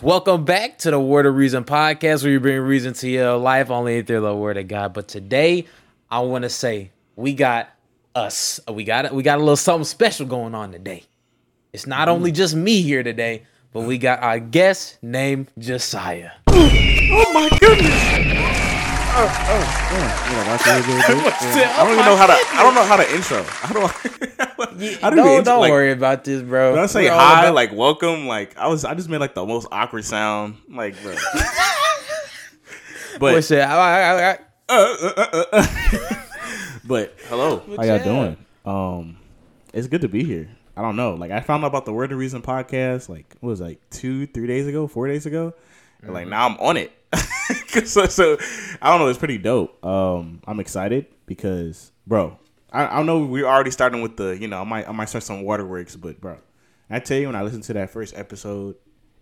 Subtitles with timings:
[0.00, 3.68] Welcome back to the Word of Reason podcast, where you bring reason to your life
[3.68, 4.94] only through the Word of God.
[4.94, 5.66] But today,
[6.08, 7.68] I want to say we got
[8.14, 11.02] us, we got we got a little something special going on today.
[11.72, 12.12] It's not mm.
[12.12, 13.42] only just me here today,
[13.72, 16.30] but we got our guest named Josiah.
[16.46, 18.77] Oh my goodness!
[19.20, 19.84] Oh, oh.
[20.28, 20.36] You.
[20.38, 22.32] I don't even know how to.
[22.32, 23.44] I don't know how to intro.
[23.64, 23.92] I don't.
[24.80, 26.74] Yeah, I don't intro, don't like, worry about this, bro.
[26.74, 29.34] When I say We're hi, about- like welcome, like I was, I just made like
[29.34, 31.02] the most awkward sound, like.
[31.02, 31.16] Bro.
[33.18, 33.68] but What's that?
[33.68, 35.66] I- I- I- uh, uh, uh,
[36.84, 37.96] but hello, how ya?
[37.96, 38.36] y'all doing?
[38.64, 39.16] Um,
[39.72, 40.48] it's good to be here.
[40.76, 43.50] I don't know, like I found out about the Word of Reason podcast, like what
[43.50, 45.54] was it, like two, three days ago, four days ago.
[46.02, 46.30] And, Like mm-hmm.
[46.30, 46.92] now I'm on it.
[47.84, 48.38] so, so
[48.80, 49.08] I don't know.
[49.08, 49.84] It's pretty dope.
[49.84, 52.38] Um, I'm excited because, bro,
[52.72, 55.24] I, I know we're already starting with the, you know, I might I might start
[55.24, 56.38] some waterworks, but bro,
[56.88, 58.76] I tell you when I listened to that first episode,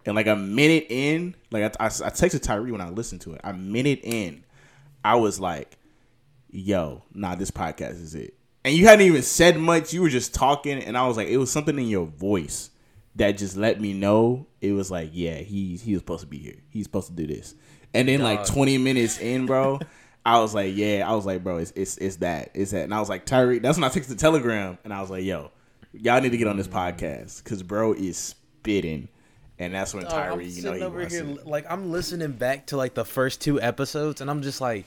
[0.04, 3.34] and like a minute in, like I, I, I texted Tyree when I listened to
[3.34, 3.40] it.
[3.42, 4.44] A minute in,
[5.04, 5.76] I was like,
[6.50, 9.92] "Yo, nah, this podcast is it." And you hadn't even said much.
[9.92, 12.70] You were just talking, and I was like, it was something in your voice
[13.16, 16.38] that just let me know it was like, yeah, he he was supposed to be
[16.38, 16.56] here.
[16.70, 17.54] He's supposed to do this.
[17.94, 19.80] And then like 20 minutes in, bro,
[20.26, 22.82] I was like, yeah, I was like, bro, it's it's it's that, it's that.
[22.82, 25.22] And I was like, Tyreek, that's when I texted the Telegram, and I was like,
[25.22, 25.52] yo,
[25.92, 26.72] y'all need to get on this mm.
[26.72, 29.08] podcast because bro is spitting.
[29.58, 31.46] And that's when Dog, I'm Tyree, you know, sitting he over here, it.
[31.46, 34.84] like I'm listening back to like the first two episodes, and I'm just like,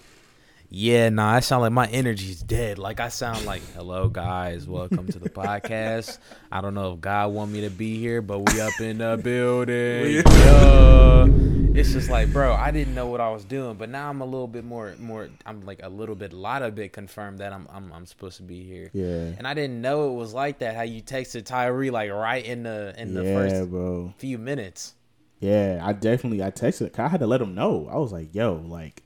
[0.70, 2.78] yeah, nah, I sound like my energy's dead.
[2.78, 6.20] Like I sound like, hello guys, welcome to the podcast.
[6.52, 9.18] I don't know if God want me to be here, but we up in the
[9.24, 10.16] building.
[10.16, 11.59] Yeah.
[11.80, 14.26] It's just like, bro, I didn't know what I was doing, but now I'm a
[14.26, 15.30] little bit more, more.
[15.46, 18.36] I'm like a little bit, a lot of bit confirmed that I'm, I'm, I'm supposed
[18.36, 18.90] to be here.
[18.92, 19.34] Yeah.
[19.38, 20.76] And I didn't know it was like that.
[20.76, 24.14] How you texted Tyree like right in the in the yeah, first bro.
[24.18, 24.96] few minutes.
[25.40, 27.00] Yeah, I definitely I texted.
[27.00, 27.88] I had to let him know.
[27.90, 29.04] I was like, "Yo, like,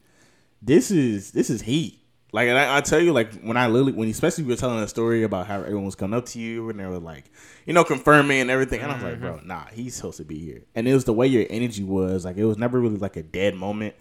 [0.59, 1.99] this is this is heat."
[2.33, 4.79] Like, and I, I tell you, like, when I literally, when especially we were telling
[4.79, 7.25] a story about how everyone was coming up to you and they were like,
[7.67, 9.21] you know, confirming and everything, and I was like, mm-hmm.
[9.21, 12.25] "Bro, nah, he's supposed to be here." And it was the way your energy was.
[12.25, 13.93] Like, it was never really like a dead moment.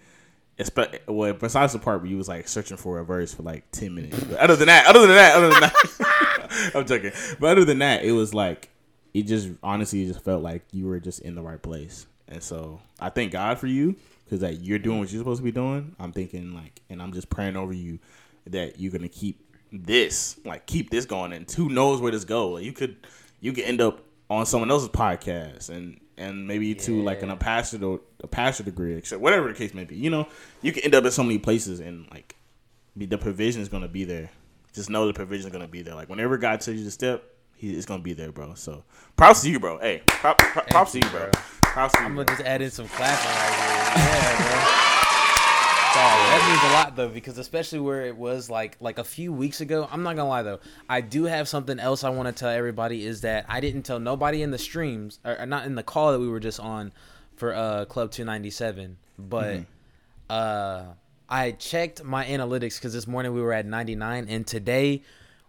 [0.58, 3.70] Espe- well, besides the part where you was like searching for a verse for like
[3.70, 4.18] ten minutes.
[4.24, 7.12] But other than that, other than that, other than that, I'm joking.
[7.38, 8.70] But other than that, it was like
[9.12, 12.06] it just honestly just felt like you were just in the right place.
[12.28, 15.44] And so I thank God for you because like you're doing what you're supposed to
[15.44, 15.94] be doing.
[15.98, 17.98] I'm thinking like, and I'm just praying over you
[18.46, 22.50] that you're gonna keep this, like, keep this going, and who knows where this go.
[22.50, 22.96] Like, you could,
[23.40, 27.36] you could end up on someone else's podcast, and and maybe to like an a
[27.36, 29.96] pastor a pastor degree, except whatever the case may be.
[29.96, 30.28] You know,
[30.60, 32.36] you can end up in so many places, and like,
[32.96, 34.30] be, the provision is gonna be there.
[34.72, 35.94] Just know the provision is gonna be there.
[35.94, 37.24] Like whenever God tells you to step,
[37.56, 38.54] He is gonna be there, bro.
[38.54, 38.84] So
[39.16, 39.78] props to you, bro.
[39.78, 41.20] Hey, prop, prop, props to you, you, bro.
[41.30, 41.30] bro.
[41.62, 42.06] Props to you.
[42.06, 44.06] I'm gonna just add in some clapping right here.
[44.06, 44.88] Yeah, bro.
[45.94, 49.30] Dog, that means a lot though, because especially where it was like like a few
[49.30, 49.86] weeks ago.
[49.92, 53.04] I'm not gonna lie though, I do have something else I want to tell everybody
[53.04, 56.12] is that I didn't tell nobody in the streams or, or not in the call
[56.12, 56.92] that we were just on
[57.36, 59.64] for uh Club 297, but
[60.30, 60.84] uh
[61.28, 65.02] I checked my analytics because this morning we were at 99 and today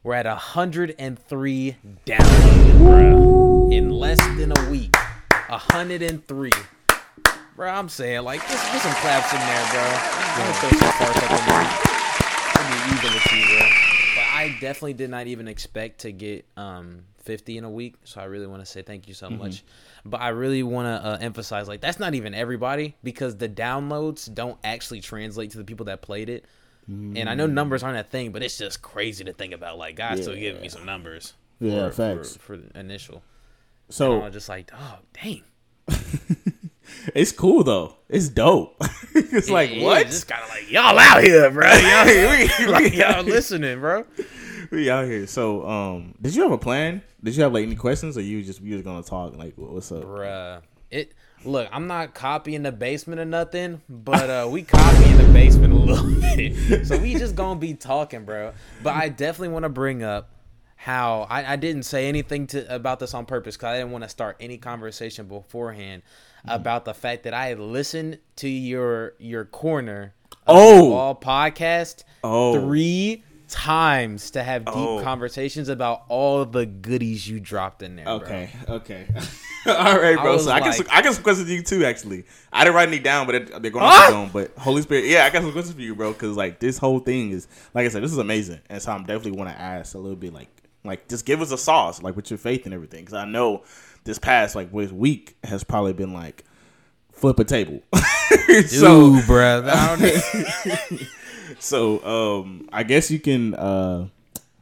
[0.03, 1.75] we're at 103
[2.05, 3.69] downloaded, bro.
[3.71, 4.93] In less than a week,
[5.47, 6.51] 103.
[7.55, 9.83] Bro, I'm saying like just get some claps in there, bro.
[9.83, 11.93] I'm gonna throw some farts up in there.
[12.55, 13.67] I'll be with you, bro.
[14.15, 18.21] But I definitely did not even expect to get um 50 in a week, so
[18.21, 19.63] I really want to say thank you so much.
[20.03, 24.33] But I really want to uh, emphasize like that's not even everybody because the downloads
[24.33, 26.45] don't actually translate to the people that played it.
[26.87, 29.77] And I know numbers aren't a thing, but it's just crazy to think about.
[29.77, 31.33] Like God's still giving me some numbers.
[31.59, 32.35] Yeah, for, facts.
[32.35, 33.23] for, for initial.
[33.89, 35.43] So, I So was just like, oh dang.
[37.15, 37.95] it's cool though.
[38.09, 38.75] It's dope.
[39.15, 40.07] it's like Yeah, what?
[40.07, 41.67] Just kind of like y'all out here, bro.
[41.71, 42.47] y'all here.
[42.59, 44.05] We, like y'all listening, bro.
[44.71, 45.27] we out here.
[45.27, 47.01] So, um, did you have a plan?
[47.23, 49.91] Did you have like any questions, or you just you just gonna talk like what's
[49.91, 50.03] up?
[50.03, 50.61] Bruh.
[50.91, 51.13] It
[51.45, 55.77] look, I'm not copying the basement or nothing, but uh we copying the basement a
[55.77, 56.85] little bit.
[56.85, 58.53] So we just gonna be talking, bro.
[58.81, 60.29] But I definitely want to bring up
[60.83, 64.03] how I, I didn't say anything to about this on purpose because I didn't want
[64.03, 66.03] to start any conversation beforehand
[66.45, 70.13] about the fact that I listened to your your corner
[70.47, 70.83] of Oh.
[70.83, 72.59] the Ball podcast Oh.
[72.59, 75.01] three times to have deep Oh.
[75.03, 78.05] conversations about all the goodies you dropped in there.
[78.05, 78.15] bro.
[78.15, 79.05] Okay, okay.
[79.67, 80.37] All right, bro.
[80.39, 81.85] So I got like- some, I got some questions for you too.
[81.85, 84.33] Actually, I didn't write any down, but it, they're going to keep.
[84.33, 86.11] But Holy Spirit, yeah, I got some questions for you, bro.
[86.11, 89.03] Because like this whole thing is, like I said, this is amazing, and so I'm
[89.05, 90.49] definitely want to ask a little bit, like,
[90.83, 93.01] like just give us a sauce, like with your faith and everything.
[93.01, 93.63] Because I know
[94.03, 96.43] this past like this week has probably been like
[97.11, 97.81] flip a table.
[98.67, 99.61] So bro.
[101.59, 104.07] So um I guess you can uh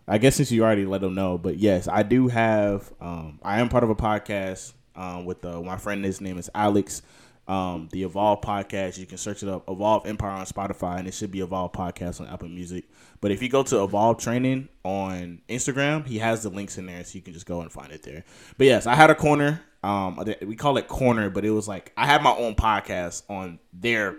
[0.07, 3.59] I guess since you already let them know, but yes, I do have um I
[3.59, 7.01] am part of a podcast um with uh, my friend his name is Alex.
[7.51, 11.13] Um the Evolve podcast, you can search it up Evolve Empire on Spotify and it
[11.13, 12.85] should be Evolve podcast on Apple Music.
[13.19, 17.03] But if you go to Evolve Training on Instagram, he has the links in there
[17.03, 18.23] so you can just go and find it there.
[18.57, 19.61] But yes, I had a corner.
[19.83, 23.59] Um we call it corner, but it was like I had my own podcast on
[23.73, 24.15] their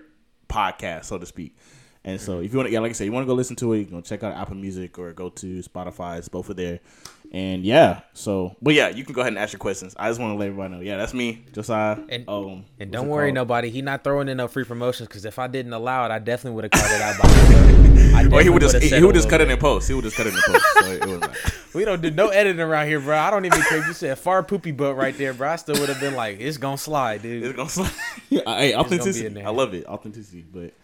[0.49, 1.57] podcast, so to speak.
[2.05, 3.55] And so, if you want to, yeah, like I said, you want to go listen
[3.57, 6.19] to it, you can go check out Apple Music or go to Spotify.
[6.19, 6.81] It's both of there.
[7.35, 9.95] And yeah, so, but yeah, you can go ahead and ask your questions.
[9.99, 10.81] I just want to let everybody know.
[10.83, 11.97] Yeah, that's me, Josiah.
[12.11, 13.35] And- um, And don't worry, called?
[13.37, 13.71] nobody.
[13.71, 16.57] He not throwing in no free promotions because if I didn't allow it, I definitely
[16.57, 17.23] would have cut it out.
[17.23, 18.19] By now.
[18.19, 19.59] I Or he would just he, said he a would just little cut it in
[19.59, 19.89] post.
[19.89, 20.65] He would just cut it in post.
[20.75, 21.35] So it, it was like,
[21.75, 23.17] We don't do no editing around here, bro.
[23.17, 25.49] I don't even care if you said far poopy butt right there, bro.
[25.49, 27.45] I still would have been like, it's gonna slide, dude.
[27.45, 27.91] it's gonna slide.
[28.29, 29.43] hey, authenticity.
[29.43, 29.87] I love it.
[29.87, 30.45] Authenticity.
[30.53, 30.75] But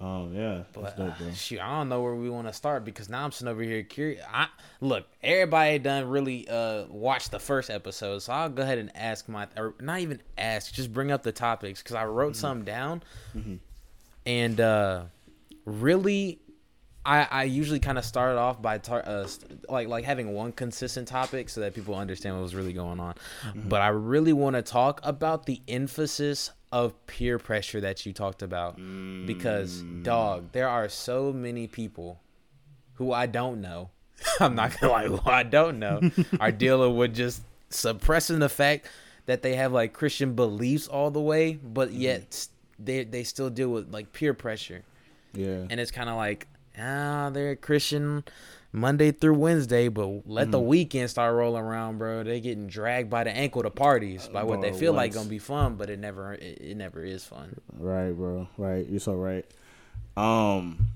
[0.00, 3.08] um, yeah, But, dope, uh, shoot, I don't know where we want to start because
[3.08, 4.22] now I'm sitting over here curious.
[4.30, 4.48] I
[4.80, 9.28] look, everybody done really uh watched the first episode, so I'll go ahead and ask
[9.28, 13.02] my or not even ask, just bring up the topics because I wrote some down,
[14.26, 15.02] and uh
[15.64, 16.40] really.
[17.06, 19.28] I, I usually kind of start off by tar- uh,
[19.68, 23.14] like like having one consistent topic so that people understand what was really going on.
[23.54, 28.42] But I really want to talk about the emphasis of peer pressure that you talked
[28.42, 28.76] about
[29.26, 32.20] because dog, there are so many people
[32.94, 33.90] who I don't know.
[34.40, 36.00] I'm not gonna lie, who I don't know
[36.40, 38.88] are dealing with just suppressing the fact
[39.26, 42.48] that they have like Christian beliefs all the way, but yet
[42.80, 44.82] they they still deal with like peer pressure.
[45.32, 48.24] Yeah, and it's kind of like ah they're a christian
[48.76, 50.50] monday through wednesday but let Mm.
[50.50, 54.42] the weekend start rolling around bro they getting dragged by the ankle to parties by
[54.42, 57.24] what they Bro, feel like gonna be fun but it never it, it never is
[57.24, 58.48] fun right, bro.
[58.58, 59.44] Right, you're so right.
[60.16, 60.86] Um,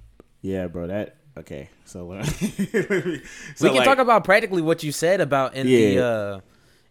[0.43, 0.87] yeah, bro.
[0.89, 1.69] That okay.
[1.85, 2.25] So, uh,
[2.73, 6.41] we can talk about practically what you said about in the uh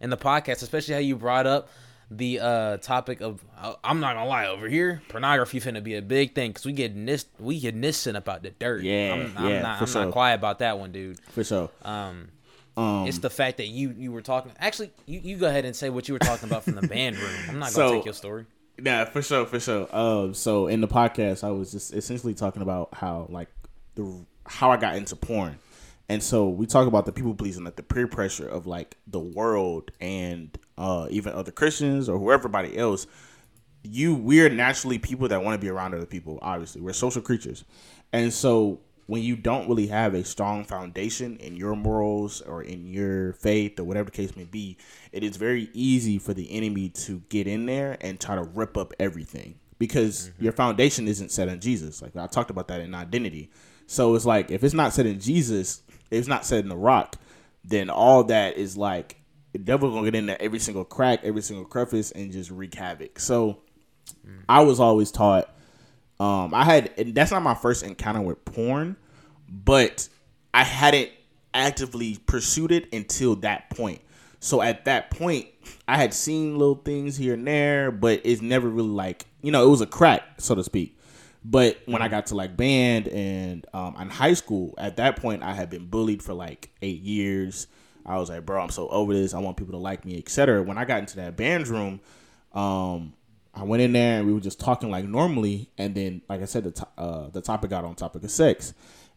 [0.00, 1.68] in the podcast especially how you brought up
[2.10, 3.44] the uh topic of
[3.84, 6.94] i'm not gonna lie over here pornography finna be a big thing because we get
[6.94, 10.04] nis we get nissing about the dirt Yeah, i'm, I'm yeah, not i'm sure.
[10.06, 11.70] not quiet about that one dude for sure.
[11.82, 12.28] um
[12.78, 14.52] Um, It's the fact that you you were talking.
[14.58, 17.16] Actually, you, you go ahead and say what you were talking about from the band
[17.16, 17.30] room.
[17.48, 18.46] I'm not gonna So- take your story.
[18.80, 19.88] Yeah, for sure, for sure.
[19.94, 23.48] Um, so in the podcast, I was just essentially talking about how like
[23.96, 25.58] the how I got into porn,
[26.08, 29.20] and so we talk about the people pleasing, like the peer pressure of like the
[29.20, 33.06] world and uh, even other Christians or whoever everybody else.
[33.82, 36.38] You, we're naturally people that want to be around other people.
[36.42, 37.64] Obviously, we're social creatures,
[38.12, 42.86] and so when you don't really have a strong foundation in your morals or in
[42.86, 44.76] your faith or whatever the case may be,
[45.12, 48.76] it is very easy for the enemy to get in there and try to rip
[48.76, 52.02] up everything because your foundation isn't set in Jesus.
[52.02, 53.50] Like I talked about that in identity.
[53.86, 57.16] So it's like if it's not set in Jesus, it's not set in the rock,
[57.64, 59.16] then all that is like
[59.52, 62.74] the devil gonna get in there every single crack, every single crevice, and just wreak
[62.74, 63.18] havoc.
[63.18, 63.58] So
[64.48, 65.54] I was always taught.
[66.20, 68.96] Um, I had, and that's not my first encounter with porn,
[69.48, 70.08] but
[70.52, 71.10] I hadn't
[71.54, 74.00] actively pursued it until that point.
[74.40, 75.46] So at that point,
[75.86, 79.64] I had seen little things here and there, but it's never really like, you know,
[79.64, 80.97] it was a crack, so to speak.
[81.50, 85.42] But when I got to like band and um, in high school, at that point,
[85.42, 87.68] I had been bullied for like eight years.
[88.04, 89.32] I was like, bro, I'm so over this.
[89.32, 90.62] I want people to like me, etc.
[90.62, 92.00] When I got into that band room,
[92.52, 93.14] um,
[93.54, 96.44] I went in there and we were just talking like normally, and then like I
[96.44, 98.74] said, the to- uh, the topic got on topic of sex,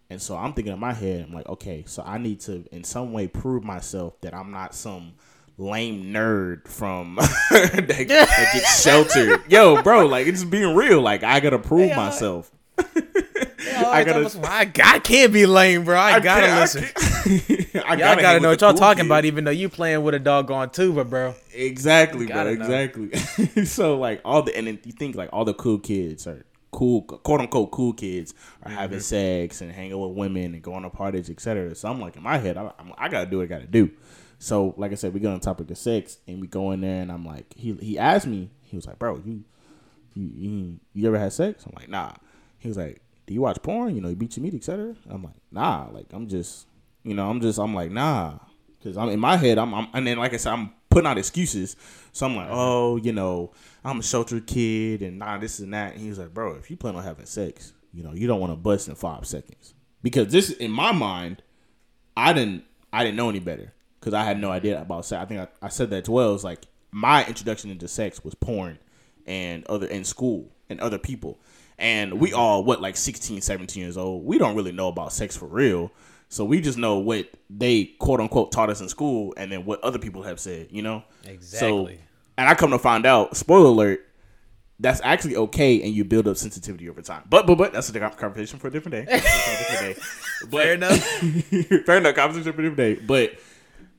[0.09, 2.85] and so I'm thinking in my head, I'm like, okay, so I need to in
[2.85, 5.13] some way prove myself that I'm not some
[5.61, 7.15] lame nerd from
[7.51, 9.41] that, that gets sheltered.
[9.49, 11.01] Yo, bro, like it's being real.
[11.01, 12.51] Like I gotta prove myself.
[12.77, 15.97] I gotta- I, I can't be lame, bro.
[15.97, 16.83] I, gotta can't- I listen.
[17.85, 19.07] I Y'all gotta, know what y'all cool talking kids.
[19.07, 21.35] about, even though you playing with a doggone tuba, bro.
[21.53, 22.43] Exactly, bro.
[22.43, 22.49] Know.
[22.49, 23.65] Exactly.
[23.65, 27.01] so like all the and then you think like all the cool kids are cool,
[27.03, 29.03] quote unquote cool kids are having Mm-hmm.
[29.03, 31.75] sex and hanging with women and going to parties, etc.
[31.75, 33.91] So I'm like in my head, I, I'm, I gotta do what I gotta do.
[34.41, 36.81] So like I said, we get on the topic of sex and we go in
[36.81, 39.43] there and I'm like, he he asked me, he was like, bro, you
[40.15, 41.63] you you, you ever had sex?
[41.63, 42.13] I'm like, nah.
[42.57, 43.95] He was like, do you watch porn?
[43.95, 44.95] You know, you beat your meat, etc.
[45.11, 45.89] I'm like, nah.
[45.91, 46.65] Like I'm just,
[47.03, 48.39] you know, I'm just, I'm like, nah.
[48.79, 51.19] Because I'm in my head, I'm, I'm, and then like I said, I'm putting out
[51.19, 51.75] excuses.
[52.11, 52.55] So I'm like, uh-huh.
[52.57, 53.51] oh, you know,
[53.85, 55.93] I'm a sheltered kid, and nah, this and that.
[55.93, 58.39] And he was like, bro, if you plan on having sex, you know, you don't
[58.39, 61.43] want to bust in five seconds because this, in my mind,
[62.17, 63.71] I didn't, I didn't know any better
[64.01, 65.21] because I had no idea about sex.
[65.21, 66.35] I think I, I said that as well.
[66.35, 68.79] It's like my introduction into sex was porn,
[69.25, 71.39] and other in school and other people.
[71.77, 72.39] And we mm-hmm.
[72.39, 74.25] all what like 16, 17 years old.
[74.25, 75.91] We don't really know about sex for real.
[76.29, 79.83] So we just know what they quote unquote taught us in school and then what
[79.83, 81.03] other people have said, you know?
[81.25, 81.95] Exactly.
[81.95, 82.01] So
[82.37, 84.07] and I come to find out, spoiler alert,
[84.79, 87.23] that's actually okay and you build up sensitivity over time.
[87.29, 89.13] But but but that's a conversation for a different day.
[89.13, 90.01] A different day.
[90.49, 90.97] But, Fair enough.
[91.85, 92.95] fair enough, conversation for a different day.
[92.95, 93.33] But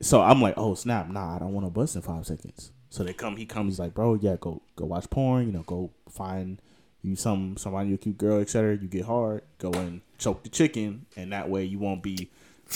[0.05, 2.71] so I'm like, oh snap, nah, I don't want to bust in five seconds.
[2.89, 5.63] So they come, he comes, he's like, bro, yeah, go go watch porn, you know,
[5.63, 6.61] go find
[7.01, 8.77] you some somebody you a cute girl, etc.
[8.77, 12.29] You get hard, go and choke the chicken, and that way you won't be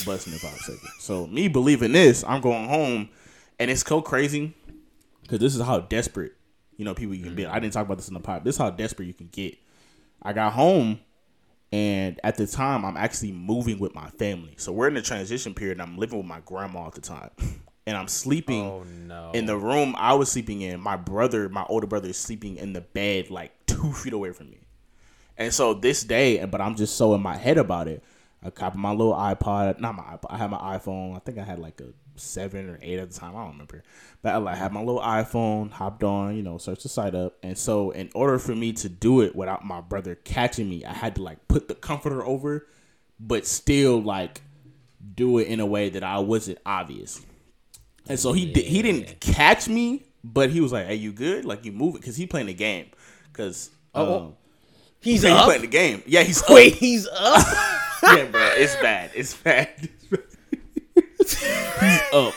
[0.06, 0.92] busting in five seconds.
[1.00, 3.10] So me believing this, I'm going home,
[3.60, 4.54] and it's so crazy
[5.22, 6.34] because this is how desperate
[6.76, 7.44] you know people you can be.
[7.44, 7.54] Mm-hmm.
[7.54, 8.44] I didn't talk about this in the pod.
[8.44, 9.58] This is how desperate you can get.
[10.22, 11.00] I got home,
[11.78, 14.54] and at the time, I'm actually moving with my family.
[14.58, 15.80] So we're in the transition period.
[15.80, 17.30] and I'm living with my grandma at the time,
[17.88, 19.32] and I'm sleeping Oh no.
[19.34, 20.80] in the room I was sleeping in.
[20.80, 24.50] My brother, my older brother, is sleeping in the bed like two feet away from
[24.50, 24.60] me.
[25.38, 28.04] And so this day, but I'm just so in my head about it.
[28.44, 30.28] I copied my little iPod, not my iPod.
[30.32, 31.16] I had my iPhone.
[31.16, 33.36] I think I had like a seven or eight at the time.
[33.36, 33.84] I don't remember.
[34.22, 37.38] But I like had my little iPhone, hopped on, you know, searched the site up.
[37.44, 40.94] And so in order for me to do it without my brother catching me, I
[40.94, 42.68] had to like put the comforter over,
[43.20, 44.42] but still like
[45.16, 47.22] do it in a way that I wasn't obvious.
[48.10, 51.46] And so he did, he didn't catch me, but he was like, "Hey, you good?
[51.46, 52.88] Like you moving?" Because he playing the game.
[53.32, 54.34] Because Oh, um,
[55.02, 55.46] he's he up.
[55.46, 56.04] playing the game.
[56.06, 56.58] Yeah, he's up.
[56.58, 57.46] He's up.
[58.04, 59.12] yeah, bro, it's bad.
[59.16, 59.90] It's bad.
[61.80, 62.34] he's up.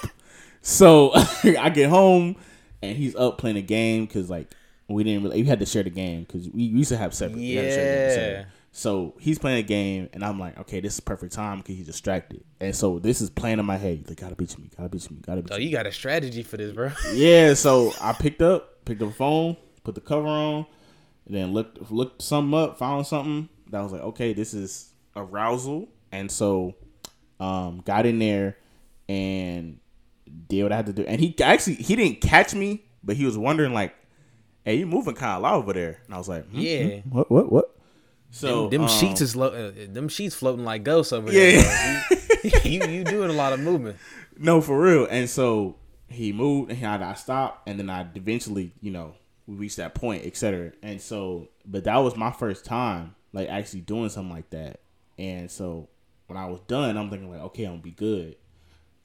[0.62, 1.12] So
[1.44, 2.37] I get home
[2.82, 4.52] and he's up playing a game because like
[4.88, 7.38] we didn't really we had to share the game because we used to have separate.
[7.38, 8.14] we had to share the game Yeah.
[8.38, 8.47] separate.
[8.73, 11.87] So he's playing a game and I'm like, okay, this is perfect time because he's
[11.87, 12.44] distracted.
[12.61, 13.99] And so this is playing in my head.
[13.99, 15.64] He's like, gotta beat me, gotta beat me, gotta beat oh, me.
[15.64, 16.90] you got a strategy for this, bro.
[17.12, 20.66] Yeah, so I picked up, picked up a phone, put the cover on,
[21.26, 25.88] and then looked looked something up, found something that was like, okay, this is arousal,
[26.12, 26.75] and so
[27.40, 28.56] um, got in there
[29.11, 29.79] and
[30.49, 31.02] did what I had to do.
[31.02, 33.95] And he actually he didn't catch me, but he was wondering like,
[34.64, 36.87] "Hey, you moving kind of loud over there?" And I was like, hmm, Yeah.
[37.00, 37.76] hmm, what, what, what?"
[38.31, 41.61] So them um, sheets is lo- uh, them sheets floating like ghosts over Yeah.
[41.62, 42.05] there.
[42.11, 42.19] bro.
[42.45, 43.97] You, you you doing a lot of movement.
[44.38, 45.07] No, for real.
[45.11, 45.76] And so
[46.09, 49.14] he moved, and I, I stopped, and then I eventually, you know,
[49.47, 50.73] we reached that point, etc.
[50.83, 54.81] And so, but that was my first time, like actually doing something like that.
[55.19, 55.88] And so
[56.29, 58.37] when I was done, I'm thinking like, okay, I'm gonna be good.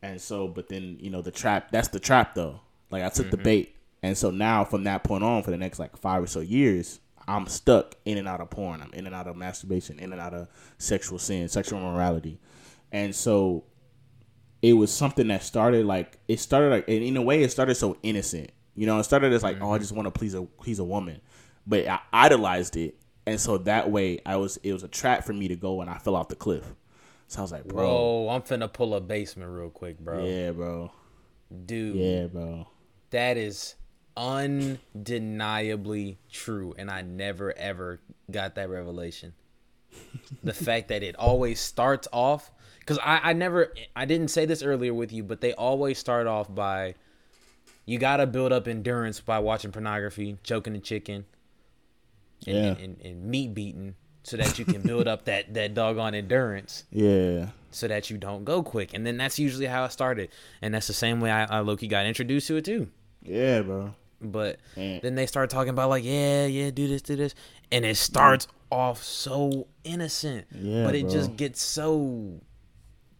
[0.01, 1.71] And so, but then you know, the trap.
[1.71, 2.61] That's the trap, though.
[2.91, 3.43] Like I took the mm-hmm.
[3.43, 6.39] bait, and so now from that point on, for the next like five or so
[6.39, 6.99] years.
[7.27, 8.83] I'm stuck in and out of porn.
[8.83, 10.47] I'm in and out of masturbation, in and out of
[10.77, 12.39] sexual sin, sexual morality.
[12.91, 13.63] And so
[14.61, 17.75] it was something that started like it started like and in a way it started
[17.75, 18.51] so innocent.
[18.75, 19.81] You know, it started as like, oh, I mm-hmm.
[19.81, 21.21] just want to please a please a woman,
[21.65, 25.33] but I idolized it, and so that way I was it was a trap for
[25.33, 26.63] me to go, and I fell off the cliff.
[27.27, 30.25] So I was like, bro, Bro, I'm finna pull a basement real quick, bro.
[30.25, 30.91] yeah, bro,
[31.65, 32.67] Dude, yeah, bro,
[33.11, 33.75] that is
[34.15, 37.99] undeniably true, and I never ever
[38.31, 39.33] got that revelation.
[40.43, 44.61] the fact that it always starts off because I, I never I didn't say this
[44.63, 46.95] earlier with you, but they always start off by
[47.85, 51.25] you gotta build up endurance by watching pornography, choking the chicken,
[52.47, 52.63] and, Yeah.
[52.71, 56.83] and, and, and meat beating, so that you can build up that that doggone endurance
[56.91, 58.93] yeah, so that you don't go quick.
[58.93, 60.29] And then that's usually how I started.
[60.61, 62.89] And that's the same way I, I low key got introduced to it too.
[63.21, 63.93] yeah, bro.
[64.21, 67.35] But And- then they start talking about like, yeah, yeah, do this, do this,
[67.71, 68.49] and it starts mm.
[68.71, 71.11] off so innocent, Yeah, but it bro.
[71.11, 72.39] just gets so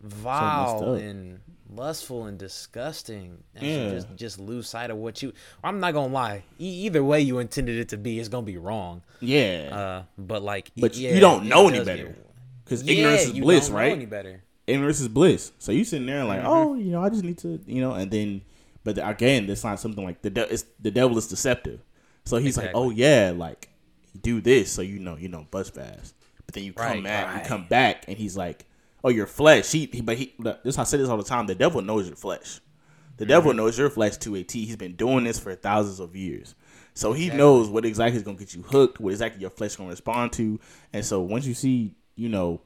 [0.01, 1.39] vile and
[1.75, 3.89] lustful and disgusting, and Yeah.
[3.89, 5.34] just just lose sight of what you.
[5.63, 8.58] I'm not gonna lie, e- either way you intended it to be, it's gonna be
[8.58, 9.01] wrong.
[9.20, 12.15] Yeah, Uh, but like, but yeah, you don't know any better
[12.63, 13.91] because Yeah, ignorance is you bliss, don't know right?
[13.91, 14.44] Any better?
[14.67, 15.51] ignorance is bliss.
[15.60, 16.48] So you sitting there like, Mm-hmm.
[16.48, 18.41] oh, you know, I just need to, you know, and then,
[18.84, 21.79] but again, it's not something like the de- it's, the devil is deceptive.
[22.25, 23.70] So he's like, oh yeah, like
[24.20, 26.15] do this, so you know, you know, buzz fast.
[26.46, 27.44] But then you come Right, back, right.
[27.44, 28.65] you come back, and he's like,
[29.05, 29.71] oh, your flesh.
[29.71, 30.33] He, he but he,
[30.63, 31.45] this I say this all the time.
[31.47, 32.59] The devil knows your flesh.
[33.17, 33.57] The devil Mm-hmm.
[33.57, 34.65] knows your flesh to a T.
[34.65, 36.55] He's been doing this for thousands of years.
[36.93, 39.89] So he knows what exactly is gonna get you hooked, what exactly your flesh gonna
[39.89, 40.59] respond to.
[40.91, 42.62] And so once you see, you know,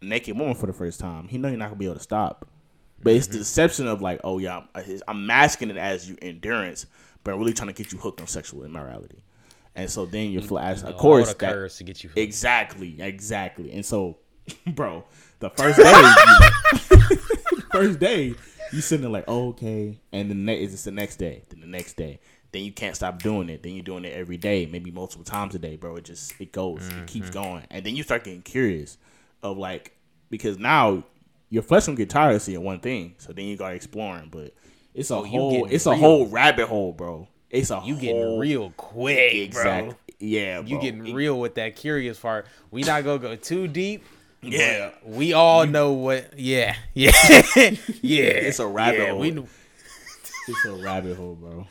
[0.00, 2.00] a naked woman for the first time, he know you're not gonna be able to
[2.00, 2.46] stop.
[3.02, 6.86] But it's the deception of like, oh yeah, I'm, I'm masking it as your endurance,
[7.22, 9.22] but I'm really trying to get you hooked on sexual immorality.
[9.76, 12.08] And so then your flash, of course, that, to get you.
[12.10, 12.18] hooked.
[12.18, 13.72] exactly, exactly.
[13.72, 14.18] And so,
[14.68, 15.04] bro,
[15.44, 17.16] the first day,
[17.72, 18.34] first day,
[18.72, 21.66] you sitting there like, oh, okay, and the next is the next day, then the
[21.66, 22.18] next day,
[22.52, 23.62] then you can't stop doing it.
[23.62, 25.96] Then you're doing it every day, maybe multiple times a day, bro.
[25.96, 27.00] It just it goes, mm-hmm.
[27.00, 28.96] it keeps going, and then you start getting curious
[29.42, 29.96] of like
[30.30, 31.04] because now
[31.50, 34.28] your flesh will get tired of seeing one thing, so then you got exploring.
[34.30, 34.54] But
[34.94, 35.94] it's a oh, whole it's real.
[35.94, 37.28] a whole rabbit hole, bro.
[37.50, 39.90] It's a you whole, getting real quick, exactly.
[39.90, 39.98] bro.
[40.20, 40.70] Yeah, bro.
[40.70, 42.46] you getting real with that curious part.
[42.70, 44.04] We not gonna go too deep.
[44.52, 46.38] Yeah, we all know what.
[46.38, 47.12] Yeah, yeah,
[47.54, 48.24] yeah.
[48.24, 49.20] It's a rabbit yeah, hole.
[49.20, 49.44] We,
[50.48, 51.66] it's a rabbit hole, bro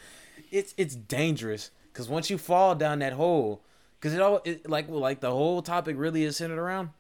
[0.54, 3.64] it's it's dangerous because once you fall down that hole,
[4.00, 6.92] because it all it, like like the whole topic really is centered around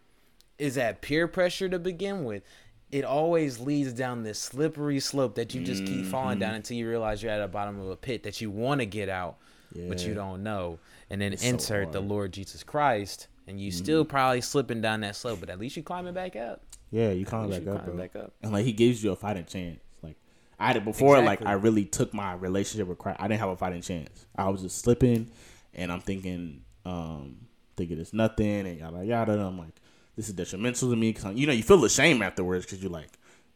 [0.58, 2.44] is that peer pressure to begin with.
[2.92, 6.01] It always leads down this slippery slope that you just mm-hmm.
[6.01, 6.58] keep falling down mm-hmm.
[6.58, 9.10] until you realize you're at the bottom of a pit that you want to get
[9.10, 9.38] out,
[9.74, 9.86] yeah.
[9.88, 10.77] but you don't know.
[11.10, 13.78] And then it's insert so the Lord Jesus Christ, and you mm-hmm.
[13.78, 16.64] still probably slipping down that slope, but at least you climbing back up.
[16.92, 17.96] Yeah, you climb back up, bro.
[17.96, 19.80] back up, and like he gives you a fighting chance.
[20.02, 20.16] Like
[20.60, 21.18] I had it before.
[21.18, 21.46] Exactly.
[21.46, 23.20] Like I really took my relationship with Christ.
[23.20, 24.26] I didn't have a fighting chance.
[24.36, 25.32] I was just slipping,
[25.74, 29.34] and I'm thinking, um, thinking it's nothing, and yada yada.
[29.34, 29.76] And I'm like,
[30.16, 33.10] this is detrimental to me because you know you feel ashamed afterwards because you're like,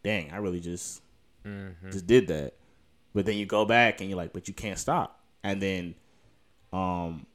[0.03, 1.01] dang, I really just
[1.45, 1.91] mm-hmm.
[1.91, 2.55] just did that.
[3.13, 5.19] But then you go back and you're like, but you can't stop.
[5.43, 5.95] And then,
[6.73, 7.25] um,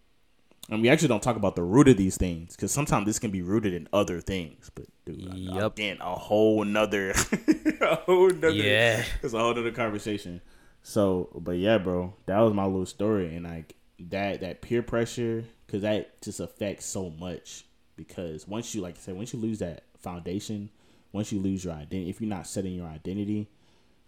[0.73, 3.31] and we actually don't talk about the root of these things because sometimes this can
[3.31, 4.71] be rooted in other things.
[4.75, 5.75] But dude, yep.
[5.75, 7.11] again, a whole nother,
[7.83, 10.41] a whole nother, yeah, it's a whole nother conversation.
[10.83, 15.45] So, but yeah, bro, that was my little story, and like that that peer pressure
[15.67, 17.67] because that just affects so much.
[17.95, 20.71] Because once you, like I said, once you lose that foundation,
[21.13, 23.47] once you lose your identity, if you're not setting your identity,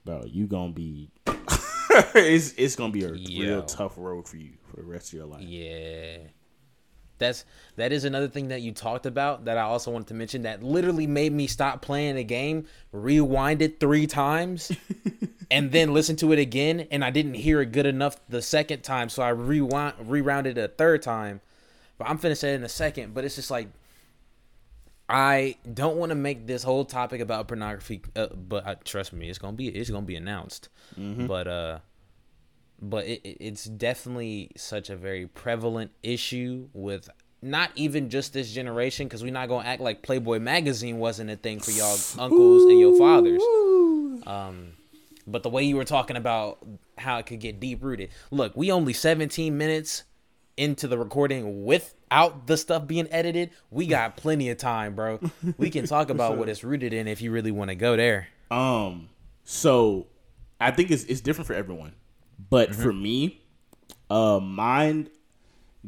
[0.07, 1.11] bro, you gonna be.
[2.15, 3.43] it's it's gonna be a Yo.
[3.43, 5.43] real tough road for you for the rest of your life.
[5.43, 6.17] Yeah.
[7.19, 7.45] That's
[7.77, 10.63] that is another thing that you talked about that I also wanted to mention that
[10.63, 14.73] literally made me stop playing a game, rewind it three times,
[15.51, 18.83] and then listen to it again, and I didn't hear it good enough the second
[18.83, 21.41] time, so I rewound rerounded it a third time.
[21.99, 23.15] But I'm finna say it in a second.
[23.15, 23.69] But it's just like
[25.09, 29.29] I don't want to make this whole topic about pornography, uh, but uh, trust me,
[29.29, 30.71] it's gonna be it's gonna be announced.
[30.99, 31.27] Mm-hmm.
[31.27, 31.79] But uh,
[32.81, 37.09] but it, it's definitely such a very prevalent issue with
[37.43, 41.37] not even just this generation because we're not gonna act like playboy magazine wasn't a
[41.37, 43.43] thing for y'all uncles and your fathers.
[44.27, 44.73] Um,
[45.27, 46.59] but the way you were talking about
[46.97, 50.05] how it could get deep rooted look we only 17 minutes
[50.57, 55.21] into the recording without the stuff being edited we got plenty of time bro.
[55.59, 58.29] We can talk about what it's rooted in if you really want to go there.
[58.51, 59.09] Um
[59.45, 60.07] so
[60.61, 61.93] i think it's, it's different for everyone
[62.51, 62.83] but mm-hmm.
[62.83, 63.41] for me,
[64.11, 65.09] uh, mine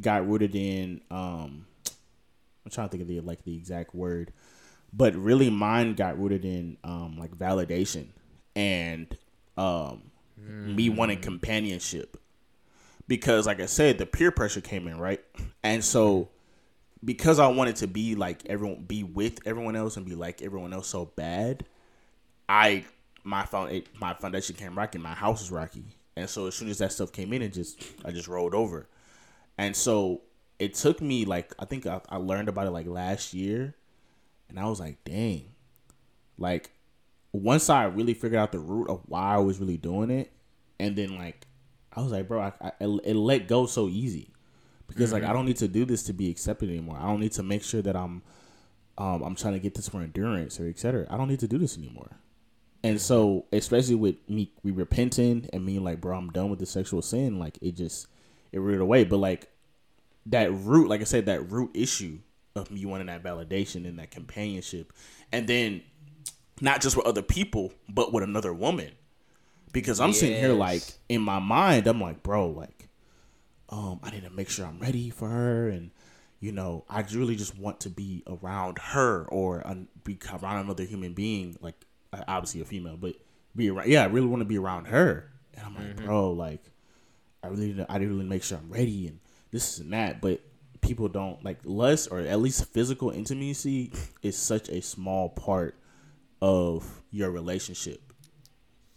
[0.00, 1.00] got rooted in.
[1.10, 1.66] Um,
[2.64, 4.32] I'm trying to think of the like the exact word,
[4.92, 8.08] but really mine got rooted in um, like validation
[8.54, 9.16] and
[9.56, 10.74] um, mm.
[10.74, 12.16] me wanting companionship.
[13.08, 15.22] Because, like I said, the peer pressure came in, right?
[15.62, 16.30] And so,
[17.04, 20.72] because I wanted to be like everyone, be with everyone else, and be like everyone
[20.72, 21.64] else so bad,
[22.48, 22.84] I
[23.22, 24.98] my found my foundation came rocky.
[24.98, 25.84] My house was rocky,
[26.16, 28.88] and so as soon as that stuff came in, it just I just rolled over.
[29.58, 30.22] And so
[30.58, 33.74] it took me like I think I, I learned about it like last year,
[34.48, 35.50] and I was like, dang,
[36.38, 36.70] like
[37.32, 40.32] once I really figured out the root of why I was really doing it,
[40.78, 41.46] and then like
[41.92, 44.30] I was like, bro, I, I it let go so easy
[44.86, 45.22] because mm-hmm.
[45.22, 46.98] like I don't need to do this to be accepted anymore.
[46.98, 48.22] I don't need to make sure that I'm
[48.98, 51.06] um, I'm trying to get this for endurance or etc.
[51.10, 52.10] I don't need to do this anymore.
[52.86, 56.66] And so, especially with me, we repenting and me like, bro, I'm done with the
[56.66, 57.36] sexual sin.
[57.36, 58.06] Like, it just
[58.52, 59.02] it rooted away.
[59.02, 59.48] But like
[60.26, 62.20] that root, like I said, that root issue
[62.54, 64.92] of me wanting that validation and that companionship,
[65.32, 65.82] and then
[66.60, 68.92] not just with other people, but with another woman.
[69.72, 70.20] Because I'm yes.
[70.20, 72.88] sitting here like in my mind, I'm like, bro, like,
[73.68, 75.90] um, I need to make sure I'm ready for her, and
[76.38, 80.84] you know, I really just want to be around her or uh, be around another
[80.84, 81.85] human being, like
[82.26, 83.16] obviously a female, but
[83.54, 83.88] be around.
[83.88, 85.30] Yeah, I really want to be around her.
[85.54, 86.06] And I'm like, mm-hmm.
[86.06, 86.62] bro, like,
[87.42, 90.20] I really, I really make sure I'm ready and this and that.
[90.20, 90.40] But
[90.80, 93.92] people don't like lust or at least physical intimacy
[94.22, 95.76] is such a small part
[96.40, 98.00] of your relationship.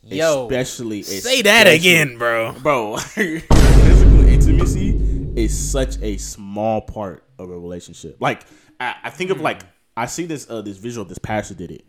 [0.03, 2.53] Yo, especially say that again, bro.
[2.53, 8.17] Bro, physical intimacy is such a small part of a relationship.
[8.19, 8.43] Like
[8.79, 9.61] I, I think of like
[9.97, 11.05] I see this uh, this visual.
[11.05, 11.85] This pastor did it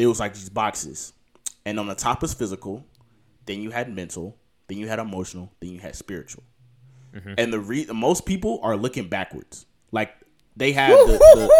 [0.00, 1.12] there was like these boxes,
[1.66, 2.86] and on the top was physical,
[3.44, 4.34] then you had mental,
[4.66, 6.42] then you had emotional, then you had spiritual.
[7.14, 7.34] Mm-hmm.
[7.36, 10.14] And the re- most people are looking backwards, like
[10.56, 11.50] they have the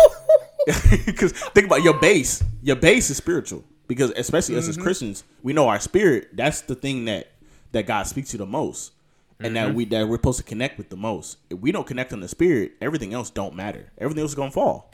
[1.05, 2.42] because think about your base.
[2.62, 4.61] Your base is spiritual because especially mm-hmm.
[4.61, 4.85] us as mm-hmm.
[4.85, 6.35] Christians, we know our spirit.
[6.35, 7.33] That's the thing that
[7.72, 8.92] that God speaks to the most.
[9.38, 11.37] and that we that we're supposed to connect with the most.
[11.50, 13.92] If we don't connect on the spirit, everything else don't matter.
[13.98, 14.90] Everything else is gonna fall.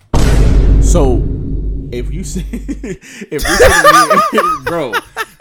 [0.82, 1.22] So
[1.92, 4.92] if you say if we're sitting here, bro,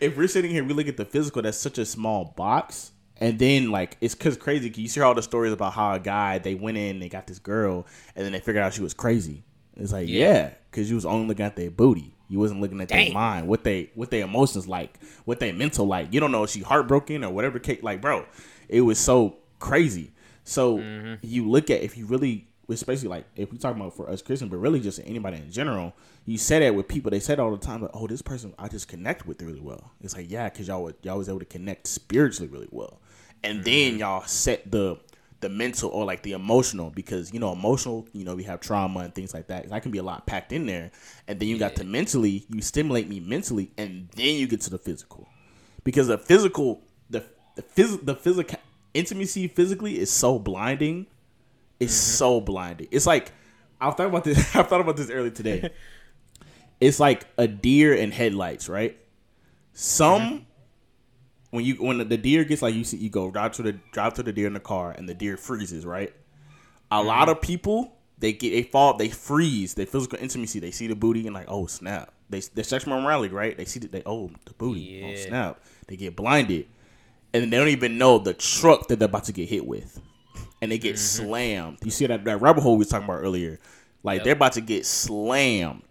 [0.00, 1.42] if we're sitting here, we look at the physical.
[1.42, 2.92] That's such a small box.
[3.18, 4.72] And then like it's cause crazy.
[4.74, 7.38] You hear all the stories about how a guy they went in, they got this
[7.38, 9.42] girl, and then they figured out she was crazy.
[9.76, 12.14] It's like yeah, because you was only looking at their booty.
[12.28, 15.86] You wasn't looking at their mind, what they what their emotions like, what their mental
[15.86, 16.12] like.
[16.12, 17.60] You don't know if she heartbroken or whatever.
[17.82, 18.26] Like, bro,
[18.68, 20.12] it was so crazy.
[20.44, 21.14] So mm-hmm.
[21.22, 24.48] you look at if you really, especially like if we talking about for us Christian,
[24.48, 27.10] but really just anybody in general, you say that with people.
[27.10, 29.92] They said all the time, like, oh, this person I just connect with really well.
[30.00, 33.00] It's like yeah, because y'all y'all was able to connect spiritually really well,
[33.44, 34.00] and then mm-hmm.
[34.00, 34.98] y'all set the
[35.40, 39.00] the mental or like the emotional because you know emotional you know we have trauma
[39.00, 40.90] and things like that that can be a lot packed in there
[41.28, 44.70] and then you got to mentally you stimulate me mentally and then you get to
[44.70, 45.28] the physical
[45.84, 47.22] because the physical the
[47.54, 48.58] the phys- the physical
[48.94, 51.06] intimacy physically is so blinding
[51.78, 52.16] it's mm-hmm.
[52.16, 52.88] so blinding.
[52.90, 53.32] It's like
[53.78, 55.70] i thought about this i thought about this earlier today.
[56.80, 58.98] It's like a deer in headlights right?
[59.72, 60.36] Some mm-hmm.
[61.50, 64.14] when you when the, deer gets like you see you go drive to the drive
[64.14, 66.12] to the deer in the car and the deer freezes right?
[66.90, 67.30] A lot mm-hmm.
[67.30, 69.74] of people they get they fall they freeze.
[69.74, 70.60] Their physical intimacy.
[70.60, 72.12] They see the booty and like oh snap.
[72.28, 73.56] They they sexual morality right?
[73.56, 75.02] They see that they oh the booty.
[75.04, 75.60] Oh snap.
[75.86, 76.66] They get blinded.
[77.32, 80.00] And they don't even know the truck that they're about to get hit with
[80.60, 81.26] and they get mm-hmm.
[81.26, 83.58] slammed you see that that rabbit hole we was talking about earlier
[84.02, 84.24] like Yep.
[84.24, 85.82] they're about to get slammed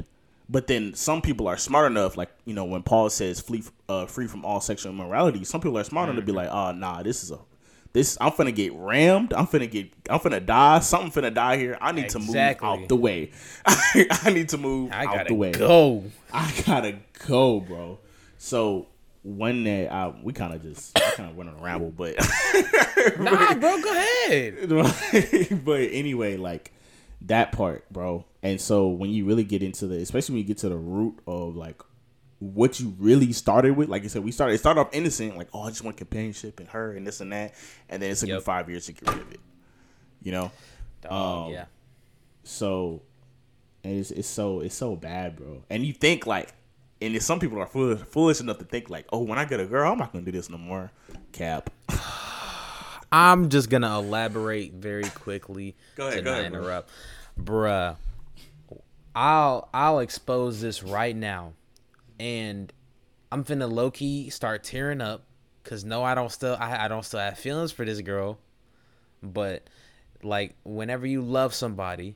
[0.49, 4.05] but then some people are smart enough, like you know, when Paul says flee, uh,
[4.05, 6.37] free from all sexual immorality, some people are smart enough to be mm-hmm.
[6.37, 7.39] like, oh nah, this is a
[7.93, 9.33] this I'm finna get rammed.
[9.33, 10.79] I'm finna get I'm finna die.
[10.79, 11.77] Something finna die here.
[11.81, 13.31] I need to move out the way.
[13.65, 15.51] I need to move I out gotta the way.
[15.51, 16.03] go.
[16.31, 17.99] I gotta go, bro.
[18.37, 18.87] So
[19.25, 22.15] one day, I, we kind of just kind of went on a ramble, but
[23.19, 24.69] Nah, bro, go ahead.
[25.65, 26.71] but anyway, like
[27.21, 28.25] that part, bro.
[28.43, 31.17] And so when you really get into the, especially when you get to the root
[31.25, 31.81] of like
[32.37, 34.53] what you really started with, like I said, we started.
[34.53, 37.31] It started off innocent, like oh, I just want companionship and her and this and
[37.33, 37.55] that,
[37.89, 39.39] and then it took me five years to get rid of it.
[40.21, 40.51] You know,
[41.01, 41.65] Dog, Um, yeah.
[42.43, 43.01] so
[43.83, 45.63] and it's it's so it's so bad, bro.
[45.69, 46.53] And you think like,
[47.05, 49.59] and if some people are foolish, foolish enough to think like, oh, when I get
[49.59, 50.91] a girl, I'm not gonna do this no more.
[51.31, 51.69] Cap.
[53.11, 56.61] I'm just gonna elaborate very quickly Go ahead, to go not ahead, bro.
[56.61, 56.89] interrupt,
[57.39, 57.95] bruh.
[59.15, 61.53] I'll I'll expose this right now,
[62.19, 62.73] and
[63.31, 65.23] I'm finna low key start tearing up,
[65.63, 68.39] cause no, I don't still I, I don't still have feelings for this girl,
[69.23, 69.69] but
[70.23, 72.15] like whenever you love somebody,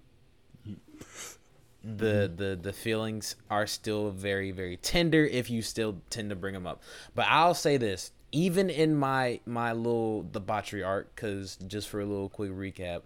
[1.84, 6.54] the the the feelings are still very very tender if you still tend to bring
[6.54, 6.82] them up.
[7.16, 12.06] But I'll say this, even in my my little debauchery arc, because just for a
[12.06, 13.04] little quick recap,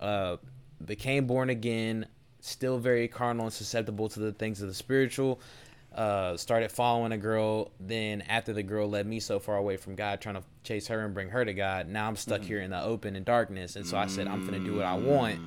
[0.00, 0.36] uh,
[0.84, 2.06] became born again,
[2.40, 5.40] still very carnal and susceptible to the things of the spiritual.
[5.94, 7.70] Uh, started following a girl.
[7.80, 11.00] Then after the girl led me so far away from God, trying to chase her
[11.02, 13.76] and bring her to God, now I'm stuck here in the open and darkness.
[13.76, 15.40] And so I said, I'm gonna do what I want.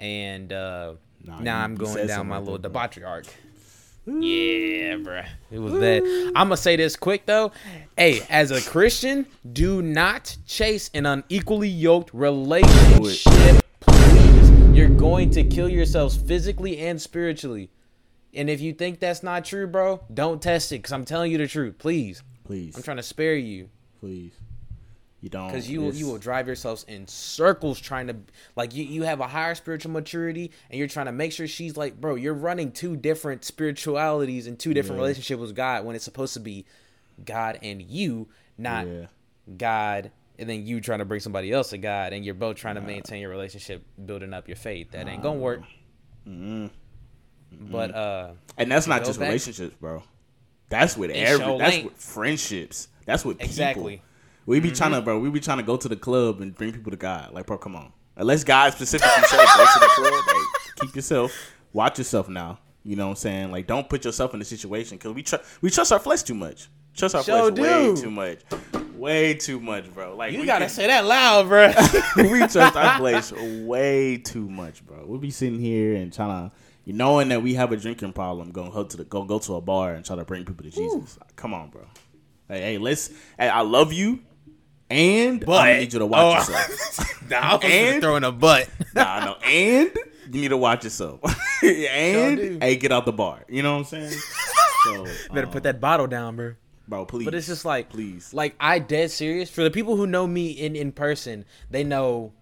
[0.00, 0.94] And uh,
[1.28, 2.62] Nah, now I'm going down my little bro.
[2.62, 3.26] debauchery arc.
[4.06, 5.26] Yeah, bruh.
[5.50, 6.32] It was that.
[6.34, 7.52] I'm gonna say this quick though.
[7.96, 13.62] Hey, as a Christian, do not chase an unequally yoked relationship.
[13.80, 17.70] Please, you're going to kill yourselves physically and spiritually.
[18.32, 20.82] And if you think that's not true, bro, don't test it.
[20.82, 21.76] Cause I'm telling you the truth.
[21.78, 23.68] Please, Please, I'm trying to spare you.
[24.00, 24.32] please.
[25.20, 28.16] You don't Because you will, you will drive yourselves in circles trying to
[28.54, 31.76] like you, you have a higher spiritual maturity and you're trying to make sure she's
[31.76, 35.02] like bro you're running two different spiritualities and two different Yeah.
[35.06, 36.66] relationships with God when it's supposed to be
[37.24, 39.06] God and you not Yeah.
[39.56, 42.76] God and then you trying to bring somebody else to God and you're both trying
[42.76, 45.62] to maintain your relationship building up your faith that ain't gonna work
[47.50, 49.28] but uh And that's not just back.
[49.28, 50.02] relationships, bro.
[50.68, 51.58] That's with every.
[51.58, 52.88] That's with friendships.
[53.06, 53.48] That's with people.
[53.50, 54.02] Exactly.
[54.48, 54.64] Mm-hmm.
[54.64, 55.18] We be trying to, bro.
[55.18, 57.32] We be trying to go to the club and bring people to God.
[57.34, 57.92] Like, bro, come on.
[58.16, 61.32] Unless God specifically says go to the club, like, keep yourself,
[61.72, 62.58] watch yourself now.
[62.82, 63.50] You know what I'm saying?
[63.52, 66.34] Like, don't put yourself in a situation because we tr- we trust our flesh too
[66.34, 66.68] much.
[66.96, 68.38] Trust our Sure flesh way too much,
[68.96, 70.16] way too much, bro.
[70.16, 71.68] Like, you gotta can- say that loud bro
[72.16, 75.04] we trust our flesh way too much, bro.
[75.04, 76.56] We'll be sitting here and trying to,
[76.86, 79.56] you knowing that we have a drinking problem, going go to the go go to
[79.56, 81.18] a bar and try to bring people to Jesus.
[81.36, 81.82] Come on, bro.
[82.48, 83.10] Hey, hey, let's.
[83.38, 84.20] Hey, I love you,
[84.90, 86.52] and but, I need you to watch Oh.
[86.52, 87.22] yourself.
[87.30, 89.90] nah, I was And- throwing a butt nah, no, and
[90.30, 91.20] you need to watch yourself,
[91.62, 93.44] and hey, get out the bar.
[93.48, 94.20] You know what I'm saying?
[94.84, 96.54] So better um, put that bottle down bro
[96.86, 97.04] bro.
[97.04, 98.32] Please, But it's just like, please.
[98.32, 99.50] like I dead serious.
[99.50, 102.32] For the people who know me in in person, they know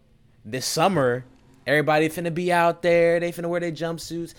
[0.45, 1.25] this summer
[1.67, 3.19] everybody finna be out there.
[3.19, 4.35] They finna wear their jumpsuits.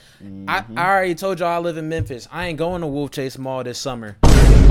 [0.48, 2.26] I, I already told y'all I live in Memphis.
[2.32, 4.15] I ain't going to Wolfchase Mall this summer.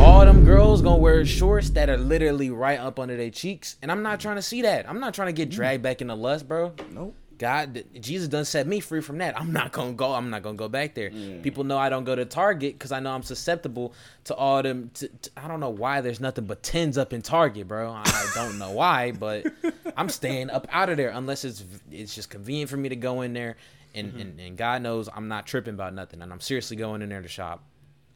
[0.07, 3.91] All them girls gonna wear shorts that are literally right up under their cheeks, and
[3.91, 4.89] I'm not trying to see that.
[4.89, 6.73] I'm not trying to get dragged back into lust, bro.
[6.93, 7.15] nope.
[7.39, 9.39] God, Jesus done set me free from that.
[9.39, 10.15] I'm not gonna go.
[10.15, 11.11] I'm not gonna go back there.
[11.43, 13.93] People know I don't go to Target because I know I'm susceptible
[14.25, 14.91] to all them.
[14.95, 17.91] To, to- I don't know why there's nothing but tens up in Target, bro.
[17.93, 19.45] I don't know why, but
[19.99, 23.21] I'm staying up out of there unless it's it's just convenient for me to go
[23.23, 23.57] in there.
[23.95, 27.09] And, and, and God knows I'm not tripping about nothing, and I'm seriously going in
[27.11, 27.63] there to shop.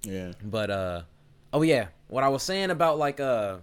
[0.03, 0.33] Yeah.
[0.43, 1.03] But uh,
[1.53, 3.59] oh yeah, what I was saying about like uh,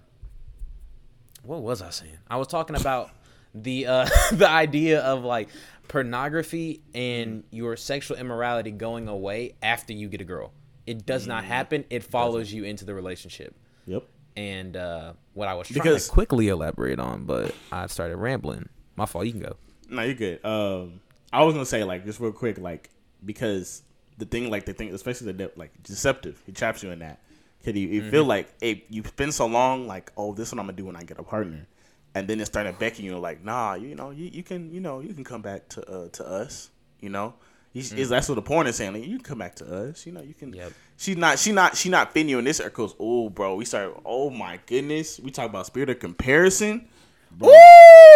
[1.44, 2.18] what was I saying?
[2.30, 3.12] I was talking about
[3.56, 5.50] the uh the idea of like
[5.88, 10.52] pornography and your sexual immorality going away after you get a girl.
[10.86, 11.86] It does not happen.
[11.90, 13.56] It follows you into the relationship.
[13.86, 14.04] Yep.
[14.38, 18.70] And uh, what I was trying Because- to quickly elaborate on, but I started rambling.
[18.96, 19.26] My fault.
[19.26, 19.56] You can go.
[19.90, 20.44] No, you're good.
[20.46, 22.90] Um, I was gonna say like just real quick, like
[23.26, 23.82] because
[24.18, 27.22] the thing, like the thing, especially the de- like deceptive, he traps you in that.
[27.68, 30.62] Cause you, you feel like hey, you've been so long, like oh, this is what
[30.62, 31.68] I'm gonna do when I get a partner,
[32.16, 35.02] and then it started becking you like nah, you know, you, you can you know
[35.02, 36.70] you can come back to uh, to us,
[37.02, 37.34] you know.
[37.74, 38.94] Is that's what the porn is saying.
[38.94, 40.06] Like, you can come back to us.
[40.06, 40.52] You know, you can.
[40.52, 40.72] Yep.
[40.96, 41.38] She's not.
[41.38, 41.78] She not.
[41.78, 42.96] She not fitting you in this circles.
[43.00, 43.54] Oh, bro.
[43.54, 44.02] We start.
[44.04, 45.20] Oh my goodness.
[45.20, 46.88] We talk about spirit of comparison.
[47.30, 47.52] Bro.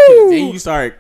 [0.08, 0.98] Then you start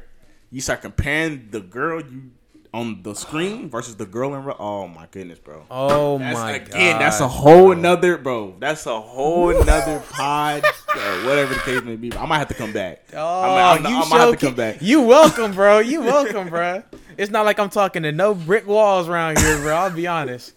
[0.51, 2.31] you start comparing the girl you
[2.73, 4.55] on the screen versus the girl in real.
[4.57, 5.65] Oh my goodness, bro.
[5.69, 7.01] Oh That's my again, god.
[7.01, 8.55] that's a whole another bro.
[8.59, 12.13] That's a whole another pod, or whatever the case may be.
[12.13, 13.03] I might have to come back.
[13.13, 14.77] Oh, I might, oh, you I might have to come back.
[14.81, 15.79] You welcome, bro.
[15.79, 16.83] You welcome, bro.
[17.17, 19.75] It's not like I'm talking to no brick walls around here, bro.
[19.75, 20.53] I'll be honest.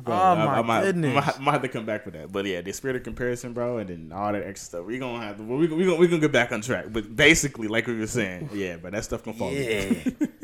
[0.00, 1.10] Bro, oh I- my I might, goodness.
[1.10, 2.30] I might, might have to come back for that.
[2.32, 4.86] But yeah, the spirit of comparison, bro, and then all that extra stuff.
[4.86, 5.42] We gonna have to.
[5.42, 6.86] We we gonna we gonna get back on track.
[6.90, 9.52] But basically, like we were saying, yeah, but that stuff gonna fall.
[9.52, 9.92] Yeah.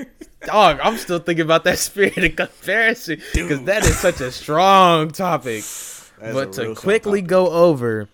[0.45, 5.11] Dog, I'm still thinking about that spirit of comparison because that is such a strong
[5.11, 5.65] topic.
[6.21, 8.09] That's but to quickly go over,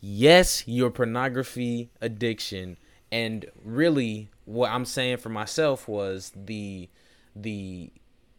[0.00, 2.76] yes, your pornography addiction,
[3.10, 6.88] and really what I'm saying for myself was the
[7.34, 7.90] the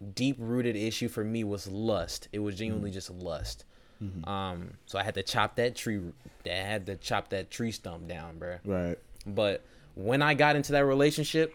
[0.02, 2.28] deep rooted issue for me was lust.
[2.32, 2.94] It was genuinely mm.
[2.94, 3.66] just lust.
[4.04, 4.28] Mm-hmm.
[4.28, 6.00] Um, so I had to chop that tree.
[6.46, 8.60] I had to chop that tree stump down, bruh.
[8.66, 8.98] right.
[9.28, 11.54] But when I got into that relationship,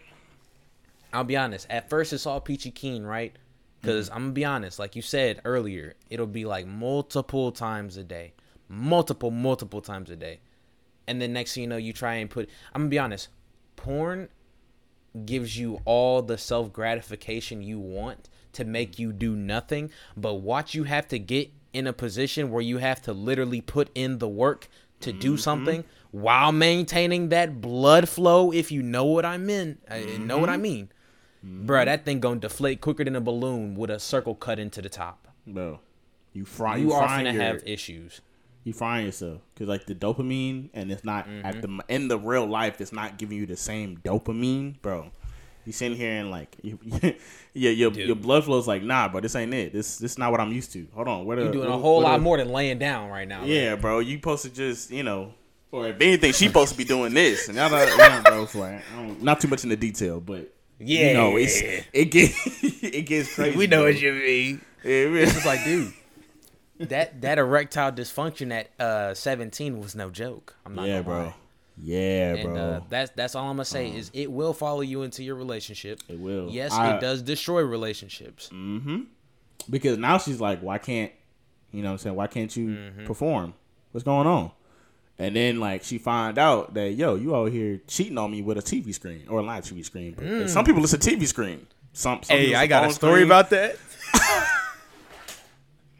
[1.11, 1.67] I'll be honest.
[1.69, 3.35] At first, it's all peachy keen, right?
[3.81, 4.15] Because mm-hmm.
[4.15, 8.33] I'm gonna be honest, like you said earlier, it'll be like multiple times a day,
[8.69, 10.39] multiple, multiple times a day,
[11.07, 12.49] and then next thing you know, you try and put.
[12.73, 13.27] I'm gonna be honest,
[13.75, 14.29] porn
[15.25, 20.75] gives you all the self gratification you want to make you do nothing, but what
[20.75, 24.27] you have to get in a position where you have to literally put in the
[24.27, 24.67] work
[24.99, 25.37] to do mm-hmm.
[25.37, 30.37] something while maintaining that blood flow, if you know what I mean, uh, I know
[30.37, 30.61] what I mm-hmm.
[30.61, 30.91] mean.
[31.45, 31.69] Mm-hmm.
[31.69, 34.89] Bruh, that thing gonna deflate quicker than a balloon with a circle cut into the
[34.89, 35.27] top.
[35.45, 35.79] bro.
[36.33, 36.77] You fry.
[36.77, 38.21] You You, are gonna your, have issues.
[38.63, 42.45] You frying yourself because like the dopamine, and it's not at the in the real
[42.45, 42.81] life.
[42.81, 45.11] It's not giving you the same dopamine, bro.
[45.67, 46.79] You sitting here and like, you,
[47.53, 49.73] yeah, your your blood flow's like, nah, bro, this ain't it.
[49.73, 50.87] This this not what I'm used to.
[50.93, 53.43] Hold on, what You're doing a whole lot more than laying down right now.
[53.43, 55.33] Yeah, bro, you supposed to just you know,
[55.73, 57.49] or if anything, she supposed to be doing this.
[57.49, 60.53] And y'all know, bro, so I, I don't, not too much in the detail, but
[60.79, 61.07] yeah.
[61.09, 63.57] you know, it's it gets it gets crazy.
[63.57, 63.91] we know bro.
[63.91, 64.61] what you mean.
[64.85, 65.91] Yeah, really- It's just like, dude,
[66.79, 70.55] that that erectile dysfunction at uh 17 was no joke.
[70.65, 71.23] I'm not yeah, bro.
[71.25, 71.35] lie.
[71.79, 72.55] Yeah, And bro.
[72.55, 75.99] uh, that's that's all I'm gonna say is it will follow you into your relationship.
[76.09, 76.49] It will.
[76.49, 78.49] Yes, I- it does destroy relationships.
[79.69, 81.11] because now she's like, why can't
[81.71, 82.15] you know what I'm saying?
[82.15, 83.05] Why can't you Mm-hmm.
[83.05, 83.53] perform?
[83.91, 84.51] What's going on?
[85.19, 88.57] And then like she find out that yo, you out here cheating on me with
[88.57, 91.67] a TV screen or a live TV screen, but some people it's a TV screen.
[91.93, 93.23] Some, some people it's phone screen.
[93.25, 93.75] About that.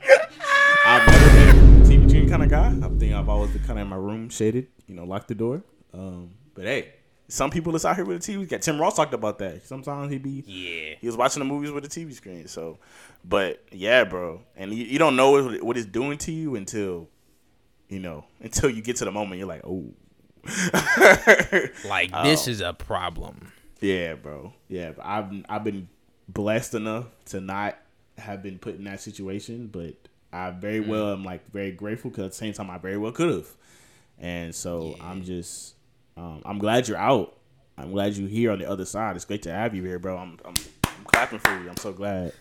[2.33, 2.87] I've never been a TV screen kind of guy.
[2.87, 5.35] I think I've always been kind of in my room, shaded, you know, lock the
[5.35, 5.63] door.
[5.93, 6.93] Um, but hey,
[7.27, 8.47] some people that's out here with a TV.
[8.47, 9.65] Got Tim Ross talked about that.
[9.67, 10.95] Sometimes he'd be Yeah.
[10.99, 12.47] he was watching the movies with a TV screen.
[12.47, 12.77] So,
[13.23, 17.09] but yeah, bro, and you, you don't know what, what it's doing to you until
[17.89, 19.39] you know until you get to the moment.
[19.39, 19.85] You're like, oh,
[21.87, 23.51] Like this is a problem.
[23.81, 24.91] yeah, bro, yeah.
[25.01, 25.89] I've I've been
[26.29, 27.77] blessed enough to not
[28.17, 29.95] have been put in that situation, but
[30.31, 30.87] I very Mm.
[30.87, 33.47] well am like very grateful because at the same time I very well could have,
[34.19, 35.75] and so I'm just
[36.17, 37.37] um, I'm glad you're out.
[37.77, 39.15] I'm glad you're here on the other side.
[39.15, 40.17] It's great to have you here, bro.
[40.17, 41.69] I'm I'm, I'm clapping for you.
[41.69, 42.33] I'm so glad.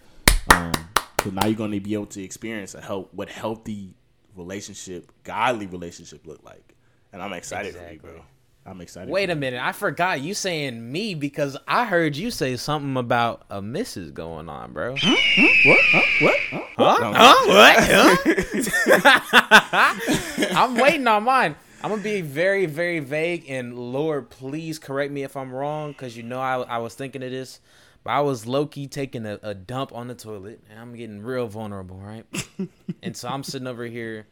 [0.51, 0.73] Um,
[1.19, 3.95] cause now you're gonna be able to experience a help what healthy,
[4.35, 6.75] relationship, godly relationship look like.
[7.13, 7.99] And I'm excited Exactly.
[7.99, 8.23] for you, bro.
[8.67, 9.11] I'm excited.
[9.11, 9.39] Wait a you.
[9.39, 14.11] minute, I forgot you saying me because I heard you say something about a missus
[14.11, 14.93] going on, bro.
[14.93, 15.01] What?
[15.03, 16.03] Huh?
[16.21, 16.37] What?
[16.51, 16.61] Huh?
[16.77, 16.99] Huh?
[17.01, 18.17] No, Huh?
[20.35, 20.51] What?
[20.57, 21.55] I'm waiting on mine.
[21.83, 23.49] I'm gonna be very, very vague.
[23.49, 27.23] And Lord, please correct me if I'm wrong, because you know I, I was thinking
[27.23, 27.61] of this,
[28.03, 31.23] but I was low key taking a, a dump on the toilet, and I'm getting
[31.23, 32.25] real vulnerable, right?
[33.03, 34.27] and so I'm sitting over here,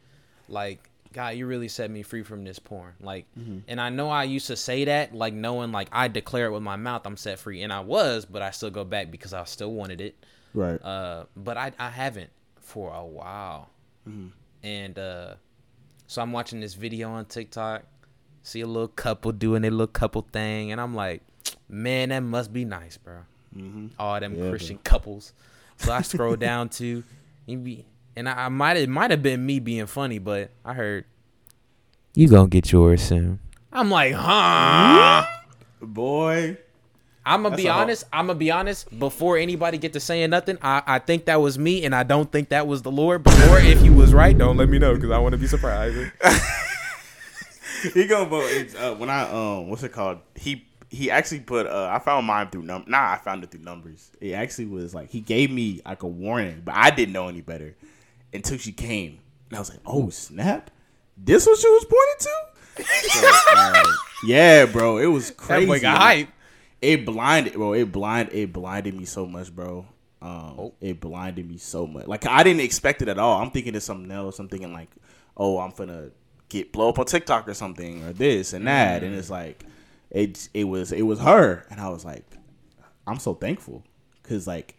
[0.48, 3.24] like, God, you really set me free from this porn, like.
[3.68, 6.62] And I know I used to say that, like knowing, like I declare it with
[6.62, 9.44] my mouth, I'm set free, and I was, but I still go back because I
[9.44, 10.14] still wanted it.
[10.52, 10.80] Right.
[10.84, 13.70] uh but i i haven't for a while.
[14.62, 15.34] And uh
[16.06, 17.82] so i'm watching this video on tiktok
[18.42, 21.22] see a little couple doing their little couple thing and i'm like
[21.68, 23.20] man that must be nice bro
[23.98, 25.32] all them Yeah, christian couples.
[25.78, 27.02] So i scroll down to
[27.46, 27.84] you be
[28.16, 31.04] and i, I might it might have been me being funny but i heard
[32.14, 33.40] you gonna get yours soon
[33.72, 35.26] i'm like huh
[35.86, 36.58] Boy.
[37.26, 38.04] I'm gonna be honest.
[38.12, 38.98] I'm gonna be honest.
[38.98, 42.30] Before anybody get to saying nothing, I, I think that was me, and I don't
[42.30, 43.26] think that was the Lord.
[43.26, 45.96] Or if he was right, don't let me know because I want to be surprised.
[47.94, 48.44] he gonna vote.
[48.50, 50.18] It's, uh, when I um, what's it called?
[50.34, 51.66] He he actually put.
[51.66, 52.84] Uh, I found mine through num.
[52.86, 54.10] Nah, I found it through numbers.
[54.20, 57.40] It actually was like he gave me like a warning, but I didn't know any
[57.40, 57.74] better
[58.34, 59.18] until she came,
[59.48, 60.70] and I was like, oh snap,
[61.16, 62.30] this what she was pointing to.
[63.14, 63.84] So, uh,
[64.26, 65.66] yeah, bro, it was crazy.
[65.66, 66.28] That boy got hype.
[66.82, 67.72] It blinded, bro.
[67.72, 68.30] It blind.
[68.32, 69.86] It blinded me so much, bro.
[70.20, 70.74] Um, Oh.
[70.80, 72.06] it blinded me so much.
[72.08, 73.40] Like I didn't expect it at all.
[73.40, 74.38] I'm thinking it's something else.
[74.40, 74.88] I'm thinking like,
[75.36, 76.10] oh, I'm gonna
[76.48, 79.04] get blow up on TikTok or something or this and that.
[79.04, 79.64] And it's like,
[80.10, 82.24] it it was it was her, and I was like,
[83.06, 83.84] I'm so thankful
[84.22, 84.74] because like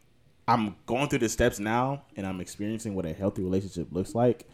[0.48, 4.48] I'm going through the steps now, and I'm experiencing what a healthy relationship looks like,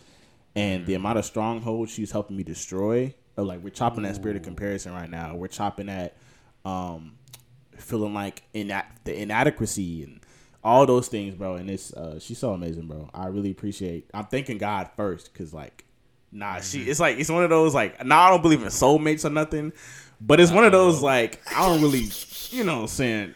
[0.56, 3.14] and the amount of strongholds she's helping me destroy.
[3.38, 5.36] Or like we're chopping that spirit of comparison right now.
[5.36, 6.18] We're chopping at
[6.66, 7.14] um
[7.78, 10.20] feeling like ina- the inadequacy and
[10.64, 11.56] all those things, bro.
[11.56, 13.10] And it's uh, she's so amazing, bro.
[13.14, 14.10] I really appreciate.
[14.14, 15.86] I'm thanking God first, cause like,
[16.32, 16.84] nah, she.
[16.84, 19.74] It's like it's one of those like, nah, I don't believe in soulmates or nothing,
[20.20, 22.08] but it's one of those like I don't really,
[22.50, 23.36] you know, I'm saying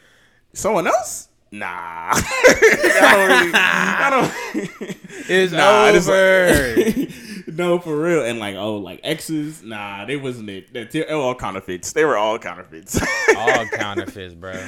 [0.53, 1.29] someone else.
[1.51, 1.67] Nah,
[2.13, 3.51] I don't really.
[3.53, 4.97] I don't.
[5.27, 7.51] It's Nah, over.
[7.51, 8.23] no, for real.
[8.23, 9.63] And like, oh, like exes.
[9.63, 10.73] Nah, they wasn't it.
[10.73, 11.93] They were all counterfeits.
[11.93, 12.99] They were all counterfeits.
[13.35, 14.53] All counterfeits, bro.
[14.53, 14.63] Dog,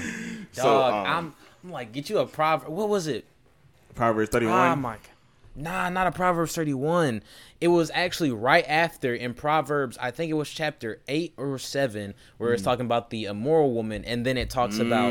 [0.53, 2.69] So, um, I'm, I'm like, get you a proverb.
[2.69, 3.25] What was it?
[3.93, 4.79] Proverbs thirty Oh one.
[4.81, 4.97] my.
[5.57, 7.23] Nah, not a Proverbs 31.
[7.59, 12.13] It was actually right after in Proverbs, I think it was chapter 8 or 7,
[12.37, 12.53] where Mm.
[12.53, 15.09] it's talking about the immoral woman, and then it talks about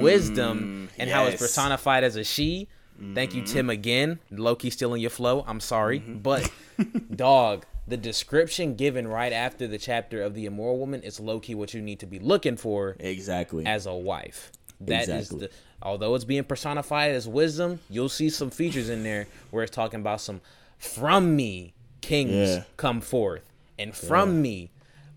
[0.00, 2.68] wisdom and how it's personified as a she.
[3.14, 4.18] Thank you, Tim, again.
[4.30, 5.44] Low key stealing your flow.
[5.46, 6.00] I'm sorry.
[6.00, 6.18] Mm-hmm.
[6.18, 6.50] But,
[7.16, 11.54] dog, the description given right after the chapter of the immoral woman is low key
[11.54, 13.66] what you need to be looking for exactly.
[13.66, 14.50] as a wife.
[14.80, 15.38] That is Exactly.
[15.40, 15.50] the
[15.82, 20.00] although it's being personified as wisdom, you'll see some features in there where it's talking
[20.00, 20.40] about some
[20.78, 22.62] from me kings Yeah.
[22.76, 23.42] come forth
[23.78, 24.70] and from me.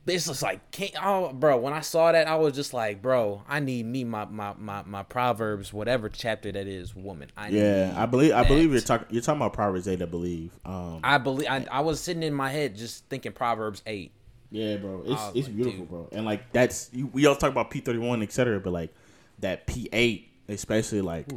[0.07, 3.43] It's just like king, oh bro, when I saw that I was just like, bro,
[3.47, 7.29] I need me my my my, my proverbs whatever chapter that is woman.
[7.37, 8.33] I yeah, I believe.
[8.33, 9.07] I believe you're talking.
[9.11, 10.01] You're talking about Proverbs eight.
[10.01, 10.51] I believe.
[10.65, 11.01] Um.
[11.03, 14.11] I believe I, I was sitting in my head just thinking Proverbs 8.
[14.49, 15.03] Yeah, bro.
[15.05, 15.89] It's it's like, beautiful, dude.
[15.89, 16.09] bro.
[16.11, 18.59] And like that's you, we all talk about P thirty one, etc.
[18.59, 18.93] But like
[19.39, 21.27] that P eight, especially like,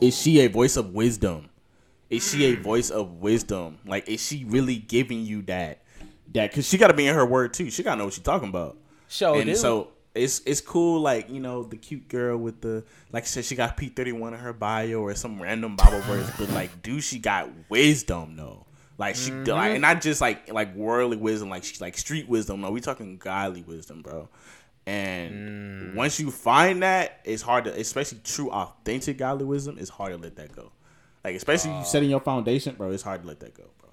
[0.00, 1.48] is she a voice of wisdom?
[2.08, 3.78] Is she a voice of wisdom?
[3.86, 5.82] Like, is she really giving you that?
[6.32, 7.70] That because she got to be in her word too.
[7.70, 8.76] She got to know what she's talking about.
[9.08, 9.56] Show and dude.
[9.56, 11.00] so it's it's cool.
[11.00, 14.12] Like you know the cute girl with the like I said she got P thirty
[14.12, 18.36] one in her bio or some random Bible verse, but like, do she got wisdom
[18.36, 18.66] though?
[18.98, 19.50] Like she Mm-hmm.
[19.50, 22.60] like, and not just like like worldly wisdom, like she's like street wisdom.
[22.60, 24.28] No, we talking godly wisdom, bro.
[24.90, 25.94] And Mm.
[25.94, 30.18] once you find that, it's hard to, especially true, authentic godly wisdom, it's hard to
[30.18, 30.72] let that go.
[31.24, 32.90] Like especially you setting your foundation, bro.
[32.90, 33.90] It's hard to let that go, bro.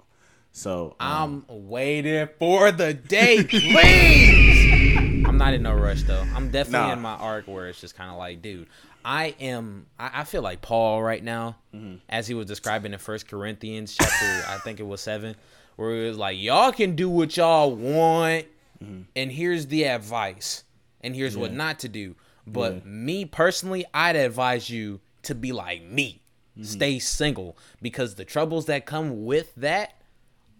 [0.52, 5.24] So um, I'm waiting for the day, please.
[5.26, 6.24] I'm not in no rush though.
[6.34, 6.92] I'm definitely Nah.
[6.94, 8.66] in my arc where it's just kind of like, dude,
[9.04, 9.86] I am.
[9.98, 11.96] I, I feel like Paul right now, Mm-hmm.
[12.08, 15.36] as he was describing in First Corinthians chapter, I think it was seven,
[15.76, 18.46] where it was like, y'all can do what y'all want,
[18.82, 19.02] Mm-hmm.
[19.16, 20.64] and here's the advice,
[21.00, 22.14] and here's what not to do.
[22.46, 26.22] But me personally, I'd advise you to be like me,
[26.54, 26.64] Mm-hmm.
[26.64, 29.94] stay single, because the troubles that come with that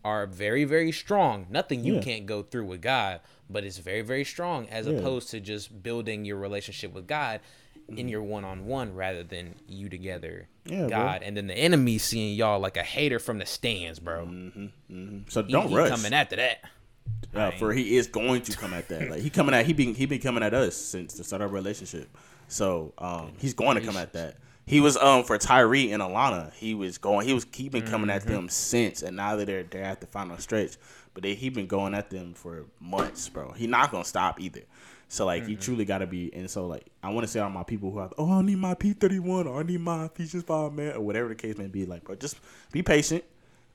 [0.05, 1.47] are very very strong.
[1.51, 2.03] Nothing you Yeah.
[2.03, 3.21] can't go through with God,
[3.51, 4.93] but it's very very strong as Yeah.
[4.95, 7.41] opposed to just building your relationship with God
[7.89, 8.09] in mm-hmm.
[8.09, 10.89] your one on one rather than you together, Yeah, bro.
[10.91, 14.27] God, and then the enemy seeing y'all like a hater from the stands, bro.
[14.27, 14.63] Mm-hmm.
[14.95, 15.19] Mm-hmm.
[15.29, 15.89] So don't he rush.
[15.91, 16.59] coming after that.
[17.35, 19.11] Uh, for he is going to come at that.
[19.11, 21.51] Like he coming at he been he been coming at us since the start of
[21.51, 22.09] our relationship.
[22.49, 24.37] So um, he's going to come at that.
[24.69, 26.53] He was um for Tyree and Alana.
[26.53, 27.27] He was going.
[27.27, 30.07] He was he been coming at them since, and now that they're they're at the
[30.07, 30.77] final stretch,
[31.15, 33.53] but they, he been going at them for months, bro.
[33.53, 34.63] He not gonna stop either.
[35.09, 37.63] So like you truly gotta be, and so like I want to say all my
[37.63, 40.43] people who are oh I need my P thirty one or I need my six
[40.43, 41.87] five man or whatever the case may be.
[41.87, 42.37] Like bro, just
[42.71, 43.25] be patient.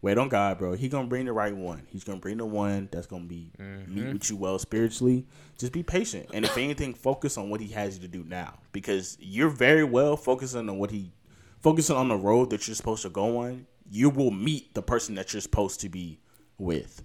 [0.04, 0.74] Wait on God, bro.
[0.74, 1.84] He gonna bring the right one.
[1.88, 4.12] He's gonna bring the one that's gonna be meet mm-hmm.
[4.12, 5.26] with you well spiritually.
[5.58, 8.60] Just be patient, and if anything, focus on what He has you to do now,
[8.74, 11.14] because you're very well focusing on what He,
[11.62, 13.66] focusing on the road that you're supposed to go on.
[13.90, 16.20] You will meet the person that you're supposed to be
[16.58, 17.02] with,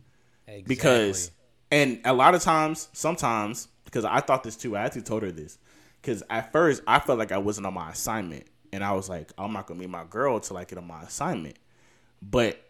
[0.48, 0.64] Exactly.
[0.66, 1.30] because,
[1.70, 4.76] and a lot of times, sometimes, because I thought this too.
[4.76, 5.58] I actually told her this,
[6.02, 9.32] because at first I felt like I wasn't on my assignment, and I was like,
[9.38, 11.58] I'm not gonna meet my girl till I get on my assignment,
[12.20, 12.64] but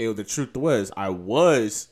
[0.00, 1.88] it, the truth was I was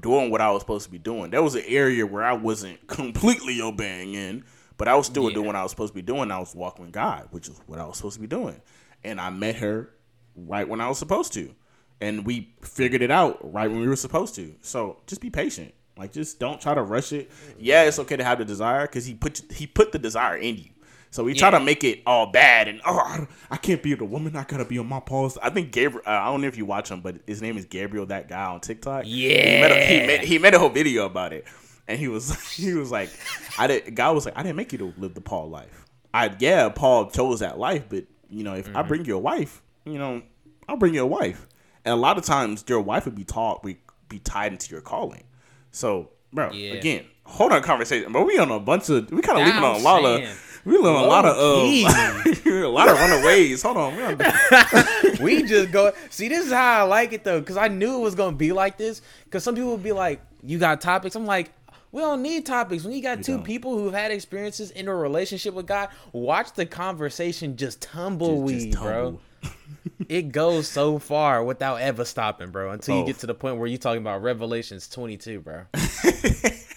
[0.00, 1.30] doing what I was supposed to be doing.
[1.30, 4.44] There was an area where I wasn't completely obeying in,
[4.76, 5.34] but I was still Yeah.
[5.34, 6.30] doing what I was supposed to be doing.
[6.30, 8.60] I was walking with God, which is what I was supposed to be doing.
[9.04, 9.90] And I met her
[10.34, 11.54] right when I was supposed to.
[12.00, 14.54] And we figured it out right when we were supposed to.
[14.60, 15.72] So just be patient.
[15.96, 17.30] Like just don't try to rush it.
[17.58, 20.56] Yeah, it's okay to have the desire because he put he put the desire in
[20.56, 20.70] you.
[21.12, 24.34] So we try to make it all bad and oh I, can't be the woman.
[24.34, 25.38] I gotta be on my pause.
[25.42, 26.02] I think Gabriel.
[26.06, 28.06] Uh, I don't know if you watch him, but his name is Gabriel.
[28.06, 29.04] That guy on TikTok.
[29.04, 29.28] he
[29.60, 30.06] made a, he Yeah.
[30.06, 31.44] made, he made a whole video about it,
[31.86, 33.10] and he was he was like,
[33.58, 33.94] I did.
[33.94, 35.84] God was like, I didn't make you to live the Paul life.
[36.14, 38.76] I yeah, Paul chose that life, but you know, if Mm-hmm.
[38.78, 40.22] I bring you a wife, you know,
[40.68, 41.46] I'll bring you a wife.
[41.84, 44.80] And a lot of times, your wife would be taught, we be tied into your
[44.80, 45.24] calling.
[45.72, 46.72] So, bro, Yeah.
[46.72, 49.74] again, hold on, conversation, but we on a bunch of we kind of leaving on
[49.74, 50.36] a lot saying.
[50.64, 53.62] We learn a lot of uh, a lot of runaways.
[53.62, 57.56] Hold on, we we just go see this is how i like it though because
[57.56, 60.58] i knew it was gonna be like this because some people would be like you
[60.58, 61.52] got topics i'm like
[61.92, 63.44] we don't need topics when you got 2 don't.
[63.44, 69.20] people who've had experiences in a relationship with god watch the conversation just tumbleweed bro
[70.08, 73.06] it goes so far without ever stopping bro until you Oh.
[73.06, 75.62] get to the point where you're talking about revelations 22 bro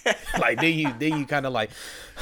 [0.39, 1.72] like then you then you kind of like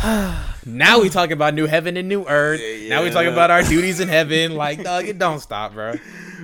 [0.66, 4.00] now we talking about new heaven and new earth now we talking about our duties
[4.00, 5.94] in heaven like dog it don't stop bro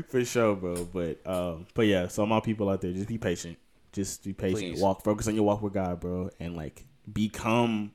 [0.08, 0.86] for sure, bro.
[0.86, 3.58] But um, but yeah, so my people out there, just be patient.
[3.92, 4.76] Just be patient.
[4.76, 4.82] Please.
[4.82, 7.92] Walk, focus on your walk with God, bro, and like become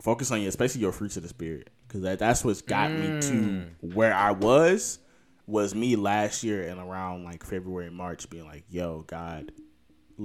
[0.00, 3.20] focus on your, especially your fruits of the spirit, because that, that's what's got me
[3.20, 4.98] to where I was.
[5.48, 9.50] Was me last year and around like February, March, being like, "Yo, God,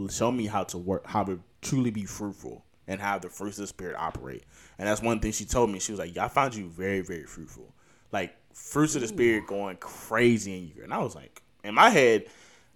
[0.10, 3.64] show me how to work, how to truly be fruitful, and how the fruits of
[3.64, 4.44] the spirit operate."
[4.78, 5.80] And that's one thing she told me.
[5.80, 7.74] She was like, "Yeah, I found you very, very fruitful.
[8.12, 11.90] Like fruits of the spirit going crazy in you." And I was like, in my
[11.90, 12.26] head,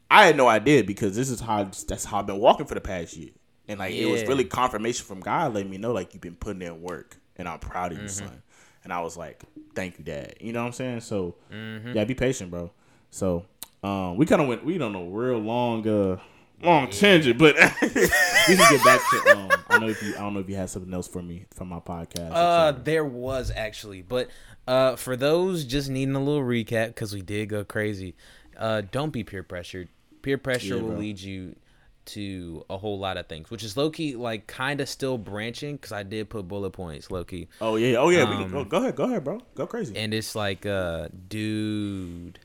[0.09, 2.81] I had no idea because this is how that's how I've been walking for the
[2.81, 3.31] past year.
[3.67, 6.61] And like it was really confirmation from God letting me know like you've been putting
[6.61, 8.25] in work and I'm proud of you, Mm-hmm.
[8.27, 8.41] son.
[8.83, 9.43] And I was like,
[9.75, 10.35] Thank you, Dad.
[10.41, 11.01] You know what I'm saying?
[11.01, 11.93] So Mm-hmm.
[11.95, 12.71] yeah, be patient, bro.
[13.11, 13.45] So
[13.83, 16.17] um we kinda went we don't know real long uh
[16.63, 20.33] long tangent, but we can get back to um I know if you I don't
[20.33, 22.31] know if you had something else for me from my podcast.
[22.33, 24.29] Uh, there was actually, but
[24.67, 28.15] uh, for those just needing a little recap because we did go crazy.
[28.57, 29.87] Uh, don't be peer pressured.
[30.21, 30.97] Peer pressure Yeah, will bro.
[30.99, 31.55] lead you
[32.03, 35.75] to a whole lot of things, which is low key like kind of still branching
[35.77, 38.51] because I did put bullet points low key, Oh yeah, oh yeah, we can um,
[38.51, 39.39] go, go ahead, go ahead, bro.
[39.55, 39.95] Go crazy.
[39.95, 42.39] and it's like, uh, dude,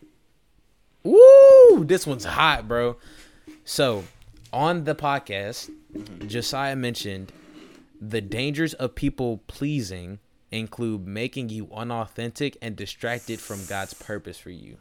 [1.03, 2.97] woo, this one's hot, bro.
[3.69, 4.05] So
[4.53, 5.71] on the podcast,
[6.29, 7.33] Josiah mentioned
[8.01, 10.21] the dangers of people pleasing
[10.53, 14.77] include making you unauthentic and distracted from God's purpose for you.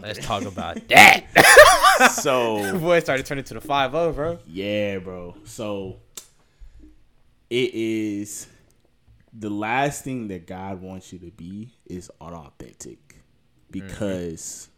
[0.00, 2.12] Let's talk about that.
[2.22, 4.38] so Boy, started turning to the 5 0, bro.
[4.46, 5.36] Yeah, bro.
[5.44, 5.98] So
[7.50, 8.46] it is
[9.34, 13.05] the last thing that God wants you to be is unauthentic.
[13.70, 13.86] Mm-hmm.
[13.86, 14.68] Because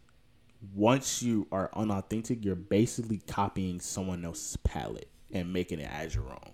[0.75, 6.25] once you are unauthentic, you're basically copying someone else's palette and making it as your
[6.25, 6.51] own.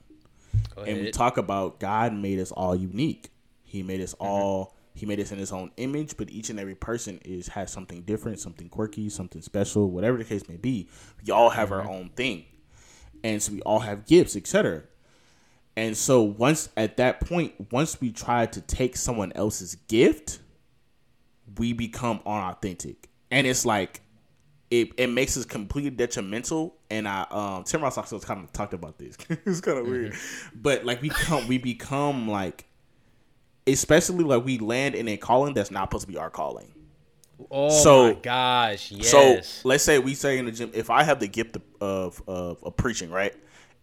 [0.75, 3.29] Go And we talk about God made us all unique.
[3.63, 4.25] He made us mm-hmm.
[4.25, 7.69] all he made us in his own image, but each and every person is has
[7.69, 10.87] something different, something quirky, something special, whatever the case may be.
[11.25, 11.89] We all have our mm-hmm.
[11.89, 12.45] own thing.
[13.23, 14.83] And so we all have gifts, etc.
[15.75, 20.39] And so once at that point, once we try to take someone else's gift,
[21.57, 24.01] we become unauthentic, and it's like
[24.71, 26.75] it, it makes us completely detrimental.
[26.89, 29.17] And I um Tim Ross also kind of talked about this.
[29.29, 29.91] it's kind of mm-hmm.
[29.91, 30.15] weird,
[30.53, 32.65] but like we come we become like,
[33.67, 36.71] especially like we land in a calling that's not supposed to be our calling.
[37.51, 38.91] Oh so, my gosh!
[38.91, 39.09] Yes.
[39.09, 42.21] So let's say we say in the gym, if I have the gift of of,
[42.27, 43.33] of, of preaching, right,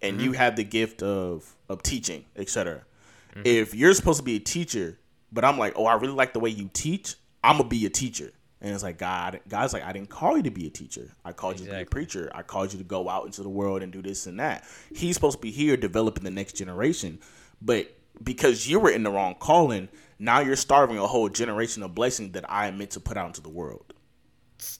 [0.00, 0.26] and mm-hmm.
[0.26, 2.84] you have the gift of of teaching, etc.
[3.32, 3.42] Mm-hmm.
[3.44, 4.98] If you're supposed to be a teacher,
[5.30, 7.90] but I'm like, oh, I really like the way you teach, I'm gonna be a
[7.90, 8.32] teacher.
[8.60, 11.10] And it's like God, God's like, I didn't call you to be a teacher.
[11.24, 11.78] I called exactly.
[11.78, 12.30] you to be a preacher.
[12.32, 14.64] I called you to go out into the world and do this and that.
[14.94, 17.18] He's supposed to be here developing the next generation,
[17.60, 19.88] but because you were in the wrong calling,
[20.18, 23.26] now you're starving a whole generation of blessing that I am meant to put out
[23.26, 23.92] into the world.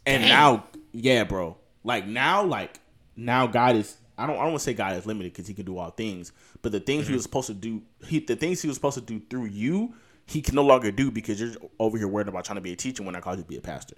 [0.07, 1.57] And now, yeah, bro.
[1.85, 2.79] Like now, like
[3.17, 3.97] now, God is.
[4.17, 4.37] I don't.
[4.37, 6.31] I don't want to say God is limited because He can do all things.
[6.61, 7.13] But the things mm-hmm.
[7.13, 9.95] He was supposed to do, he the things He was supposed to do through you,
[10.33, 12.77] He can no longer do because you're over here worried about trying to be a
[12.77, 13.97] teacher when I called you to be a pastor.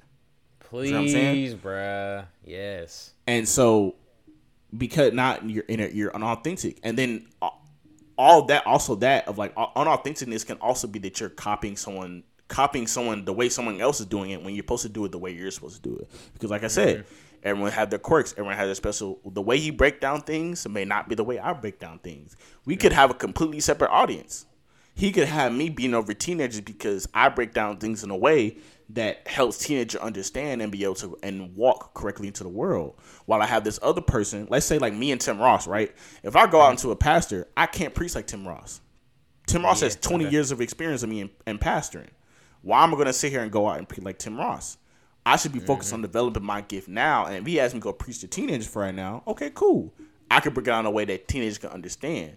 [0.59, 2.27] Please, you know bruh.
[2.45, 3.13] Yes.
[3.29, 3.95] And so,
[4.77, 7.51] because not you're in a, you're unauthentic, and then uh,
[8.19, 12.87] all that also that of like unauthenticness can also be that you're copying someone copying
[12.87, 15.19] someone the way someone else is doing it when you're supposed to do it the
[15.19, 17.15] way you're supposed to do it because like i said mm-hmm.
[17.43, 20.85] everyone have their quirks everyone has their special the way you break down things may
[20.85, 22.83] not be the way i break down things we mm-hmm.
[22.83, 24.47] could have a completely separate audience
[24.95, 28.57] he could have me being over teenagers because i break down things in a way
[28.91, 32.95] that helps teenager understand and be able to and walk correctly into the world.
[33.27, 35.95] While I have this other person, let's say like me and Tim Ross, right?
[36.23, 38.81] If I go out into a pastor, I can't preach like Tim Ross.
[39.47, 40.33] Tim Ross yeah, has 20 okay.
[40.33, 42.09] years of experience of me in, in, pastoring.
[42.63, 44.79] Why am I going to sit here and go out and preach like Tim Ross?
[45.27, 45.97] I should be focused mm-hmm.
[45.97, 47.27] on developing my gift now.
[47.27, 49.95] And if he has me go preach to teenagers for right now, okay, cool.
[50.31, 52.37] I could break it down in a way that teenagers can understand.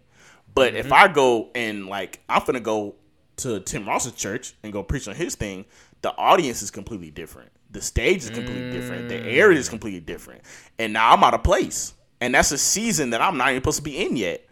[0.58, 0.88] But mm-hmm.
[0.88, 2.96] if I go and like I'm gonna go
[3.38, 5.66] to Tim Ross's church and go preach on his thing,
[6.02, 7.52] the audience is completely different.
[7.70, 8.72] The stage is completely mm.
[8.72, 9.08] different.
[9.08, 9.72] The area is mm.
[9.72, 10.42] completely different.
[10.80, 11.94] And now I'm out of place.
[12.22, 14.48] And that's a season that I'm not even supposed to be in yet.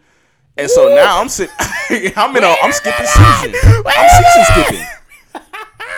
[0.56, 1.56] And so now I'm sitting.
[2.16, 2.54] I'm in a.
[2.62, 3.54] I'm skipping season.
[3.84, 4.86] I'm season skipping.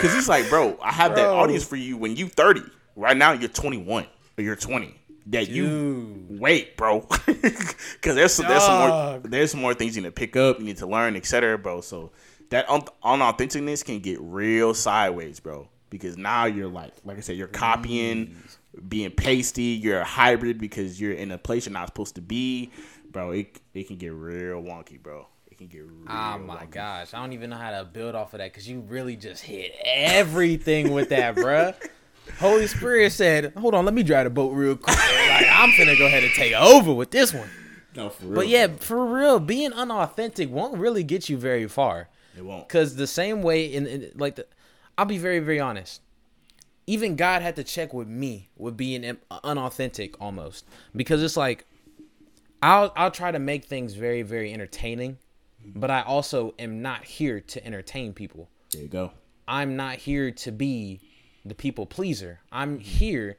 [0.00, 1.22] Cause it's like, bro, I have bro.
[1.22, 2.62] that audience for you when you 30.
[2.96, 4.06] Right now you're 21
[4.38, 4.94] or you're 20.
[5.30, 5.54] That Dude.
[5.54, 7.00] you wait, bro.
[8.00, 10.58] Cause there's some, there's some more there's some more things you need to pick up,
[10.58, 11.82] you need to learn, etc., bro.
[11.82, 12.12] So
[12.48, 15.68] that un- unauthenticness can get real sideways, bro.
[15.90, 18.88] Because now you're like, like I said, you're copying, mm.
[18.88, 19.62] being pasty.
[19.62, 22.70] You're a hybrid because you're in a place you're not supposed to be,
[23.10, 23.32] bro.
[23.32, 25.26] It it can get real wonky, bro.
[25.50, 26.06] It can get oh real.
[26.08, 26.70] Oh my wonky.
[26.70, 29.42] gosh, I don't even know how to build off of that because you really just
[29.42, 31.74] hit everything with that, bro.
[32.38, 34.96] Holy Spirit said, "Hold on, let me drive the boat real quick.
[34.96, 37.48] like, I'm finna go ahead and take over with this one."
[37.96, 38.34] No, for real.
[38.34, 42.08] But yeah, for real, being unauthentic won't really get you very far.
[42.36, 42.68] It won't.
[42.68, 44.46] Because the same way, in, in like the,
[44.96, 46.00] I'll be very very honest.
[46.86, 50.64] Even God had to check with me with being unauthentic almost
[50.96, 51.66] because it's like
[52.62, 55.18] I'll I'll try to make things very very entertaining,
[55.62, 55.80] mm-hmm.
[55.80, 58.48] but I also am not here to entertain people.
[58.72, 59.12] There you go.
[59.46, 61.00] I'm not here to be
[61.44, 62.40] the people pleaser.
[62.52, 63.38] I'm here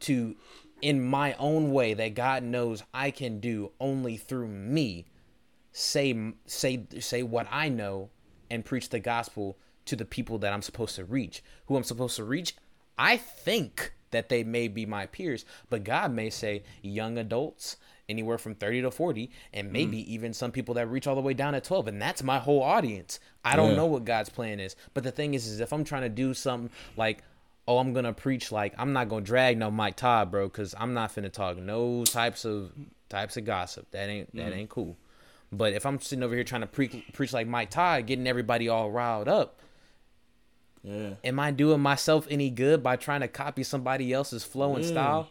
[0.00, 0.36] to
[0.82, 5.06] in my own way that God knows I can do only through me
[5.72, 8.10] say say say what I know
[8.50, 11.42] and preach the gospel to the people that I'm supposed to reach.
[11.66, 12.54] Who I'm supposed to reach,
[12.98, 17.76] I think that they may be my peers, but God may say young adults,
[18.08, 20.06] anywhere from 30 to 40, and maybe mm.
[20.06, 21.88] even some people that reach all the way down at 12.
[21.88, 23.20] And that's my whole audience.
[23.44, 23.76] I don't yeah.
[23.76, 24.74] know what God's plan is.
[24.92, 27.22] But the thing is, is if I'm trying to do something like,
[27.70, 30.92] oh, I'm gonna preach like I'm not gonna drag no Mike Todd, bro, because I'm
[30.92, 32.72] not finna talk no types of
[33.08, 33.90] types of gossip.
[33.92, 34.56] That ain't that mm.
[34.56, 34.96] ain't cool.
[35.52, 38.68] But if I'm sitting over here trying to pre- preach like Mike Todd, getting everybody
[38.68, 39.60] all riled up,
[40.82, 41.10] yeah.
[41.22, 45.28] Am I doing myself any good by trying to copy somebody else's flow and style?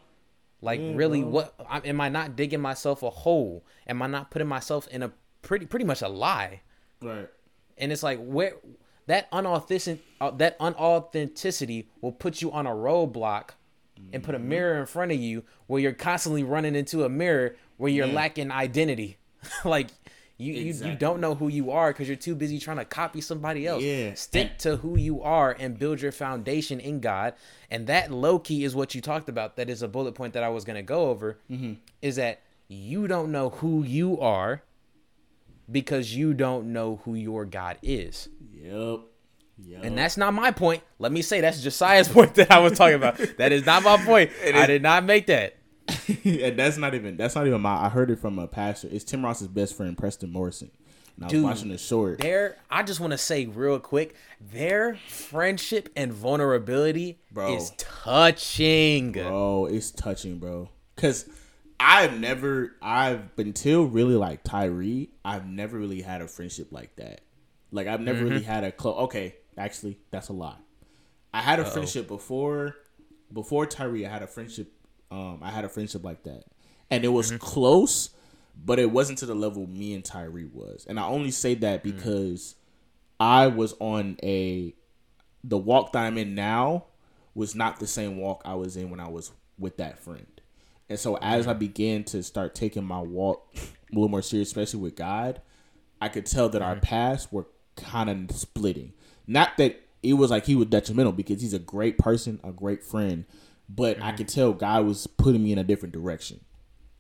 [0.62, 1.30] Like yeah, really, bro.
[1.30, 3.66] what am I not digging myself a hole?
[3.88, 5.12] Am I not putting myself in a
[5.42, 6.62] pretty pretty much a lie?
[7.02, 7.28] Right.
[7.78, 8.54] And it's like where
[9.10, 13.50] that unauthentic uh, that unauthenticity will put you on a roadblock
[14.00, 14.14] mm-hmm.
[14.14, 14.50] and put a mm-hmm.
[14.50, 18.14] mirror in front of you where you're constantly running into a mirror where you're yeah.
[18.14, 19.18] lacking identity.
[19.66, 19.88] like
[20.38, 20.90] you, exactly.
[20.90, 23.66] you you don't know who you are because you're too busy trying to copy somebody
[23.66, 23.82] else.
[23.82, 24.14] Yeah.
[24.14, 27.34] Stick to who you are and build your foundation in God.
[27.72, 29.56] And that low key is what you talked about.
[29.56, 31.40] That is a bullet point that I was gonna go over.
[31.50, 31.74] Mm-hmm.
[32.04, 34.62] Is that you don't know who you are
[35.72, 38.30] because you don't know who your God is.
[38.62, 39.00] Yep.
[39.66, 39.84] Yep.
[39.84, 40.84] And that's not my point.
[41.00, 43.18] Let me say that's Josiah's point that I was talking about.
[43.38, 44.32] that is not my point.
[44.54, 45.56] I did not make that.
[46.24, 47.86] and that's not even that's not even my.
[47.86, 48.88] I heard it from a pastor.
[48.92, 50.70] It's Tim Ross's best friend, Preston Morrison.
[51.16, 52.20] And I was Dude, watching the short.
[52.20, 57.56] Their, I just want to say real quick, their friendship and vulnerability Bro.
[57.56, 59.12] is touching.
[59.12, 60.70] Bro, it's touching, bro.
[60.96, 61.28] Cause
[61.78, 67.22] I've never, I've until really like Tyree, I've never really had a friendship like that.
[67.72, 68.52] Like I've never really mm-hmm.
[68.52, 68.98] had a close.
[69.04, 70.58] Okay, actually, that's a lie.
[71.34, 72.76] I had a friendship before,
[73.32, 74.06] before Tyree.
[74.06, 74.72] I had a friendship.
[75.12, 76.44] Um, I had a friendship like that,
[76.90, 77.38] and it was mm-hmm.
[77.38, 78.10] close,
[78.56, 80.86] but it wasn't to the level me and Tyree was.
[80.90, 81.96] And I only say that mm.
[81.96, 82.56] because
[83.20, 84.74] I was on a
[85.44, 86.86] the walk that I'm in now
[87.34, 90.26] was not the same walk I was in when I was with that friend.
[90.90, 91.50] And so as mm.
[91.50, 95.42] I began to start taking my walk a little more serious, especially with God,
[96.02, 96.82] I could tell that our mm.
[96.82, 97.48] paths were
[97.84, 98.94] kind of splitting.
[99.28, 102.84] Not that it was like he was detrimental because he's a great person, a great
[102.84, 103.26] friend,
[103.68, 106.40] but I could tell God was putting me in a different direction.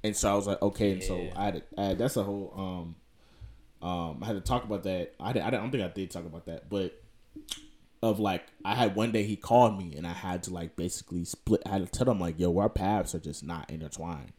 [0.03, 2.23] And so I was like, okay, and so I had, to, I had that's a
[2.23, 5.13] whole um um I had to talk about that.
[5.19, 7.01] I, did, I don't think I did talk about that, but
[8.01, 11.25] of like I had one day he called me and I had to like basically
[11.25, 11.61] split.
[11.65, 14.31] I had to tell him like, yo, our paths are just not intertwined.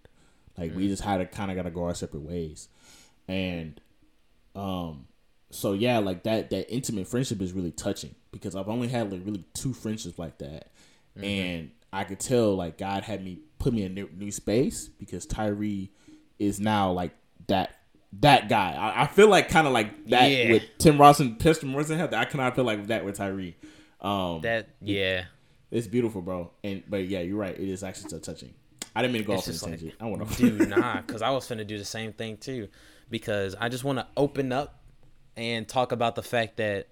[0.57, 2.69] Like we just had to kind of gotta go our separate ways,
[3.27, 3.81] and
[4.55, 5.07] um,
[5.51, 9.23] so yeah, like that that intimate friendship is really touching because I've only had like
[9.25, 10.69] really two friendships like that,
[11.21, 15.27] and I could tell like God had me put me in new, new space because
[15.27, 15.91] Tyree
[16.39, 17.13] is now like
[17.49, 17.77] that
[18.21, 18.73] that guy.
[18.73, 20.53] I, I feel like kind of like that Yeah.
[20.53, 22.15] with Tim Ross and Preston Morrison that.
[22.15, 23.57] I kind of feel like that with Tyree.
[24.01, 25.25] Um, That yeah.
[25.71, 26.51] it's beautiful, bro.
[26.65, 27.55] And but yeah, you're right.
[27.59, 28.55] It is actually so touching.
[28.95, 29.95] I didn't mean to go It's off on a just like.
[30.01, 32.69] I want to Dude, nah, because I was finna do the same thing too.
[33.11, 34.80] Because I just want to open up
[35.41, 36.89] and talk about the fact that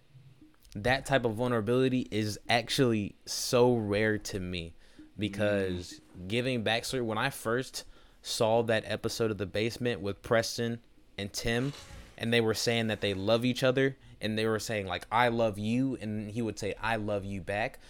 [0.75, 4.73] that type of vulnerability is actually so rare to me.
[5.19, 7.85] Because giving backstory, when I first
[8.23, 10.79] saw that episode of The Basement with Preston
[11.19, 11.75] and Tim,
[12.17, 15.29] and they were saying that they love each other, and they were saying, like, I
[15.29, 17.81] love you, and he would say, I love you back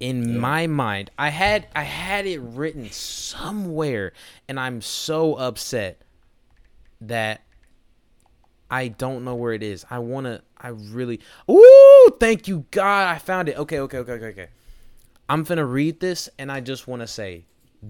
[0.00, 4.12] in my mind i had i had it written somewhere
[4.48, 6.02] and i'm so upset
[7.00, 7.42] that
[8.74, 11.20] i don't know where it is i want to i really
[11.50, 14.48] Ooh, thank you god i found it okay okay okay okay okay
[15.28, 17.44] i'm gonna read this and i just want to say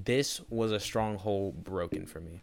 [0.04, 2.40] this was a stronghold broken for me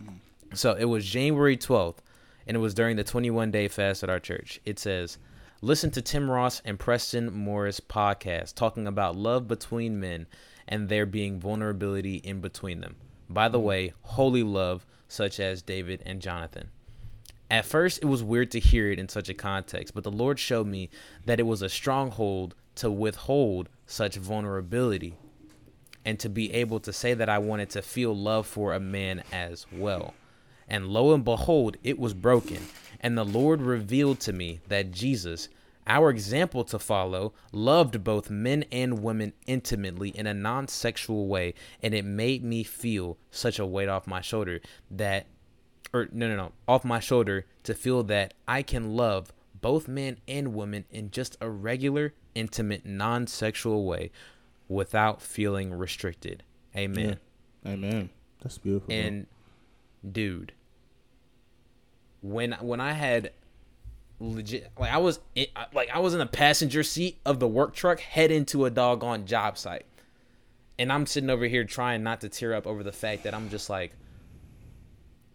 [0.00, 0.14] mm.
[0.54, 1.98] so it was January 12th,
[2.46, 4.60] and it was during the 21 day fast at our church.
[4.64, 5.18] It says,
[5.60, 10.26] Listen to Tim Ross and Preston Morris podcast talking about love between men
[10.66, 12.96] and there being vulnerability in between them.
[13.28, 13.64] By the mm.
[13.64, 16.70] way, holy love, such as David and Jonathan.
[17.52, 20.38] At first, it was weird to hear it in such a context, but the Lord
[20.38, 20.88] showed me
[21.26, 25.16] that it was a stronghold to withhold such vulnerability
[26.02, 29.22] and to be able to say that I wanted to feel love for a man
[29.30, 30.14] as well.
[30.66, 32.56] And lo and behold, it was broken.
[33.00, 35.50] And the Lord revealed to me that Jesus,
[35.86, 41.52] our example to follow, loved both men and women intimately in a non sexual way.
[41.82, 45.26] And it made me feel such a weight off my shoulder that,
[45.92, 50.18] or no, no, no, off my shoulder to feel that I can love both men
[50.26, 54.10] and women in just a regular, intimate, non sexual way
[54.68, 56.42] without feeling restricted.
[56.76, 57.18] Amen.
[57.66, 58.10] Amen.
[58.42, 58.92] That's beautiful.
[58.92, 59.26] And
[60.10, 60.52] dude,
[62.22, 63.32] when when I had
[64.18, 67.74] legit like I was in, like I was in the passenger seat of the work
[67.74, 69.86] truck heading to a doggone job site.
[70.78, 73.50] And I'm sitting over here trying not to tear up over the fact that I'm
[73.50, 73.92] just like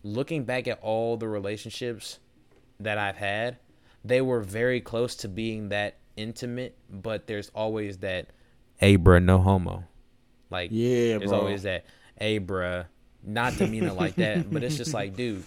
[0.03, 2.19] looking back at all the relationships
[2.79, 3.57] that I've had,
[4.05, 8.27] they were very close to being that intimate, but there's always that
[8.77, 9.83] hey bruh, no homo.
[10.49, 11.39] Like Yeah, there's bro.
[11.39, 11.85] always that
[12.17, 12.85] hey bruh,
[13.23, 15.43] not to mean it like that, but it's just like, dude,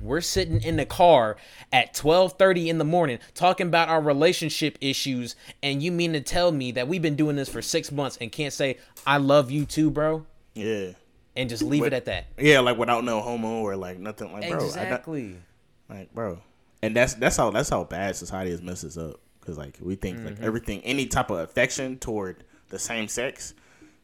[0.00, 1.36] we're sitting in the car
[1.72, 6.52] at 12:30 in the morning talking about our relationship issues and you mean to tell
[6.52, 9.66] me that we've been doing this for 6 months and can't say I love you
[9.66, 10.24] too, bro,
[10.54, 10.92] yeah,
[11.36, 12.26] and just leave it at that.
[12.38, 14.60] yeah, like without no homo or like nothing like bro.
[14.60, 15.36] I, exactly.
[15.88, 16.38] like bro,
[16.82, 19.20] and that's that's how that's how bad society has messed us up.
[19.40, 20.26] Because like we think Mm-hmm.
[20.26, 23.54] like everything, any type of affection toward the same sex,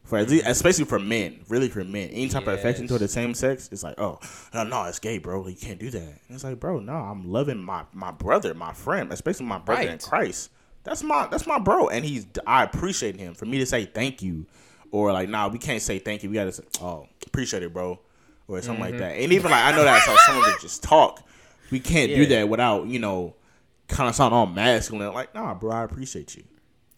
[0.03, 3.09] for at least, especially for men, really for men, any type of affection toward the
[3.09, 4.19] same sex, it's like oh
[4.55, 5.47] no, no, it's gay, bro.
[5.47, 6.01] You can't do that.
[6.01, 9.89] And it's like bro, no, I'm loving my my brother, my friend, especially my brother
[9.89, 10.51] in Christ.
[10.85, 13.35] That's my that's my bro, and he's I appreciate him.
[13.35, 14.47] For me to say thank you,
[14.91, 16.31] or like nah, we can't say thank you.
[16.31, 17.99] We gotta say oh appreciate it, bro,
[18.49, 19.01] or something like mm-hmm.
[19.01, 19.17] that.
[19.17, 21.23] And even like I know that's how some of it just talk.
[21.71, 23.35] We can't do that without you know
[23.89, 25.13] kind of sound all masculine.
[25.13, 26.45] Like nah, bro, I appreciate you.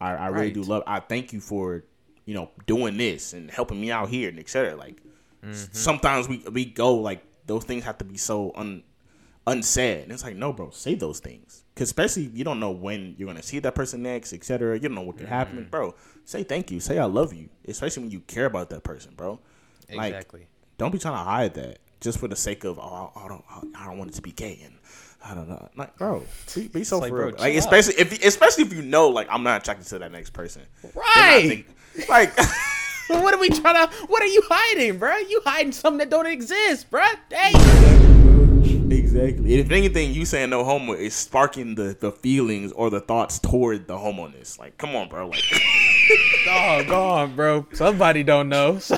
[0.00, 0.54] I, I really Right.
[0.54, 0.82] do love.
[0.86, 1.84] I thank you for
[2.24, 4.76] you know doing this and helping me out here and etc.
[4.76, 5.02] Like
[5.42, 5.74] s- mm-hmm.
[5.74, 8.82] sometimes we we go like those things have to be so un
[9.48, 10.04] unsaid.
[10.04, 11.64] And it's like, no, bro, say those things.
[11.74, 14.74] Cause especially you don't know when you're gonna see that person next, etc.
[14.74, 15.70] You don't know what could happen, Mm-hmm.
[15.70, 15.94] bro.
[16.24, 16.80] Say thank you.
[16.80, 17.48] Say I love you.
[17.66, 19.38] Especially when you care about that person, bro.
[19.94, 20.46] Like, Exactly.
[20.76, 23.44] don't be trying to hide that just for the sake of oh I don't
[23.76, 24.74] I don't want it to be gay and
[25.24, 26.22] I don't know like bro
[26.54, 27.36] be, be so like, for bro, real.
[27.38, 30.62] like especially if especially if you know like I'm not attracted to that next person
[30.94, 31.64] Right.
[31.96, 32.36] think- like
[33.08, 33.94] what are we trying to?
[34.06, 35.16] What are you hiding, bro?
[35.16, 37.02] You hiding something that don't exist, bro?
[37.30, 38.14] Hey.
[38.90, 43.38] Exactly if anything you saying no homo is sparking the the feelings or the thoughts
[43.38, 45.42] toward the homoness like come on bro like
[46.50, 47.66] Oh, go on, bro.
[47.72, 48.78] Somebody don't know.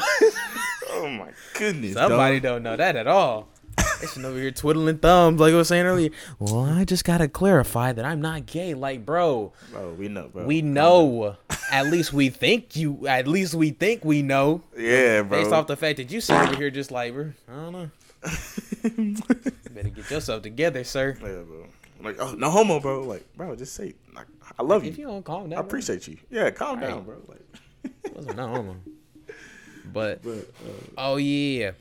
[0.91, 2.43] oh my goodness Somebody dog.
[2.43, 3.49] don't know that at all.
[4.01, 6.09] They should over here twiddling thumbs, like I was saying earlier.
[6.39, 8.73] Well, I just gotta clarify that I'm not gay.
[8.73, 11.37] Like, bro, bro we know bro we know.
[11.71, 13.07] At least we think you.
[13.07, 16.35] At least we think we know, yeah bro based off the fact that you sit
[16.35, 17.33] over here just like, bro.
[17.47, 17.91] I don't know.
[18.83, 21.17] Better get yourself together, sir.
[21.21, 21.67] yeah, bro
[22.03, 24.25] like oh no homo bro like bro just say like
[24.59, 27.05] I love you If you don't calm down, I appreciate you yeah calm down Right.
[27.05, 28.77] bro like Wasn't no homo.
[29.93, 30.31] But but
[30.65, 31.73] uh, Oh yeah.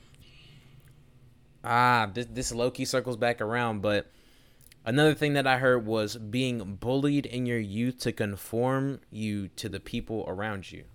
[1.64, 4.10] Ah, this this low key circles back around, but
[4.86, 9.68] another thing that I heard was being bullied in your youth to conform you to
[9.70, 10.86] the people around you.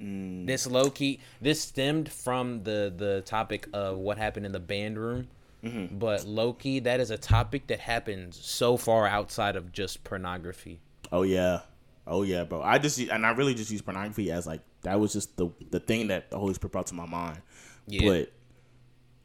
[0.00, 4.60] Mm, This low key this stemmed from the the topic of what happened in the
[4.60, 5.28] band room.
[5.64, 5.98] Mm-hmm.
[5.98, 10.80] But low key, that is a topic that happens so far outside of just pornography.
[11.12, 11.60] Oh yeah,
[12.06, 12.62] oh yeah, bro.
[12.62, 15.80] I just and I really just use pornography as like that was just the the
[15.80, 17.42] thing that the Holy Spirit brought to my mind.
[17.86, 18.08] Yeah.
[18.08, 18.32] But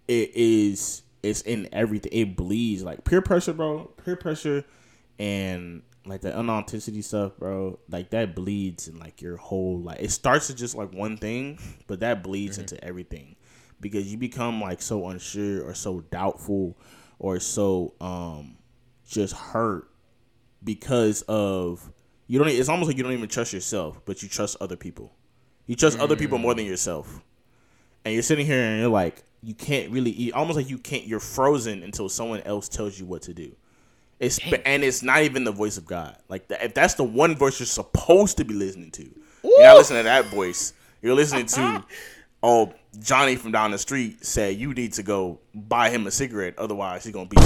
[0.07, 2.11] it is it's in everything.
[2.13, 3.91] It bleeds like peer pressure, bro.
[4.03, 4.65] Peer pressure
[5.17, 7.79] and like the unauthenticity stuff, bro.
[7.89, 11.59] Like that bleeds in like your whole like it starts as just like one thing,
[11.87, 13.35] but that bleeds into everything
[13.81, 16.77] because you become like so unsure or so doubtful
[17.19, 18.57] or so um
[19.07, 19.89] just hurt
[20.63, 21.91] because of
[22.27, 22.47] you don't.
[22.47, 25.15] It's almost like you don't even trust yourself, but you trust other people.
[25.67, 27.21] You trust other people more than yourself,
[28.03, 30.33] and you're sitting here and you're like, you can't really eat.
[30.33, 31.05] Almost like you can't.
[31.05, 33.55] You're frozen until someone else tells you what to do.
[34.19, 36.15] It's and it's not even the voice of God.
[36.29, 39.03] Like that, if that's the one voice you're supposed to be listening to,
[39.43, 40.73] you're not listening to that voice.
[41.01, 41.83] You're listening to,
[42.43, 46.55] oh, Johnny from down the street said you need to go buy him a cigarette,
[46.57, 47.37] otherwise he's gonna be.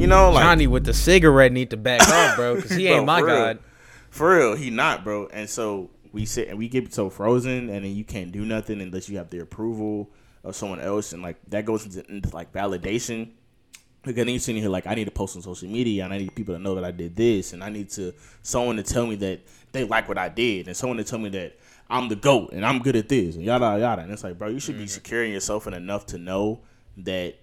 [0.00, 0.06] you.
[0.06, 3.06] Know, like Johnny with the cigarette need to back off, bro, because he Bro, ain't
[3.06, 3.36] my for real.
[3.36, 3.58] god.
[4.10, 5.26] For real, he not, bro.
[5.32, 8.80] And so we sit and we get so frozen, and then you can't do nothing
[8.80, 10.10] unless you have the approval
[10.44, 13.30] of someone else, and like that goes into, into like validation.
[14.02, 16.18] Because then you're sitting here like, I need to post on social media, and I
[16.18, 19.06] need people to know that I did this, and I need to someone to tell
[19.06, 19.40] me that
[19.72, 21.58] they like what I did, and someone to tell me that
[21.90, 24.02] I'm the goat and I'm good at this, and yada yada.
[24.02, 26.60] And it's like, bro, you should be securing yourself in enough to know
[26.98, 27.36] that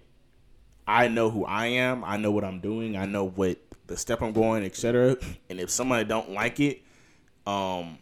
[0.86, 2.04] I know who I am.
[2.04, 2.96] I know what I'm doing.
[2.96, 5.16] I know what the step I'm going, etc.
[5.50, 6.82] And if somebody don't like it,
[7.46, 7.98] um,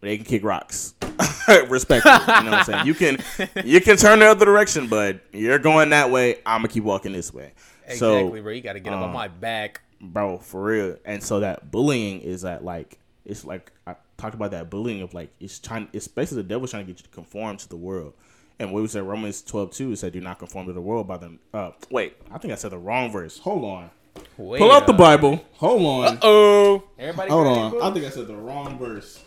[0.00, 0.94] they can kick rocks.
[1.68, 2.86] Respectfully, you know what I'm saying.
[2.86, 3.18] You can
[3.64, 6.38] you can turn the other direction, but you're going that way.
[6.44, 7.52] I'm gonna keep walking this way.
[7.86, 8.52] Exactly, so, bro.
[8.52, 9.80] You got to get up on um, my back.
[10.00, 10.96] bro, for real.
[11.04, 15.14] And so that bullying is that like it's like I talked about that bullying of
[15.14, 15.88] like it's trying.
[15.92, 18.14] It's basically the devil trying to get you to conform to the world.
[18.58, 21.18] And what we said Romans 12 2 said, "Do not conform to the world by
[21.18, 23.38] them." Uh, wait, I think I said the wrong verse.
[23.38, 23.90] Hold on.
[24.38, 24.92] Wait Pull out the.
[24.92, 25.44] Bible.
[25.54, 26.16] Hold on.
[26.16, 27.30] Uh Oh, everybody.
[27.30, 27.82] Hold on.
[27.82, 29.22] I think I said the wrong verse.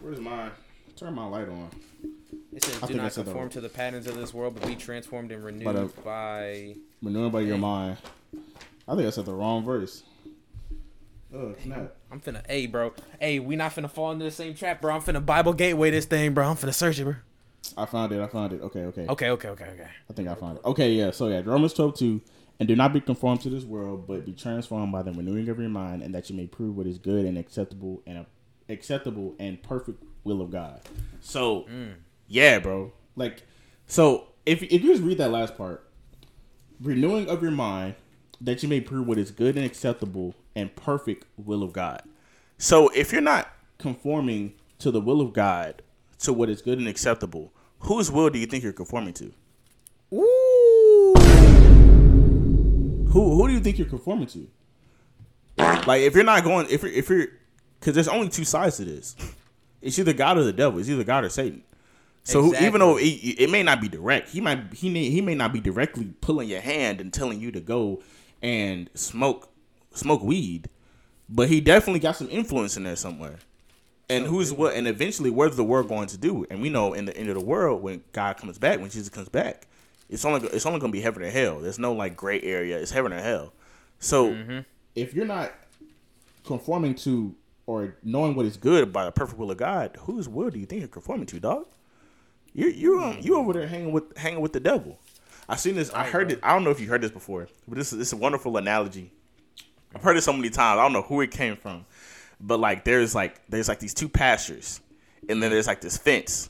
[0.00, 0.50] Where's my?
[0.96, 1.70] Turn my light on.
[2.52, 5.32] It says, I "Do not conform to the patterns of this world, but be transformed
[5.32, 7.98] and renewed But, uh, by." Renewing by your mind.
[8.86, 10.02] I think I said the wrong verse.
[11.34, 11.96] Oh snap!
[12.12, 12.92] I'm finna, hey, bro.
[13.18, 14.94] Hey, we not finna fall into the same trap, bro.
[14.94, 16.48] I'm finna Bible gateway this thing, bro.
[16.48, 17.16] I'm finna search it, bro.
[17.76, 18.20] I found it.
[18.20, 18.60] I found it.
[18.62, 18.80] Okay.
[18.84, 19.06] Okay.
[19.08, 19.88] Okay, okay, okay, okay.
[20.08, 20.64] I think I found it.
[20.64, 21.10] Okay, yeah.
[21.10, 22.20] So yeah, Romans 12, 2.
[22.60, 25.58] And do not be conformed to this world, but be transformed by the renewing of
[25.58, 28.26] your mind, and that you may prove what is good and acceptable and a,
[28.72, 30.80] acceptable and perfect will of God.
[31.20, 31.66] So
[32.28, 32.92] yeah, bro.
[33.16, 33.42] Like
[33.86, 35.88] so if if you just read that last part,
[36.80, 37.94] renewing of your mind,
[38.40, 42.02] that you may prove what is good and acceptable and perfect will of God.
[42.58, 43.48] So if you're not
[43.78, 45.82] conforming to the will of God,
[46.20, 49.32] to what is good and acceptable, whose will do you think you're conforming to?
[50.12, 51.14] Ooh.
[53.08, 54.48] Who who do you think you're conforming to?
[55.86, 57.28] Like if you're not going if you're if you're
[57.78, 59.16] because there's only two sides to this.
[59.82, 60.80] It's either God or the devil.
[60.80, 61.62] It's either God or Satan.
[62.24, 65.20] So who, even though it, it may not be direct, he might he may, he
[65.20, 68.02] may not be directly pulling your hand and telling you to go
[68.42, 69.50] and smoke
[69.92, 70.68] smoke weed,
[71.28, 73.36] but he definitely got some influence in there somewhere.
[74.08, 74.74] And who's what?
[74.74, 76.46] And eventually, where's the world going to do?
[76.50, 79.08] And we know in the end of the world, when God comes back, when Jesus
[79.08, 79.66] comes back,
[80.10, 81.60] It's only it's only gonna be heaven or hell.
[81.60, 82.78] There's no like gray area.
[82.78, 83.52] It's heaven or hell.
[83.98, 84.58] So Mm-hmm.
[84.94, 85.52] if you're not
[86.46, 87.34] conforming to
[87.66, 90.66] or knowing what is good by the perfect will of God, whose will do you
[90.66, 91.66] think you're conforming to, dog?
[92.54, 94.98] You you um, you over there hanging with hanging with the devil.
[95.48, 95.92] I seen this.
[95.92, 96.40] I heard it.
[96.42, 98.56] I don't know if you heard this before, but this is this is a wonderful
[98.56, 99.10] analogy.
[99.94, 100.78] I've heard it so many times.
[100.78, 101.84] I don't know who it came from,
[102.40, 104.80] but like there's like there's like these two pastures,
[105.28, 106.48] and then there's like this fence,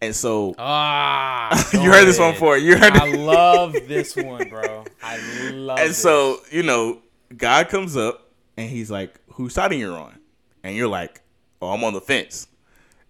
[0.00, 2.56] and so Ah, you go heard this one before.
[2.58, 3.18] You heard I it.
[3.18, 4.84] love this one, bro.
[5.02, 5.78] I love.
[5.78, 5.98] And this.
[5.98, 7.00] so, you know,
[7.36, 10.18] God comes up and he's like, Whose side are you on?
[10.62, 11.20] And you're like,
[11.60, 12.46] Oh, I'm on the fence.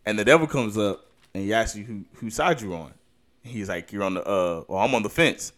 [0.06, 1.03] And the devil comes up
[1.34, 2.92] and he asks you who whose side you on.
[3.42, 5.52] He's like, You're on the uh well, I'm on the fence.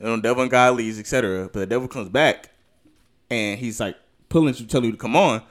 [0.00, 1.44] And the devil and God leaves, etc.
[1.52, 2.50] But the devil comes back
[3.30, 3.96] and he's like
[4.28, 5.42] pulling you, telling you to come on.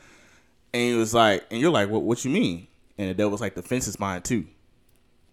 [0.73, 2.67] And he was like, and you're like, What what you mean?
[2.97, 4.45] And the devil's like, The fence is mine too.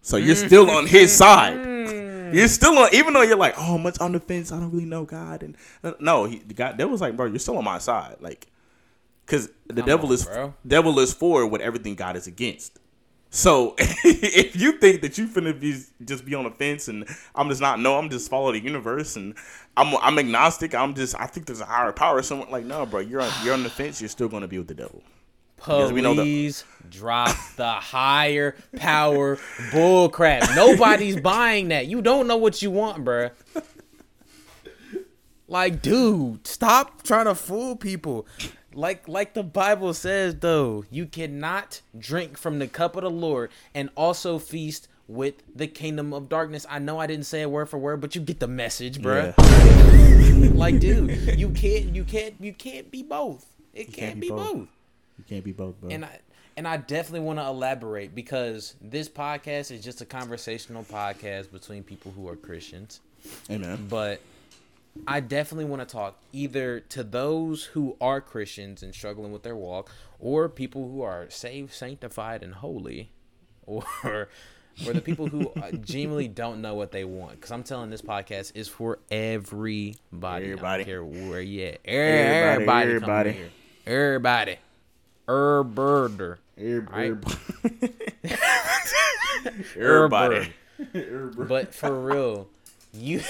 [0.02, 1.54] So you're still on his side.
[2.34, 4.50] You're still on, even though you're like, oh, much on the fence.
[4.50, 7.26] I don't really know God, and uh, no, he, the God, devil was like, bro,
[7.26, 8.48] you're still on my side, like,
[9.24, 10.54] because the Come devil on, is bro.
[10.66, 12.78] devil is for what everything God is against.
[13.34, 17.04] So if you think that you're finna be just be on the fence and
[17.34, 19.34] I'm just not no, I'm just follow the universe and
[19.76, 20.72] I'm I'm agnostic.
[20.72, 22.22] I'm just I think there's a higher power.
[22.22, 24.00] Someone like no, bro, you're on you're on the fence.
[24.00, 25.02] You're still gonna be with the devil.
[26.02, 29.38] Know Please drop the higher power
[29.72, 30.54] bull crap.
[30.54, 31.86] Nobody's buying that.
[31.86, 33.32] You don't know what you want, bruh.
[35.48, 38.26] Like, dude, stop trying to fool people.
[38.76, 43.50] Like like the Bible says though, you cannot drink from the cup of the Lord
[43.74, 46.66] and also feast with the kingdom of darkness.
[46.68, 49.34] I know I didn't say it word for word, but you get the message, bruh.
[50.54, 53.46] like, dude, you can't you can't you can't be both.
[53.74, 54.68] It can't, be, both.
[55.18, 55.90] You can't be both, bro.
[55.90, 56.20] And I
[56.56, 61.82] and I definitely want to elaborate because this podcast is just a conversational podcast between
[61.82, 63.00] people who are Christians.
[63.50, 63.86] Amen.
[63.88, 64.20] But
[65.06, 69.56] I definitely want to talk either to those who are Christians and struggling with their
[69.56, 69.90] walk,
[70.20, 73.10] or people who are saved, sanctified, and holy,
[73.66, 74.28] or
[74.86, 77.36] or the people who uh, genuinely don't know what they want.
[77.36, 79.96] Because I'm telling this podcast is for everybody.
[80.22, 80.84] I Everybody.
[80.84, 81.80] don't care where you at.
[81.84, 83.36] Everybody, Everybody, everybody.
[83.86, 84.56] everybody,
[85.28, 86.38] Herberder.
[86.56, 87.16] Everybody.
[89.76, 90.52] Everybody.
[90.94, 91.48] Everybody.
[91.48, 92.48] But for real,
[92.92, 93.20] you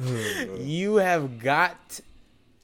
[0.00, 0.66] Mm.
[0.66, 2.00] you have got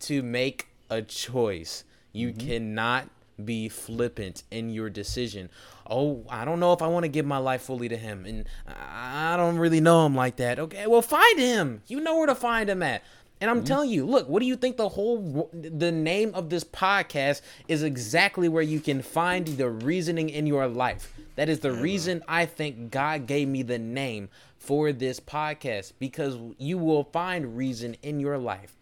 [0.01, 1.85] to make a choice.
[2.12, 2.47] You mm-hmm.
[2.47, 3.09] cannot
[3.43, 5.49] be flippant in your decision.
[5.89, 8.47] Oh, I don't know if I want to give my life fully to him and
[8.66, 10.59] I don't really know him like that.
[10.59, 11.83] Okay, well find him.
[11.87, 13.03] You know where to find him at.
[13.41, 13.66] And I'm mm-hmm.
[13.66, 17.83] telling you, look, what do you think the whole the name of this podcast is
[17.83, 21.12] exactly where you can find the reasoning in your life.
[21.35, 24.28] That is the reason I think God gave me the name
[24.63, 28.77] for this podcast because you will find reason in your life.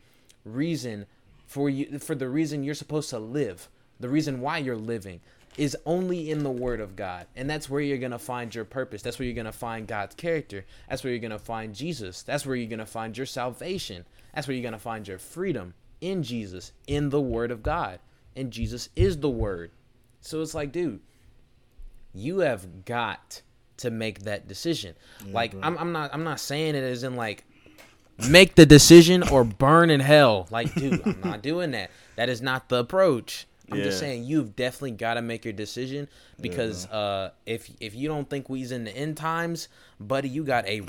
[0.45, 1.07] Reason
[1.47, 3.69] for you for the reason you're supposed to live.
[3.99, 5.21] The reason why you're living
[5.57, 7.27] is only in the word of God.
[7.35, 9.01] And that's where you're going to find your purpose.
[9.01, 10.67] That's where you're going to find God's character.
[10.89, 12.23] That's where you're going to find Jesus.
[12.23, 14.05] That's where you're going to find your salvation.
[14.35, 15.73] That's where you're going to find your freedom
[16.03, 18.01] in Jesus, in the word of God.
[18.37, 19.71] And Jesus is the word.
[20.21, 21.01] So it's like, dude,
[22.13, 23.41] you have got
[23.81, 24.95] to make that decision.
[25.31, 27.45] like I'm, I'm not I'm not saying it as in like
[28.29, 30.47] make the decision or burn in hell.
[30.51, 31.91] Like, dude, I'm not doing that.
[32.17, 33.47] That is not the approach.
[33.73, 36.09] I'm just saying you've definitely got to make your decision
[36.41, 39.69] because uh, if if you don't think we's in the end times,
[40.01, 40.83] buddy, you got a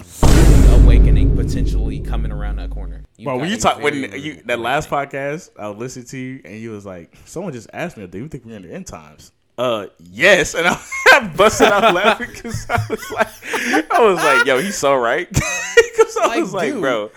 [0.73, 3.03] awakening potentially coming around that corner.
[3.17, 6.55] You Bro, when you talk when you that last podcast, I listened to you and
[6.59, 9.31] you was like, someone just asked me, "Do you think we're in the end times?"
[9.61, 10.81] Uh, yes, and I,
[11.13, 15.27] I busted out laughing because I was like, I was like, yo, he's so right.
[15.91, 17.11] Because I Like, was like, dude, bro,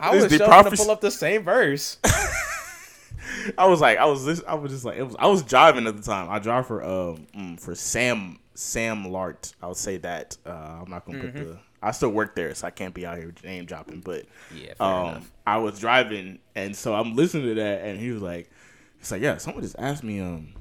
[0.00, 1.98] I was the sure to pull up the same verse.
[3.58, 5.86] I was like, I was this, I was just like, it was, I was driving
[5.86, 6.28] at the time.
[6.30, 9.52] I drive for um mm, for Sam Sam Lart.
[9.62, 10.36] I'll say that.
[10.46, 10.50] Uh,
[10.82, 11.58] I'm not gonna put the.
[11.82, 14.00] I still work there, so I can't be out here name dropping.
[14.00, 14.24] But
[14.54, 15.30] Yeah, um, enough.
[15.46, 18.50] I was driving, and so I'm listening to that, and he was like,
[18.98, 20.54] he's like, yeah, someone just asked me, um,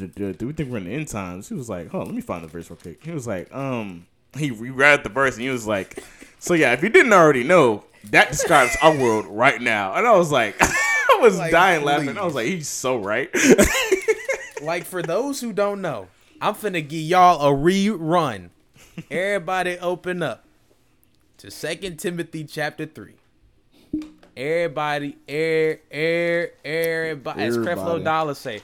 [0.00, 1.48] do, do, do we think we're in the end times?
[1.48, 3.04] He was like, hold on, let me find the verse real quick.
[3.04, 6.02] He was like, um, he reread the verse, and he was like,
[6.38, 9.94] so yeah, if you didn't already know, that describes our world right now.
[9.94, 12.18] And I was like, I was Like, dying laughing.
[12.18, 13.30] I was like, he's so right.
[14.62, 16.06] Like for those who don't know,
[16.40, 18.50] I'm finna give y'all a rerun.
[19.10, 20.44] Everybody open up
[21.38, 23.14] to Second Timothy chapter three.
[24.36, 28.04] Everybody, air, air, everybody, as Creflo Everybody.
[28.04, 28.62] Dollar say,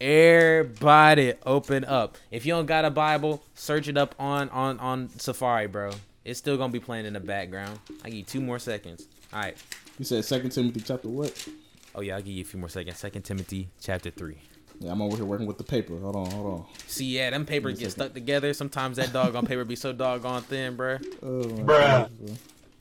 [0.00, 2.18] Everybody open up.
[2.30, 5.90] If you don't got a Bible, search it up on on on Safari, bro.
[6.24, 7.80] It's still gonna be playing in the background.
[8.04, 9.08] I give you two more seconds.
[9.32, 9.56] All right.
[9.98, 11.48] You said Second Timothy chapter what?
[11.96, 12.98] Oh yeah, I'll give you a few more seconds.
[12.98, 14.38] Second Timothy chapter three.
[14.78, 15.98] Yeah, I'm over here working with the paper.
[15.98, 16.66] Hold on, hold on.
[16.86, 18.54] See, yeah, them paper get stuck together.
[18.54, 20.98] Sometimes that doggone paper be so doggone thin, bro.
[21.24, 22.34] Oh my gosh, bro.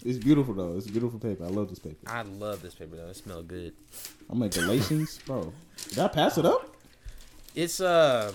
[0.05, 0.77] It's beautiful though.
[0.77, 1.45] It's beautiful paper.
[1.45, 1.97] I love this paper.
[2.05, 3.07] I love this paper though.
[3.07, 3.73] It smells good.
[4.29, 5.51] I'm at Galatians, bro.
[5.89, 6.76] Did I pass it up?
[7.57, 8.33] It's uh,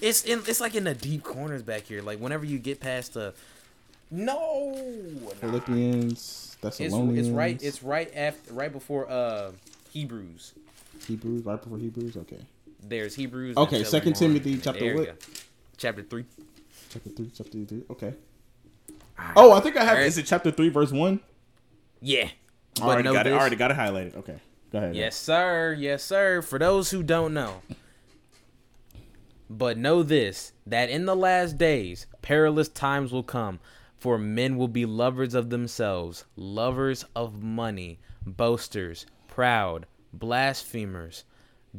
[0.00, 0.42] it's in.
[0.46, 2.02] It's like in the deep corners back here.
[2.02, 3.34] Like whenever you get past the,
[4.12, 4.72] no,
[5.40, 7.26] Philippians, it's, Thessalonians.
[7.26, 7.60] it's right.
[7.60, 9.50] It's right after, right before uh,
[9.90, 10.52] Hebrews.
[11.04, 12.16] Hebrews, right before Hebrews.
[12.16, 12.38] Okay,
[12.80, 13.56] There's Hebrews.
[13.56, 14.14] Okay, Second.
[14.14, 15.16] Timothy chapter what?
[15.76, 16.26] Chapter three.
[16.90, 17.82] chapter three, chapter three.
[17.90, 18.14] Okay.
[19.34, 19.94] Oh, I think I have.
[19.94, 20.06] Alright.
[20.06, 21.18] Is it chapter three, verse one?
[22.00, 22.28] Yeah.
[22.80, 23.30] I already got it.
[23.30, 23.40] this.
[23.40, 24.14] Already got it highlighted.
[24.14, 24.38] Okay,
[24.70, 24.94] go ahead.
[24.94, 25.74] Yes, sir.
[25.76, 26.40] Yes, sir.
[26.40, 27.62] For those who don't know.
[29.52, 33.58] But know this that in the last days, perilous times will come,
[33.98, 41.24] for men will be lovers of themselves, lovers of money, boasters, proud, blasphemers,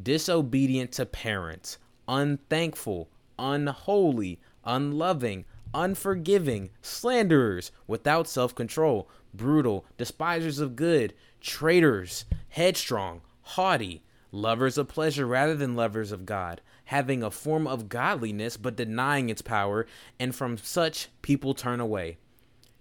[0.00, 3.08] disobedient to parents, unthankful,
[3.38, 14.76] unholy, unloving, unforgiving, slanderers, without self control, brutal, despisers of good, traitors, headstrong, haughty, lovers
[14.76, 16.60] of pleasure rather than lovers of God,
[16.92, 19.86] having a form of godliness but denying its power,
[20.20, 22.18] and from such people turn away.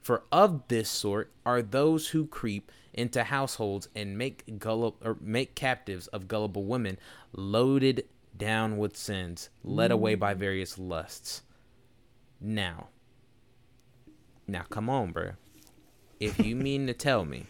[0.01, 5.55] For of this sort are those who creep into households and make gullible or make
[5.55, 6.99] captives of gullible women,
[7.31, 8.03] loaded
[8.35, 10.37] down with sins, led away by mm.
[10.37, 11.43] various lusts.
[12.41, 12.89] Now,
[14.45, 15.31] now come on, bro.
[16.19, 17.45] If you mean to tell me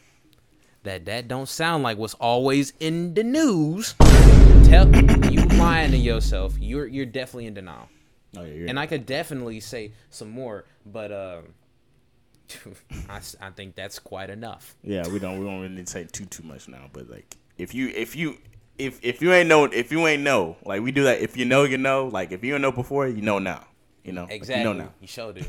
[0.83, 3.95] that that don't sound like what's always in the news,
[4.65, 4.87] tell
[5.31, 6.55] you lying to yourself.
[6.59, 7.87] You're you're definitely in denial.
[8.37, 11.53] Oh yeah, And I could definitely say some more, but um,
[13.09, 14.75] I, I think that's quite enough.
[14.83, 17.37] Yeah, we don't we don't really need to say too too much now, but like
[17.57, 18.37] if you if you
[18.77, 21.45] if if you ain't know if you ain't know like we do that if you
[21.45, 23.65] know you know like if you don't know before you know now
[24.03, 24.59] you know Like, Exactly.
[24.61, 25.41] you know now You sure do.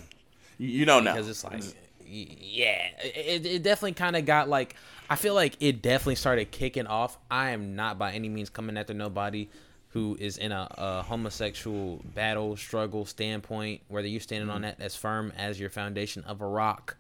[0.58, 1.62] you, you know now because it's like
[2.04, 4.74] yeah it, it definitely kind of got like
[5.08, 8.76] i feel like it definitely started kicking off i am not by any means coming
[8.76, 9.48] after nobody
[9.93, 14.95] who is in a, a homosexual battle struggle standpoint whether you're standing on that as
[14.97, 16.97] firm as your foundation of a rock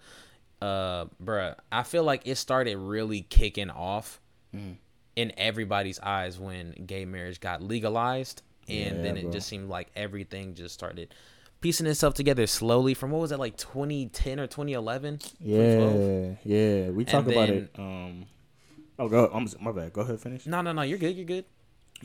[0.60, 4.20] uh bruh i feel like it started really kicking off
[5.16, 9.32] in everybody's eyes when gay marriage got legalized and Yeah, then it bro.
[9.32, 11.14] just seemed like everything just started
[11.62, 16.38] piecing itself together slowly from what was that like 2010 or 2011 2012?
[16.44, 18.26] yeah yeah we talk And about then- it um
[18.98, 21.44] oh go I'm my bad go ahead finish no no no you're good you're good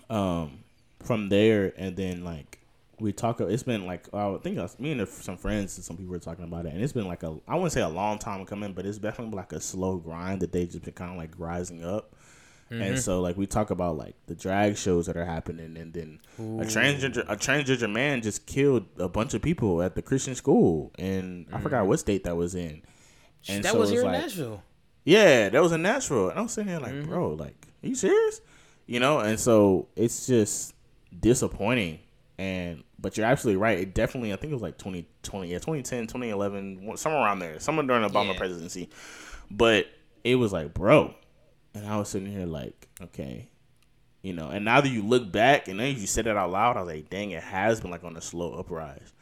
[0.09, 0.59] um
[1.03, 2.59] from there and then like
[2.99, 6.11] we talk it's been like I think us, me and some friends and some people
[6.11, 8.43] were talking about it and it's been like a I wouldn't say a long time
[8.45, 11.31] coming but it's definitely like a slow grind that they just been kind of like
[11.37, 12.15] rising up
[12.69, 16.19] and so like we talk about like the drag shows that are happening and then
[16.37, 20.91] a transgender a transgender man just killed a bunch of people at the Christian school
[20.99, 22.81] and I forgot what state that was in
[23.47, 24.63] and that so was here in Nashville
[25.05, 26.29] yeah, that was a natural.
[26.31, 27.09] And I'm sitting here like, Mm-hmm.
[27.09, 28.41] bro, like, are you serious?
[28.87, 30.73] You know, and so it's just
[31.19, 31.99] disappointing.
[32.39, 33.79] And but you're absolutely right.
[33.79, 37.85] It definitely, I think it was like 2020, yeah, 2010, 2011, somewhere around there, somewhere
[37.85, 38.37] during the Obama Yeah.
[38.37, 38.89] presidency.
[39.49, 39.87] But
[40.23, 41.15] it was like, bro,
[41.73, 43.49] and I was sitting here like, okay,
[44.21, 44.49] you know.
[44.49, 46.93] And now that you look back and then you said it out loud, I was
[46.93, 49.13] like, dang, it has been like on a slow uprise.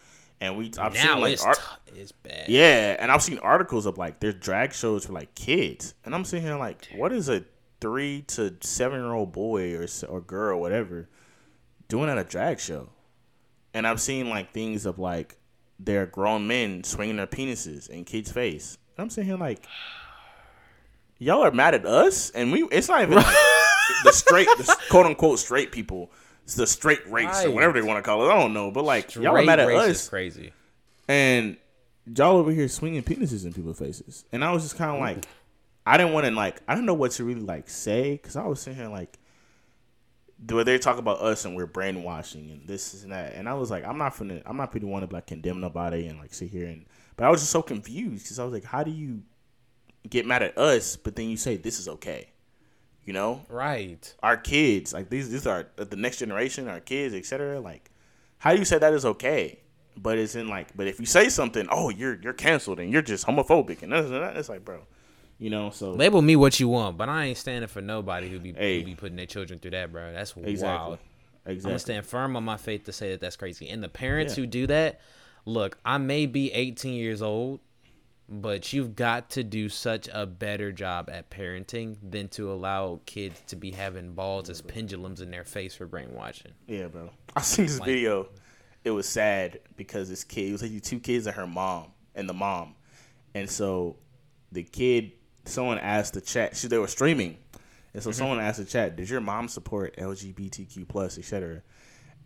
[0.41, 3.38] And we, I've now seen like it's art, t- it's bad yeah, and I've seen
[3.39, 7.14] articles of like there's drag shows for like kids, and I'm sitting here like, what
[7.14, 7.46] is a
[7.80, 11.08] three to seven year old boy or or girl, whatever,
[11.88, 12.89] doing at a drag show?
[13.73, 15.38] And I've seen like things of like
[15.79, 18.77] they're grown men swinging their penises in kids' face.
[18.97, 19.65] And I'm sitting here like,
[21.17, 22.63] y'all are mad at us, and we.
[22.71, 23.25] It's not even like
[24.03, 26.11] the straight, the quote unquote straight people.
[26.43, 28.31] It's the straight race or whatever they want to call it.
[28.31, 30.53] I don't know, but like y'all are mad at us crazy
[31.07, 31.57] and
[32.05, 35.25] y'all over here swinging penises in people's faces, and I was just kind of like,
[35.86, 38.45] I didn't want to like, I don't know what to really like say because I
[38.45, 39.17] was sitting here like,
[40.43, 43.71] do they talk about us and we're brainwashing and this and that, and I was
[43.71, 46.49] like, I'm not finna, I'm not gonna want to like condemn nobody and like sit
[46.49, 49.23] here and, but I was just so confused because I was like, how do you
[50.09, 52.29] get mad at us, but then you say this is okay,
[53.05, 53.45] you know?
[53.49, 57.59] right our kids, like these, these are the next generation, our kids, etc.
[57.59, 57.89] Like,
[58.39, 59.59] how do you say that is okay?
[59.97, 63.01] But it's in like, but if you say something, oh, you're you're canceled and you're
[63.01, 64.81] just homophobic and this and that, like, bro,
[65.39, 65.69] you know.
[65.69, 68.79] So label me what you want but i ain't standing for nobody who be Hey.
[68.79, 70.99] who be putting their children through that bro that's exactly, wild
[71.45, 71.69] I'm Exactly.
[71.71, 73.69] gonna stand firm on my faith to say that that's crazy.
[73.69, 74.41] And the parents Yeah.
[74.41, 74.99] who do that,
[75.45, 77.59] look, I may be 18 years old,
[78.27, 83.39] but you've got to do such a better job at parenting than to allow kids
[83.49, 86.53] to be having balls as pendulums in their face for brainwashing.
[86.67, 87.11] Yeah, bro.
[87.36, 88.29] I seen this Like- video.
[88.83, 92.27] It was sad because this kid, it was like two kids and her mom and
[92.27, 92.73] the mom,
[93.36, 93.97] and so
[94.51, 95.11] the kid,
[95.46, 96.56] someone asked the chat.
[96.56, 97.38] She they were streaming,
[97.93, 101.62] and so someone asked the chat, "Does your mom support LGBTQ plus, etc.?"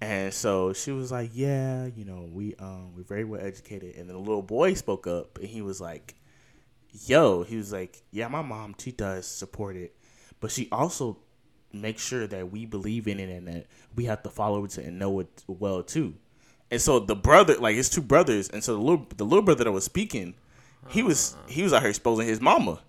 [0.02, 4.10] And so she was like, "Yeah, you know, we um we're very well educated." And
[4.10, 6.16] then the little boy spoke up, and he was like,
[7.06, 9.96] "Yo," he was like, "Yeah, my mom she does support it,
[10.40, 11.18] but she also
[11.72, 14.98] makes sure that we believe in it and that we have to follow it and
[14.98, 16.16] know it well too."
[16.72, 19.64] And so the brother, like his two brothers, and so the little the little brother
[19.64, 20.36] that was speaking,
[20.88, 22.82] he was he was out here exposing his mama.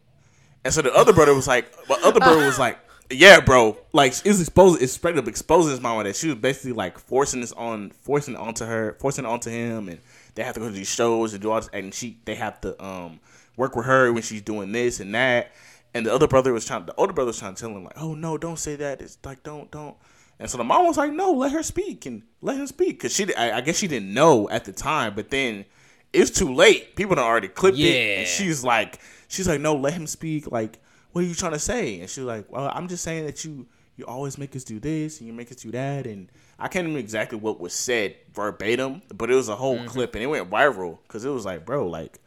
[0.65, 2.79] And so the other brother was like, the other brother was like,
[3.11, 6.37] yeah, bro, like it was exposing, it's straight up exposing his mama that she was
[6.37, 9.99] basically like forcing this on, forcing it onto her, forcing it onto him, and
[10.35, 12.61] they have to go to these shows and do all this, and she, they have
[12.61, 13.19] to um
[13.57, 15.51] work with her when she's doing this and that.
[15.93, 18.01] And the other brother was trying, the older brother was trying to tell him like,
[18.01, 19.01] oh no, don't say that.
[19.01, 19.97] It's like don't don't.
[20.39, 23.13] And so the mom was like, no, let her speak and let him speak because
[23.15, 25.65] she, I, I guess she didn't know at the time, but then
[26.13, 26.95] it's too late.
[26.97, 28.19] People done already clipped it, Yeah.
[28.21, 29.01] and she's like,
[29.31, 30.51] she's like, no, let him speak.
[30.51, 30.81] Like,
[31.13, 32.01] what are you trying to say?
[32.01, 33.67] And she's like, well, I'm just saying that you
[33.97, 36.07] you always make us do this and you make us do that.
[36.07, 39.89] And I can't remember exactly what was said verbatim, but it was a whole mm-hmm.
[39.89, 42.19] clip and it went viral because it was like, bro, like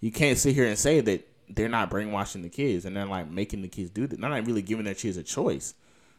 [0.00, 3.30] you can't sit here and say that they're not brainwashing the kids and they're like
[3.30, 4.20] making the kids do that.
[4.20, 5.74] They're not really giving their kids a choice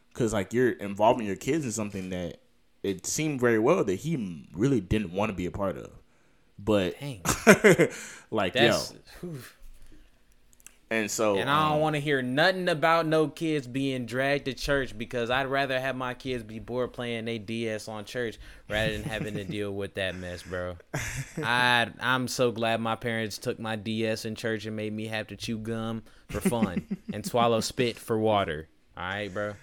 [0.08, 2.40] because like you're involving your kids in something that
[2.82, 5.90] it seemed very well that he really didn't want to be a part of.
[6.58, 6.96] But
[8.30, 9.38] like That's yo, whew.
[10.94, 14.44] And so And I don't um, want to hear nothing about no kids being dragged
[14.44, 18.38] to church because I'd rather have my kids be bored playing they DS on church
[18.68, 20.76] rather than having to deal with that mess, bro.
[21.42, 25.26] I I'm so glad my parents took my DS in church and made me have
[25.28, 28.68] to chew gum for fun and swallow spit for water.
[28.96, 29.54] All right, bro.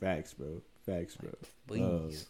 [0.00, 0.62] Facts, bro.
[0.86, 1.30] Facts, bro.
[1.66, 2.26] Please.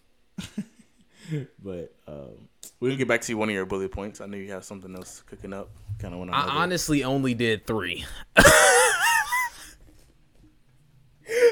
[0.56, 2.48] Um, but um,
[2.80, 4.20] gonna get back to one of your bullet points.
[4.20, 5.70] I know you have something else cooking up.
[5.98, 6.36] Kind of want to.
[6.36, 8.04] I honestly only did three.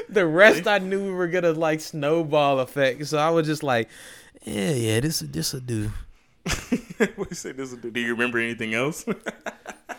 [0.09, 3.89] the rest I knew we were gonna like snowball effect, so I was just like,
[4.43, 5.91] yeah, yeah, this this will do.
[7.15, 7.51] what you say?
[7.53, 7.71] This?
[7.71, 9.05] Will do Do you remember anything else?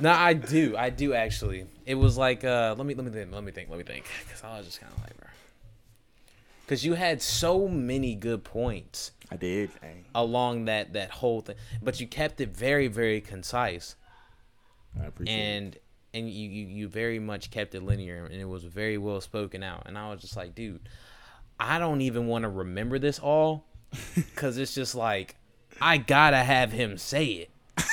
[0.00, 1.66] No, I do, I do actually.
[1.86, 4.04] It was like, uh, let me let me think, let me think, let me think,
[4.26, 5.28] because I was just kind of like, bro,
[6.64, 9.70] because you had so many good points I did.
[9.80, 10.04] Dang.
[10.14, 13.96] along that that whole thing, but you kept it very very concise.
[15.00, 15.38] I appreciate it.
[15.38, 15.76] and
[16.14, 19.62] and you, you you very much kept it linear and it was very well spoken
[19.62, 20.88] out and i was just like dude
[21.58, 23.64] i don't even want to remember this all
[24.14, 25.34] because it's just like
[25.80, 27.50] i gotta have him say it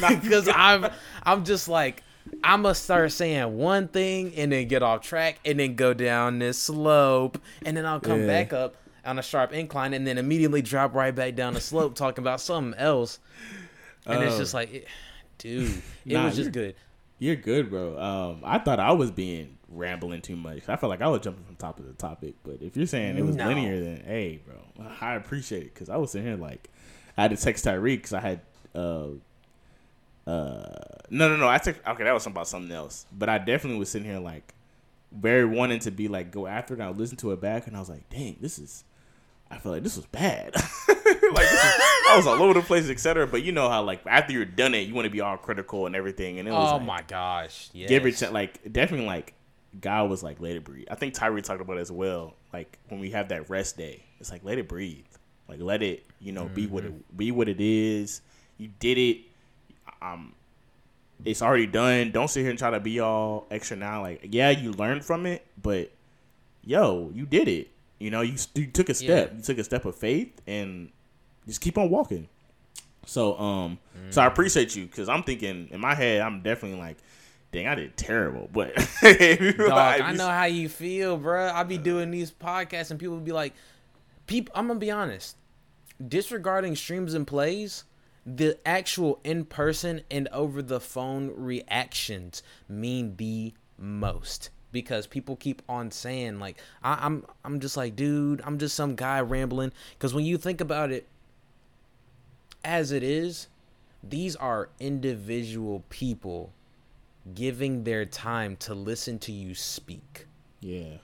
[0.22, 0.86] because i'm
[1.24, 2.02] i'm just like
[2.44, 6.38] i'm gonna start saying one thing and then get off track and then go down
[6.38, 8.26] this slope and then i'll come Yeah.
[8.26, 8.74] back up
[9.04, 12.40] on a sharp incline and then immediately drop right back down the slope talking about
[12.40, 13.18] something else
[14.06, 14.38] and it's Oh.
[14.38, 14.86] just like, it-
[15.38, 16.74] dude, it Nah, was just good.
[17.18, 17.98] You're good, bro.
[18.00, 20.68] Um, I thought I was being rambling too much.
[20.68, 22.34] I felt like I was jumping from topic to topic.
[22.42, 23.46] But if you're saying it was No.
[23.48, 24.56] linear, then hey, bro,
[25.02, 26.70] I appreciate it because I was sitting here like
[27.18, 28.40] I had to text Tyreek because I had
[28.74, 29.08] uh
[30.30, 30.74] uh
[31.10, 33.06] no no no I text okay that was something about something else.
[33.12, 34.54] But I definitely was sitting here like
[35.12, 36.80] very wanting to be like go after it.
[36.80, 38.84] I listened to it back and I was like, dang, this is.
[39.52, 40.54] I feel like this was bad.
[40.54, 43.26] like this is, I was all over the place, etc.
[43.26, 45.86] But you know how like after you're done it, you want to be all critical
[45.86, 46.38] and everything.
[46.38, 47.88] And it was Oh like, my gosh, yes.
[47.88, 49.34] give it ch- like definitely like
[49.80, 50.86] God was like let it breathe.
[50.88, 52.34] I think Tyree talked about it as well.
[52.52, 55.04] Like when we have that rest day, it's like let it breathe.
[55.48, 58.20] Like let it you know be what it be what it is.
[58.56, 59.22] You did it.
[60.02, 60.34] Um,
[61.24, 62.10] it's already done.
[62.12, 64.02] Don't sit here and try to be all extra now.
[64.02, 65.90] Like yeah, you learned from it, but
[66.64, 67.70] yo, you did it.
[67.98, 69.30] You know, you, you took a step.
[69.30, 69.36] Yeah.
[69.36, 70.90] You took a step of faith and
[71.46, 72.28] just keep on walking.
[73.06, 73.78] So um,
[74.10, 76.96] so I appreciate you because I'm thinking in my head, I'm definitely like,
[77.52, 78.48] dang, I did terrible.
[78.52, 81.52] But Dog, I know how you feel, bruh.
[81.52, 83.54] I be doing these podcasts and people be like,
[84.26, 85.36] "People." I'm gonna be honest.
[86.06, 87.84] Disregarding streams and plays,
[88.26, 95.62] the actual in person and over the phone reactions mean the most because people keep
[95.68, 100.14] on saying like, I, "I'm I'm just like, dude, I'm just some guy rambling." Because
[100.14, 101.06] when you think about it,
[102.64, 103.48] as it is,
[104.02, 106.52] these are individual people
[107.34, 110.26] giving their time to listen to you speak.
[110.60, 110.98] Yeah,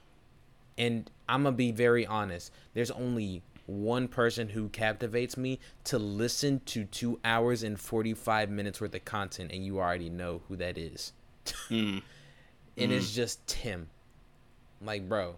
[0.77, 2.53] And I'm gonna be very honest.
[2.75, 8.81] There's only one person who captivates me to listen to two hours and 45 minutes
[8.81, 11.13] worth of content, and you already know who that is.
[11.71, 12.03] Mm.
[12.77, 13.89] and it's just Tim.
[14.83, 15.37] Like, bro.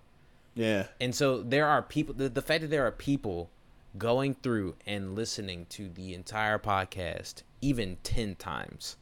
[0.55, 0.87] Yeah.
[1.01, 3.51] And so there are people, the, the fact that there are people
[3.97, 8.97] going through and listening to the entire podcast, even 10 times,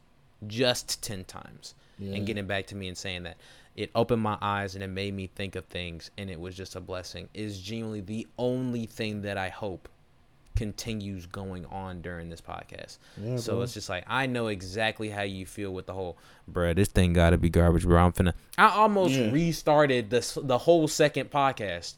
[0.45, 2.15] just 10 times, Yeah.
[2.15, 3.37] and getting back to me and saying that
[3.77, 6.75] it opened my eyes and it made me think of things and it was just
[6.75, 9.87] a blessing is genuinely the only thing that I hope
[10.55, 12.97] continues going on during this podcast.
[13.21, 13.61] Yeah, so bro.
[13.61, 16.17] it's just like I know exactly how you feel with the whole,
[16.51, 18.03] bruh, this thing gotta be garbage, bro.
[18.05, 18.33] I'm finna.
[18.57, 19.29] I almost Yeah.
[19.31, 21.95] restarted the s- the whole second podcast.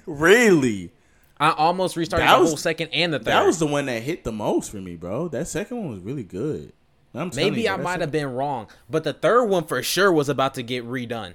[0.06, 0.90] Really?
[1.38, 3.26] I almost restarted That the was- whole second and the third.
[3.26, 5.28] That was the one that hit the most for me, bro.
[5.28, 6.72] That second one was really good.
[7.14, 10.28] I'm Maybe you, I might have been wrong, but the third one for sure was
[10.28, 11.34] about to get redone.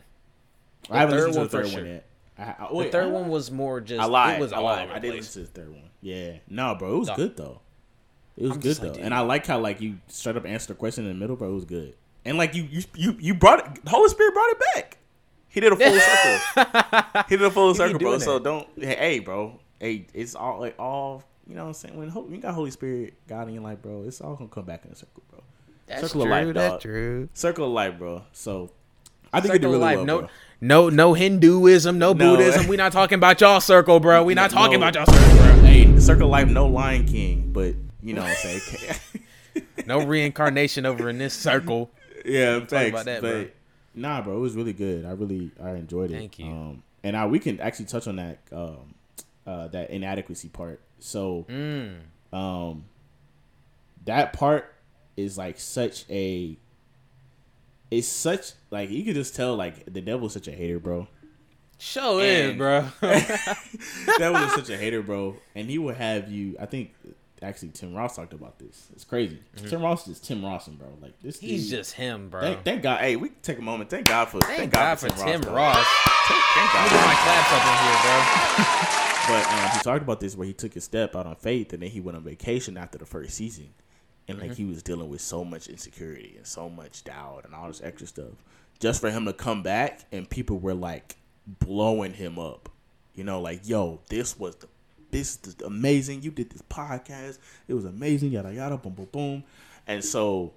[0.90, 1.94] I haven't third listened to the third for one sure.
[1.94, 2.06] yet.
[2.38, 4.02] I, I, The third I- one was more just.
[4.02, 4.40] I lied.
[4.40, 4.90] It was I lied.
[4.90, 5.22] I did place.
[5.36, 5.90] listen to the third one.
[6.02, 6.34] Yeah.
[6.50, 7.16] No, bro, it was No.
[7.16, 7.60] good though.
[8.38, 9.14] It was I'm good though, like, and.
[9.14, 11.50] I like how like you straight up answered the question in the middle, bro.
[11.50, 11.96] It was good,
[12.26, 13.84] and like you you you, you brought it.
[13.86, 14.98] The Holy Spirit brought it back.
[15.48, 17.24] He did a full circle.
[17.30, 18.10] He did a full circle, bro.
[18.12, 18.68] doing So don't.
[18.78, 19.60] Hey, hey, bro.
[19.80, 21.24] Hey, it's all like all.
[21.48, 21.96] You know what I'm saying?
[21.98, 24.84] When you got Holy Spirit God in your life, bro, it's all gonna come back
[24.84, 25.42] in a circle, bro.
[25.88, 26.32] That's circle true.
[26.34, 26.82] of life, that's dog.
[26.82, 27.30] true.
[27.34, 28.24] Circle of life, bro.
[28.32, 28.72] So
[29.34, 29.96] I think you did Circle really life.
[29.98, 30.30] well, no, bro.
[30.62, 32.14] no, no Hinduism, no, No.
[32.36, 32.68] Buddhism.
[32.68, 34.24] We not talking about y'all circle, bro.
[34.24, 34.88] We not talking No.
[34.88, 35.62] about y'all circle, bro.
[35.66, 38.96] Hey, Circle of Life, no Lion King, but you know what I'm saying.
[39.88, 41.90] No reincarnation over in this circle.
[42.26, 42.90] Yeah, talk thanks.
[42.90, 43.48] about that, but bro.
[43.94, 45.06] nah, bro, it was really good.
[45.06, 46.16] I really I enjoyed it.
[46.18, 46.48] Thank you.
[46.48, 48.96] Um, and I we can actually touch on that um,
[49.48, 50.82] uh, that inadequacy part.
[51.00, 52.00] So Mm.
[52.34, 52.86] um,
[54.06, 54.74] that part
[55.18, 56.58] is like such a.
[57.92, 61.08] It's such like you could just tell like the devil's such a hater, bro.
[61.78, 62.88] Show is, bro.
[63.02, 65.36] that was such a hater, bro.
[65.54, 66.56] And he would have you.
[66.60, 66.94] I think
[67.42, 68.88] actually Tim Ross talked about this.
[68.94, 69.40] It's crazy.
[69.68, 70.88] Tim Ross is Tim Rawson, bro.
[71.02, 71.38] Like this.
[71.38, 71.48] Mm-hmm.
[71.48, 72.42] He's dude- just him, bro.
[72.42, 73.02] Thank, thank God.
[73.02, 73.90] Hey, we can take a moment.
[73.90, 74.42] Thank God for.
[74.42, 75.54] Thank God for Tim bro.
[75.54, 75.86] Ross.
[76.28, 77.00] Thank, thank Look God.
[77.00, 79.02] at my claps up in here, bro.
[79.28, 81.82] But um, he talked about this where he took a step out on faith, and
[81.82, 83.70] then he went on vacation after the first season,
[84.28, 84.64] and like mm-hmm.
[84.64, 88.08] he was dealing with so much insecurity and so much doubt and all this extra
[88.08, 88.34] stuff,
[88.80, 91.16] just for him to come back and people were like
[91.48, 92.70] blowing him up,
[93.14, 94.68] you know, like yo, this was the
[95.12, 96.24] this is amazing.
[96.24, 97.38] You did this podcast,
[97.68, 98.32] it was amazing.
[98.32, 99.44] Yada yada, boom boom boom,
[99.88, 100.54] and so.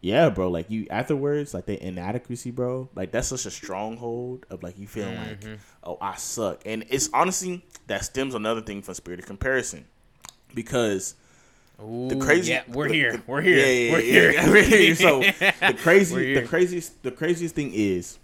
[0.00, 0.48] Yeah, bro.
[0.48, 2.88] Like you afterwards, like the inadequacy, bro.
[2.94, 5.54] Like that's such a stronghold of like you feeling like, mm-hmm.
[5.82, 6.62] oh, I suck.
[6.64, 9.86] And it's honestly that stems another thing from spirit of comparison,
[10.54, 11.16] because
[11.80, 12.50] Ooh, the crazy.
[12.52, 13.12] Yeah, we're here.
[13.12, 13.58] the- we're here.
[13.58, 14.32] Yeah, yeah, we're here.
[14.32, 14.94] yeah, we're here.
[14.94, 15.20] So
[15.60, 18.18] the crazy, the craziest, the craziest thing is,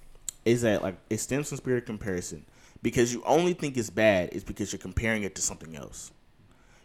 [0.44, 2.44] is that like it stems from spirit of comparison
[2.82, 6.10] because you only think it's bad is because you're comparing it to something else.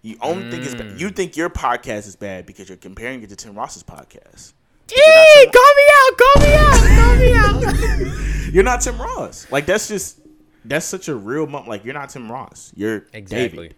[0.02, 0.88] You only think it's bad.
[0.88, 1.00] Mm.
[1.00, 4.54] You think your podcast is bad because you're comparing it to Tim Ross's podcast.
[4.92, 8.54] Eee, call me out, call me out, call me out.
[8.54, 9.46] You're not Tim Ross.
[9.52, 10.20] Like that's just
[10.66, 11.68] that's such a real moment.
[11.68, 12.72] Like you're not Tim Ross.
[12.76, 13.50] You're Exactly.
[13.68, 13.76] David.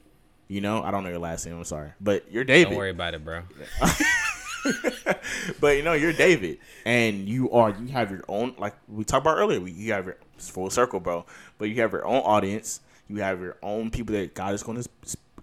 [0.51, 1.55] You know, I don't know your last name.
[1.55, 2.71] I'm sorry, but you're David.
[2.71, 3.43] Don't worry about it, bro.
[5.61, 8.55] but you know, you're David, and you are you have your own.
[8.57, 11.25] Like we talked about earlier, you have your it's full circle, bro.
[11.57, 12.81] But you have your own audience.
[13.07, 14.89] You have your own people that God is going to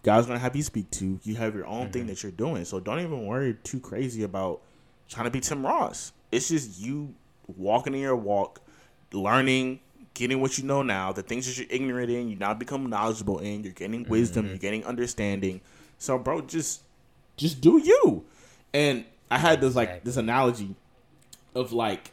[0.02, 1.18] God's going to have you speak to.
[1.22, 2.10] You have your own thing mm-hmm.
[2.10, 2.66] that you're doing.
[2.66, 4.60] So don't even worry too crazy about
[5.08, 6.12] trying to be Tim Ross.
[6.30, 7.14] It's just you
[7.56, 8.60] walking in your walk,
[9.14, 9.80] learning,
[10.18, 11.12] getting what you know now.
[11.12, 13.62] The things that you're ignorant in, you now become knowledgeable in.
[13.64, 14.46] You're getting wisdom.
[14.46, 15.60] You're getting understanding.
[15.98, 16.82] So, bro, just
[17.36, 18.24] just do you.
[18.74, 20.74] And I had this like this analogy
[21.54, 22.12] of like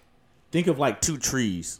[0.51, 1.79] think of like two trees,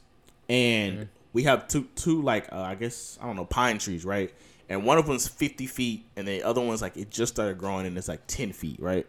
[0.49, 1.03] and Mm-hmm.
[1.33, 4.33] we have two two like uh, I guess I don't know pine trees, right?
[4.67, 7.85] And one of them's fifty feet, and the other one's like it just started growing,
[7.85, 9.05] and it's like ten feet, right?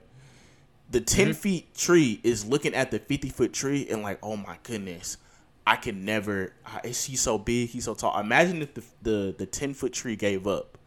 [0.88, 1.32] The 10 Mm-hmm.
[1.34, 5.16] feet tree is looking at the fifty foot tree and like, oh my goodness,
[5.66, 6.52] I can never.
[6.84, 7.70] Is he so big?
[7.70, 8.18] He's so tall.
[8.18, 10.78] Imagine if the the the ten foot tree gave up,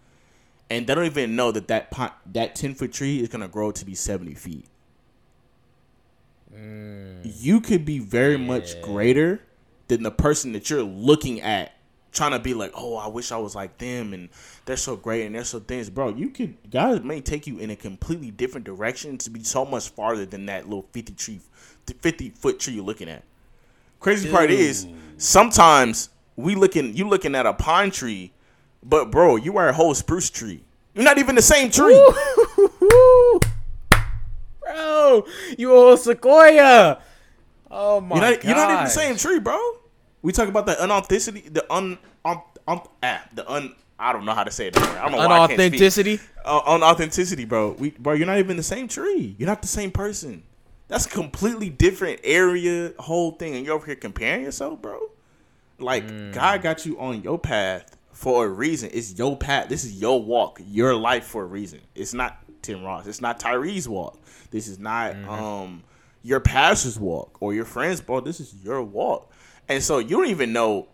[0.70, 1.94] and they don't even know that that
[2.32, 4.66] that ten foot tree is gonna grow to be seventy feet.
[6.56, 7.22] Mm.
[7.24, 9.42] You could be very much greater
[9.90, 11.74] than the person that you're looking at,
[12.12, 14.30] trying to be like, oh, I wish I was like them, and
[14.66, 16.10] they're so great and they're so things, bro.
[16.10, 19.90] You could God may take you in a completely different direction to be so much
[19.90, 21.42] farther than that little fifty tree,
[22.00, 23.26] fifty foot tree you're looking at.
[24.00, 28.32] Crazy part is sometimes we looking you looking at a pine tree,
[28.82, 30.64] but bro, you are a whole spruce tree.
[30.94, 32.02] You're not even the same tree.
[34.62, 35.26] bro,
[35.58, 37.02] you old sequoia.
[37.70, 38.44] Oh my You're not, god.
[38.46, 39.60] you're not even the same tree, bro.
[40.22, 43.76] We talk about the unauthenticity, the un, un um, ah, the un.
[44.00, 44.78] I don't know how to say it.
[44.78, 45.74] I don't know why I can't speak.
[45.74, 46.22] Unauthenticity.
[46.46, 47.72] Uh, on authenticity, bro.
[47.72, 49.36] We, bro, you're not even the same tree.
[49.38, 50.44] You're not the same person.
[50.90, 55.00] That's a completely different area, whole thing, and you're over here comparing yourself, bro.
[55.78, 58.90] Like God got you on your path for a reason.
[58.92, 59.70] It's your path.
[59.70, 61.80] This is your walk, your life for a reason.
[61.96, 63.08] It's not Tim Ross.
[63.08, 64.20] It's not Tyree's walk.
[64.52, 65.84] This is not um
[66.24, 68.26] your pastor's walk or your friend's walk.
[68.26, 69.32] This is your walk.
[69.70, 70.90] And so you don't even know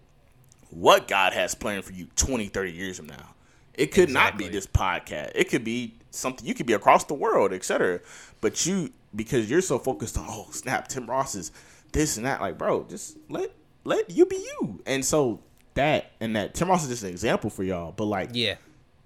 [0.69, 3.33] what God has planned for you 20, 30 years from now.
[3.73, 5.31] It could not be this podcast.
[5.35, 8.01] It could be something you could be across the world, etc.
[8.41, 11.51] But you because you're so focused on oh snap, Tim Ross is
[11.91, 12.41] this and that.
[12.41, 13.51] Like, bro, just let
[13.83, 14.81] let you be you.
[14.85, 15.41] And so
[15.75, 17.91] that and that Tim Ross is just an example for y'all.
[17.91, 18.55] But like Yeah.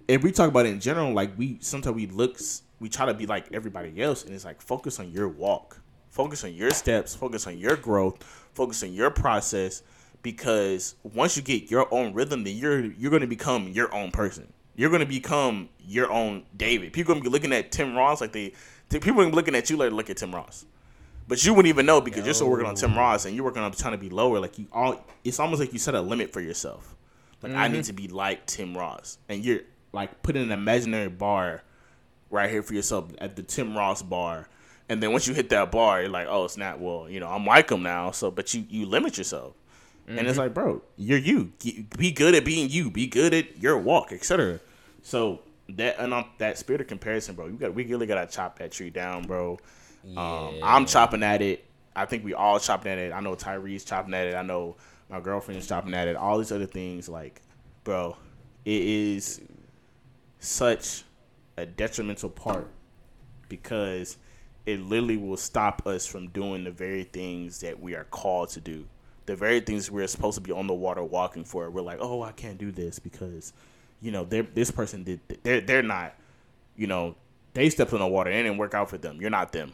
[0.08, 2.38] if we talk about it in general, like we sometimes we look,
[2.80, 5.80] we try to be like everybody else, and it's like focus on your walk,
[6.10, 8.22] focus on your steps, focus on your growth,
[8.54, 9.82] focus on your process,
[10.22, 14.10] because once you get your own rhythm, then you're you're going to become your own
[14.10, 14.52] person.
[14.76, 16.92] You're going to become your own David.
[16.94, 18.54] People going to be looking at Tim Ross like they,
[18.90, 20.66] people be looking at you like look at Tim Ross.
[21.28, 23.62] But you wouldn't even know because you're still working on Tim Ross and you're working
[23.62, 24.40] on trying to be lower.
[24.40, 26.96] Like you all, it's almost like you set a limit for yourself.
[27.40, 27.82] Like I need mm-hmm.
[27.82, 29.60] to be like Tim Ross, and you're
[29.92, 31.62] like putting an imaginary bar
[32.30, 34.48] right here for yourself at the Tim Ross bar.
[34.88, 36.78] And then once you hit that bar, you're like, oh snap!
[36.78, 38.10] Well, you know, I'm like him now.
[38.10, 39.54] So, but you you limit yourself,
[40.08, 40.40] and it's mm-hmm.
[40.40, 41.52] like, bro, you're you.
[41.96, 42.90] Be good at being you.
[42.90, 44.58] Be good at your walk, etc.
[45.02, 45.42] So
[45.76, 47.46] that and um, that spirit of comparison, bro.
[47.46, 49.58] You got we really gotta chop that tree down, bro.
[50.16, 51.64] Um, I'm chopping at it.
[51.94, 53.12] I think we all chopping at it.
[53.12, 54.34] I know Tyree's chopping at it.
[54.34, 54.76] I know
[55.10, 56.16] my girlfriend is chopping at it.
[56.16, 57.42] All these other things, like,
[57.84, 58.16] bro,
[58.64, 59.40] it is
[60.38, 61.02] such
[61.56, 62.68] a detrimental part
[63.48, 64.16] because
[64.66, 68.60] it literally will stop us from doing the very things that we are called to
[68.60, 68.86] do.
[69.26, 71.70] The very things we're supposed to be on the water walking for.
[71.70, 73.52] We're like, oh, I can't do this because,
[74.00, 75.20] you know, they're, this person did.
[75.42, 76.14] They're they're not,
[76.76, 77.14] you know,
[77.54, 79.20] they stepped in the water and it didn't work out for them.
[79.20, 79.72] You're not them.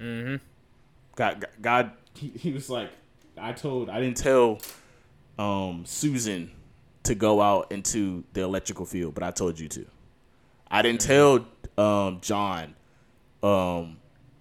[0.00, 0.36] Mm-hmm.
[1.16, 2.90] God, God, he, he was like,
[3.36, 4.58] I told, I didn't tell,
[5.38, 6.50] um, Susan
[7.04, 9.86] to go out into the electrical field, but I told you to.
[10.70, 11.46] I didn't tell
[11.78, 12.74] um, John.
[13.42, 13.98] Um,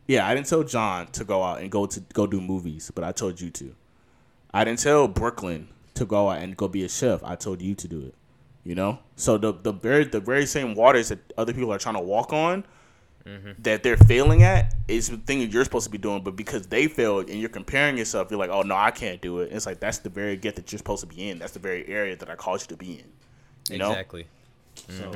[0.07, 3.03] yeah, I didn't tell John to go out and go to go do movies, but
[3.03, 3.75] I told you to.
[4.53, 7.23] I didn't tell Brooklyn to go out and go be a chef.
[7.23, 8.15] I told you to do it.
[8.67, 11.95] You know, so the the very the very same waters that other people are trying
[11.95, 12.65] to walk on,
[13.59, 16.21] that they're failing at, is the thing that you're supposed to be doing.
[16.21, 19.39] But because they failed and you're comparing yourself, you're like, oh no, I can't do
[19.39, 19.47] it.
[19.47, 21.39] And it's like that's the very gift that you're supposed to be in.
[21.39, 23.05] That's the very area that I called you to be in.
[23.71, 24.27] You know, Exactly.
[24.89, 25.13] so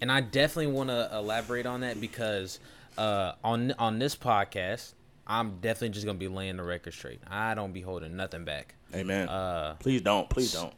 [0.00, 2.60] and I definitely want to elaborate on that because
[2.96, 4.92] uh, on on this podcast,
[5.26, 7.20] I'm definitely just gonna be laying the record straight.
[7.28, 8.76] I don't be holding nothing back.
[8.94, 9.28] amen.
[9.28, 10.72] Uh, please don't, please don't.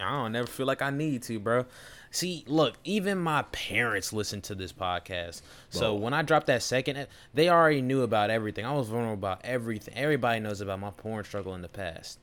[0.00, 1.66] I don't never feel like I need to, bro.
[2.10, 5.42] See, look, even my parents listen to this podcast.
[5.70, 8.64] So when I dropped that second, they already knew about everything.
[8.64, 9.94] I was vulnerable about everything.
[9.96, 12.20] Everybody knows about my porn struggle in the past.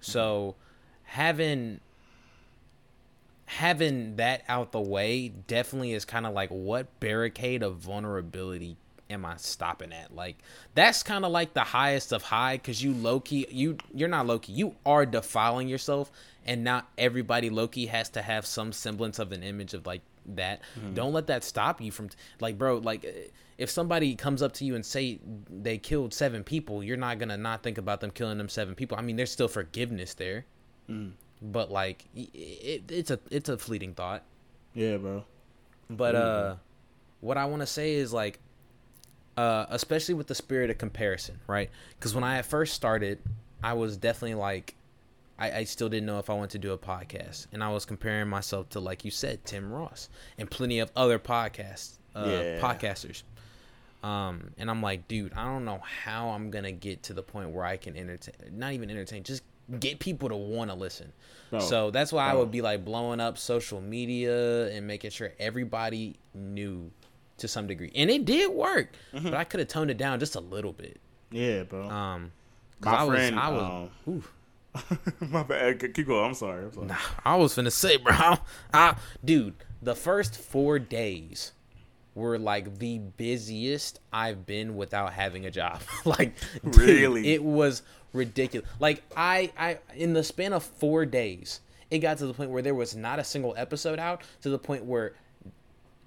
[0.00, 0.54] So
[1.04, 1.80] having
[3.46, 8.76] having that out the way definitely is kind of like what barricade of vulnerability
[9.10, 10.14] am I stopping at?
[10.14, 10.36] Like
[10.74, 14.26] that's kind of like the highest of high because you low key you you're not
[14.26, 16.10] low key you are defiling yourself
[16.46, 20.02] and not everybody low key has to have some semblance of an image of like
[20.26, 20.60] that.
[20.94, 22.10] Don't let that stop you from
[22.40, 25.18] like bro like if somebody comes up to you and say
[25.50, 28.96] they killed seven people, you're not gonna not think about them killing them seven people.
[28.98, 30.44] I mean, there's still forgiveness there,
[31.40, 34.22] but like it, it's a it's a fleeting thought.
[34.74, 35.24] Yeah, bro.
[35.90, 36.54] But uh,
[37.20, 38.38] what I want to say is like,
[39.36, 41.70] uh, especially with the spirit of comparison, right?
[41.98, 43.18] Because when I at first started,
[43.62, 44.74] I was definitely like,
[45.38, 47.84] I, I still didn't know if I wanted to do a podcast, and I was
[47.84, 52.60] comparing myself to like you said, Tim Ross, and plenty of other podcasts, uh, Yeah.
[52.60, 53.22] podcasters.
[54.02, 57.50] Um, and I'm like, dude, I don't know how I'm gonna get to the point
[57.50, 59.42] where I can entertain, not even entertain, just
[59.78, 61.12] get people to want to listen.
[61.60, 66.16] So that's why I would be like blowing up social media and making sure everybody
[66.34, 66.90] knew
[67.38, 68.92] to some degree, and it did work.
[69.12, 69.24] Mm-hmm.
[69.30, 70.98] But I could have toned it down just a little bit.
[71.30, 71.88] Yeah, bro.
[71.88, 72.32] Um,
[72.80, 74.24] My I was, friend, I was, um.
[75.20, 75.80] My bad.
[75.94, 76.24] Keep going.
[76.28, 76.64] I'm sorry.
[76.64, 76.86] I'm sorry.
[76.86, 78.36] Nah, I was finna say, bro.
[78.74, 81.52] I, dude, the first four days
[82.14, 85.80] were like the busiest I've been without having a job.
[86.04, 86.34] like,
[86.64, 87.32] dude, Really?
[87.32, 87.82] it was
[88.12, 88.68] ridiculous.
[88.80, 92.62] Like, I, I, in the span of four days, it got to the point where
[92.62, 94.22] there was not a single episode out.
[94.42, 95.14] To the point where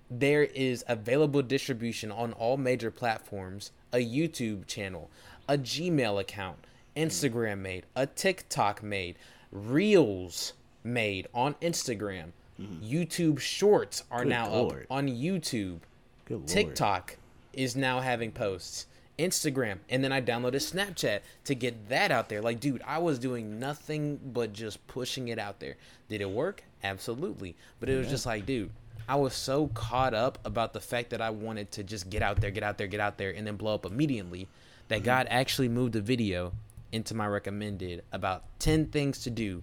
[0.09, 5.09] there is available distribution on all major platforms, a YouTube channel,
[5.47, 6.57] a Gmail account,
[6.95, 9.17] Instagram made, a TikTok made,
[9.51, 10.53] Reels
[10.83, 12.31] made on Instagram.
[12.59, 12.85] Mm-hmm.
[12.85, 14.83] YouTube Shorts are Good now lord.
[14.83, 15.79] up on YouTube.
[16.25, 16.47] Good lord.
[16.47, 17.17] TikTok
[17.53, 18.87] is now having posts.
[19.17, 22.41] Instagram, and then I downloaded Snapchat to get that out there.
[22.41, 25.77] Like, dude, I was doing nothing but just pushing it out there.
[26.09, 26.63] Did it work?
[26.83, 27.55] Absolutely.
[27.79, 28.71] But it was just like, dude,
[29.07, 32.41] I was so caught up about the fact that I wanted to just get out
[32.41, 34.47] there, get out there, get out there, and then blow up immediately
[34.87, 35.05] that mm-hmm.
[35.05, 36.53] God actually moved the video
[36.95, 39.61] into my recommended about 10 things to do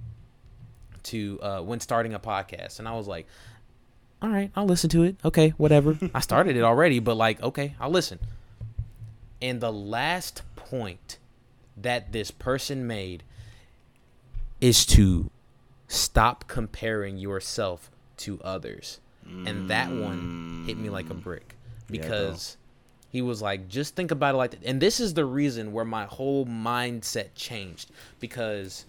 [1.05, 2.79] to uh, when starting a podcast.
[2.79, 3.27] And I was like,
[4.21, 5.17] all right, I'll listen to it.
[5.25, 5.99] Okay, whatever.
[6.15, 8.19] I started it already, but like, okay, I'll listen.
[9.41, 11.19] And the last point
[11.77, 13.25] that this person made
[14.61, 15.31] is to
[15.89, 19.01] stop comparing yourself to others.
[19.25, 21.55] And that one hit me like a brick
[21.89, 22.57] Yeah, because
[23.13, 24.65] he was like, just think about it like that.
[24.65, 28.87] And this is the reason where my whole mindset changed because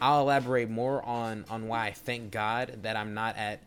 [0.00, 3.60] I'll elaborate more on on why I thank God that I'm not at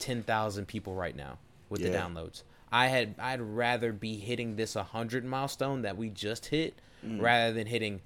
[0.00, 1.38] 10,000 people right now
[1.70, 2.42] with the downloads.
[2.72, 6.74] I had I'd rather be hitting this 100 milestone that we just hit
[7.04, 7.20] Mm.
[7.20, 8.00] rather than hitting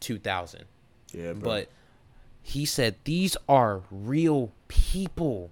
[0.00, 0.64] 2000.
[1.12, 1.42] Yeah, bro.
[1.42, 1.68] But
[2.42, 5.50] he said these are real people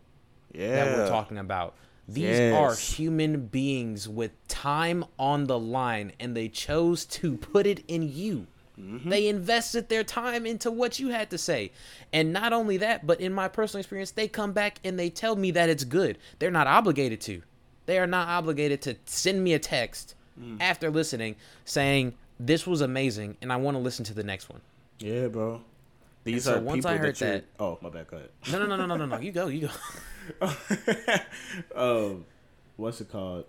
[0.53, 0.85] yeah.
[0.85, 1.75] that we're talking about.
[2.09, 7.85] These are human beings with time on the line, and they chose to put it
[7.89, 8.47] in you.
[8.79, 9.09] Mm-hmm.
[9.09, 11.73] They invested their time into what you had to say.
[12.13, 15.37] And not only that, but in my personal experience, they come back and they tell
[15.37, 16.19] me that it's good.
[16.39, 17.43] They're not obligated to.
[17.87, 20.57] They are not obligated to send me a text Mm.
[20.63, 24.63] after listening saying, This was amazing, and I want to listen to the next one.
[24.99, 25.61] Yeah, bro.
[26.25, 28.07] These so are once people I heard that, that- Oh, my bad.
[28.09, 28.31] Go ahead.
[28.51, 29.19] No, no, no, no, no, no, no.
[29.21, 29.69] You go, you go.
[31.75, 32.25] um,
[32.77, 33.45] what's it called?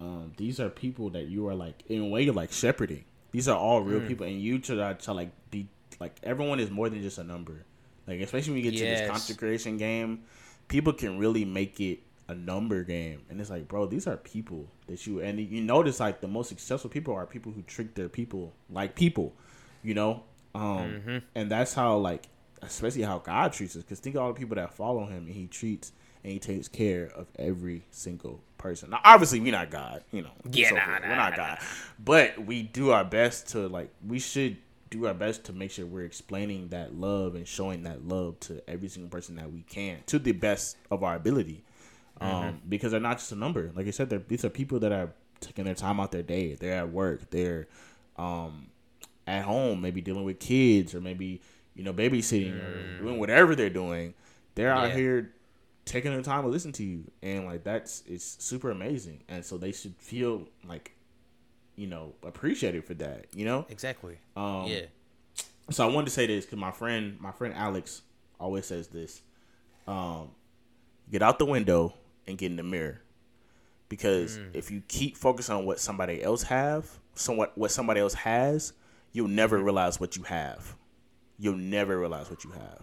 [0.00, 3.04] Um, these are people that you are like in a way like shepherding.
[3.32, 3.86] These are all Mm.
[3.90, 5.68] real people, and you try to like be
[6.00, 7.64] like everyone is more than just a number.
[8.06, 10.22] Like especially when you get to this content creation game,
[10.68, 14.66] people can really make it a number game, and it's like, bro, these are people
[14.86, 18.08] that you and you notice like the most successful people are people who treat their
[18.08, 19.34] people like people,
[19.82, 20.22] you know,
[20.54, 21.18] um, Mm-hmm.
[21.34, 22.24] and that's how like
[22.62, 23.82] especially how God treats us.
[23.82, 25.92] Because think of all the people that follow Him, and He treats
[26.24, 28.90] and He takes care of every single person.
[28.90, 30.30] Now, obviously, we're not God, you know.
[30.50, 31.58] Yeah, nah, nah, we're not nah, God,
[32.04, 33.90] but we do our best to like.
[34.06, 34.56] We should
[34.90, 38.60] do our best to make sure we're explaining that love and showing that love to
[38.68, 41.62] every single person that we can to the best of our ability.
[42.20, 42.56] Um, Mm-hmm.
[42.68, 43.70] because they're not just a number.
[43.74, 45.10] Like I said, they're, these are people that are
[45.40, 46.54] taking their time out their day.
[46.54, 47.30] They're at work.
[47.30, 47.66] They're
[48.18, 48.66] um,
[49.26, 51.40] at home, maybe dealing with kids or maybe
[51.74, 54.12] you know babysitting or doing whatever they're doing.
[54.54, 55.30] They're out here
[55.90, 59.24] taking their time to listen to you, and like that's it's super amazing.
[59.28, 60.92] And so they should feel like
[61.76, 63.26] you know appreciated for that.
[63.34, 63.66] You know.
[63.68, 64.18] Exactly.
[64.36, 64.82] Um, yeah.
[65.70, 68.02] So I wanted to say this because my friend, my friend Alex,
[68.38, 69.22] always says this:
[69.86, 70.30] um,
[71.10, 71.94] get out the window
[72.26, 73.00] and get in the mirror,
[73.88, 78.72] because if you keep focusing on what somebody else have, somewhat what somebody else has,
[79.12, 80.76] you'll never realize what you have.
[81.38, 82.82] You'll never realize what you have.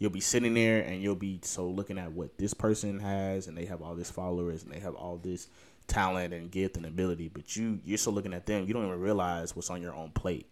[0.00, 3.56] You'll be sitting there and you'll be so looking at what this person has, and
[3.56, 5.46] they have all this followers and they have all this
[5.86, 8.98] talent and gift and ability, but you you're so looking at them, you don't even
[8.98, 10.46] realize what's on your own plate.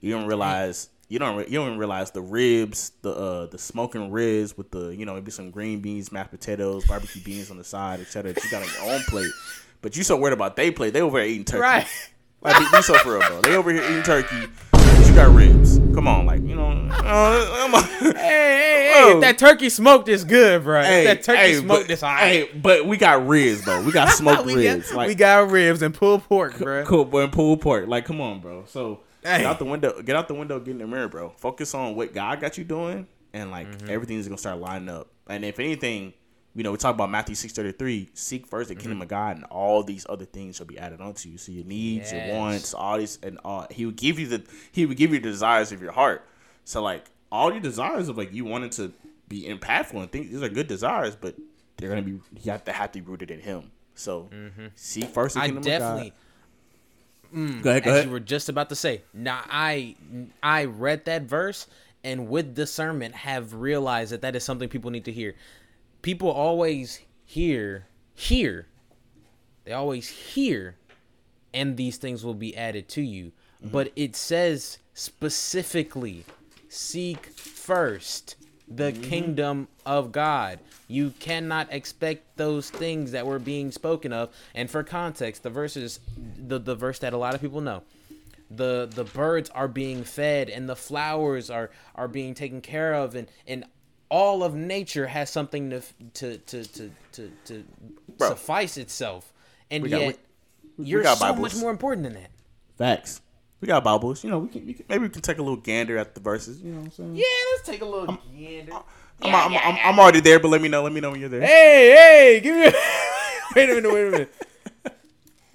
[0.00, 3.58] You don't realize you don't re- you don't even realize the ribs, the uh the
[3.58, 7.58] smoking ribs with the you know maybe some green beans, mashed potatoes, barbecue beans on
[7.58, 8.34] the side, etc.
[8.42, 9.30] You got on your own plate,
[9.80, 10.92] but you so worried about they plate.
[10.92, 11.60] They over here eating turkey.
[11.62, 11.86] Right.
[12.40, 13.40] Like be, be so for real, bro.
[13.42, 14.48] They over here eating turkey.
[14.72, 15.61] but You got ribs.
[15.94, 16.70] Come on, like you know.
[17.04, 17.82] uh.
[18.02, 19.12] Hey, hey, hey!
[19.14, 20.82] If that turkey smoked is good, bro.
[20.82, 22.22] Hey, if that turkey hey, smoked but, is alright.
[22.50, 23.82] Hey, but we got ribs though.
[23.82, 24.88] We got smoked we ribs.
[24.90, 26.84] got like we got ribs and pulled pork, bro.
[26.84, 27.86] cool, boy, and pulled pork.
[27.88, 28.64] Like, come on, bro.
[28.66, 29.38] So Hey.
[29.38, 30.02] get out the window.
[30.02, 30.58] Get out the window.
[30.58, 31.30] Get in the mirror, bro.
[31.36, 33.90] Focus on what God got you doing, and like Mm-hmm.
[33.90, 35.08] everything's gonna start lining up.
[35.28, 36.12] And if anything,
[36.54, 38.10] you know, we talk about Matthew six thirty three.
[38.14, 38.80] Seek first the Mm-hmm.
[38.82, 41.38] kingdom of God, and all these other things shall be added onto you.
[41.38, 42.26] So your needs, Yes.
[42.26, 43.66] your wants, all these, and all.
[43.70, 44.42] He would give you the.
[44.70, 46.26] He would give you the desires of your heart.
[46.64, 48.92] So like all your desires of like you wanted to
[49.28, 50.30] be impactful and things.
[50.30, 51.34] These are good desires, but
[51.78, 52.12] they're gonna be.
[52.42, 53.70] You have to have to be rooted in Him.
[53.94, 54.28] So
[54.74, 55.44] seek first the Mm-hmm.
[55.44, 57.62] I kingdom definitely, of God.
[57.62, 57.84] Go ahead.
[57.84, 58.04] Go as ahead.
[58.06, 59.96] you were just about to say, now I
[60.42, 61.66] I read that verse
[62.04, 65.34] and with discernment have realized that that is something people need to hear.
[66.02, 68.66] People always hear hear.
[69.64, 70.76] They always hear
[71.54, 73.26] and these things will be added to you.
[73.26, 73.68] Mm-hmm.
[73.68, 76.24] But it says specifically
[76.68, 78.36] seek first
[78.68, 79.02] the mm-hmm.
[79.02, 80.58] kingdom of God.
[80.88, 84.30] You cannot expect those things that were being spoken of.
[84.54, 86.00] And for context, the verses
[86.36, 87.82] the, the verse that a lot of people know.
[88.50, 93.14] The the birds are being fed and the flowers are are being taken care of
[93.14, 93.64] and and
[94.12, 95.80] all of nature has something to
[96.14, 97.64] to to to to, to
[98.18, 98.28] Bro.
[98.28, 99.32] suffice itself,
[99.70, 100.18] and We got- yet
[100.76, 101.54] we you're got so Bibles.
[101.54, 102.30] much more important than that.
[102.76, 103.22] Facts.
[103.62, 104.22] We got Bibles.
[104.22, 106.20] You know, we can, we can maybe we can take a little gander at the
[106.20, 106.60] verses.
[106.60, 107.14] You know what I'm saying?
[107.16, 107.24] Yeah,
[107.54, 108.72] let's take a little gander.
[109.22, 110.82] I'm, I'm, I'm, I'm already there, but let me know.
[110.82, 111.40] Let me know when you're there.
[111.40, 112.66] Hey, hey, give me.
[112.66, 112.72] A...
[113.56, 114.34] wait a minute, wait a minute.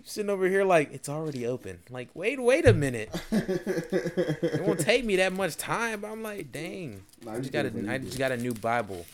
[0.08, 1.80] Sitting over here like it's already open.
[1.90, 3.10] Like, wait, wait a minute.
[3.30, 6.00] it won't take me that much time.
[6.00, 7.04] But I'm like, dang.
[7.26, 9.06] Nah, I just got a, I just got a new Bible.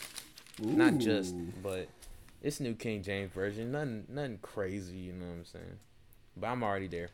[0.61, 1.33] Not just,
[1.63, 1.87] but
[2.43, 3.71] it's New King James version.
[3.71, 4.97] Nothing, nothing crazy.
[4.97, 5.79] You know what I'm saying?
[6.37, 7.09] But I'm already there.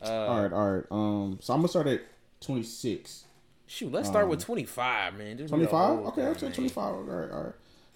[0.00, 0.84] Uh, All right, all right.
[0.92, 2.02] Um, so I'm gonna start at
[2.42, 3.24] 26.
[3.66, 5.38] Shoot, let's start with 25, man.
[5.38, 5.98] Just do the 25?
[5.98, 6.78] whole Okay, say 25.
[6.78, 7.52] All right, all right.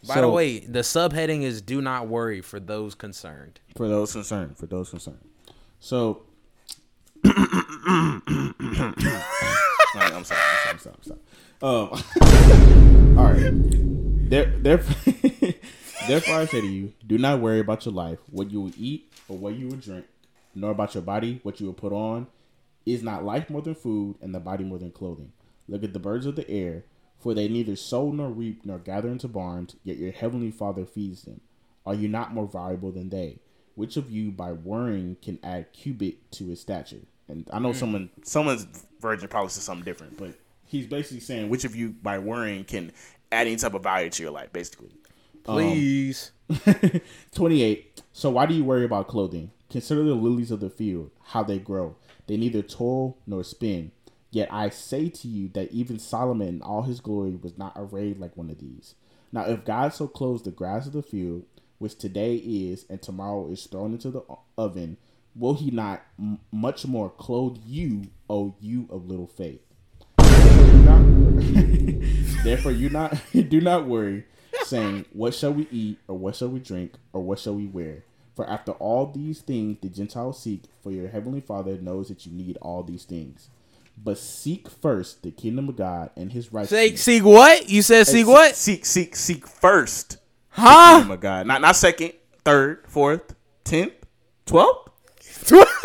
[0.07, 3.61] By So, the way, the subheading is "Do not worry" for those concerned.
[3.77, 5.19] for those concerned, for those concerned.
[5.79, 6.23] So,
[7.25, 7.33] right,
[9.95, 10.97] I'm sorry, I'm sorry, I'm sorry.
[10.97, 11.21] I'm sorry.
[11.63, 14.29] Um, all right.
[14.31, 15.13] There, therefore,
[16.09, 19.13] therefore, I say to you, do not worry about your life, what you will eat
[19.29, 20.07] or what you will drink,
[20.55, 22.27] nor about your body, what you will put on.
[22.85, 25.31] Is not life more than food, and the body more than clothing?
[25.69, 26.83] Look at the birds of the air,
[27.23, 31.23] for they neither sow nor reap nor gather into barns, yet your heavenly Father feeds
[31.23, 31.41] them.
[31.87, 33.39] Are you not more valuable than they?
[33.77, 37.03] Which of you, by worrying, can add cubit to his stature?
[37.29, 37.77] And I know mm.
[37.77, 38.67] someone, someone's
[39.01, 40.35] virgin probably said something different, but
[40.67, 42.91] he's basically saying, which of you, by worrying, can
[43.31, 44.91] add any type of value to your life, basically.
[45.47, 46.33] Um, Please.
[47.35, 48.03] 28.
[48.13, 49.53] So why do you worry about clothing?
[49.71, 51.97] Consider the lilies of the field, how they grow.
[52.27, 53.93] They neither toil nor spin.
[54.33, 58.19] Yet I say to you that even Solomon in all his glory was not arrayed
[58.19, 58.95] like one of these.
[59.31, 61.45] Now, if God so clothes the grass of the field,
[61.79, 64.23] which today is and tomorrow is thrown into the
[64.57, 64.97] oven,
[65.37, 69.61] will he not m- much more clothe you, O you of little faith?
[72.43, 74.25] Therefore, you not do not worry,
[74.65, 78.05] saying, "What shall we eat, or what shall we drink, or what shall we wear?"
[78.35, 82.33] For after all these things the Gentiles seek, for your heavenly Father knows that you
[82.33, 83.49] need all these things.
[83.97, 86.81] But seek first the kingdom of God and His righteousness.
[86.81, 87.69] seek seek what?
[87.69, 88.57] You said seek Seek- what?
[88.57, 90.11] Seek, seek, seek first.
[90.13, 90.19] the
[90.63, 90.95] Huh?
[90.99, 92.13] kingdom of God, not not second,
[92.45, 93.93] third, fourth, tenth,
[94.47, 94.89] twelfth,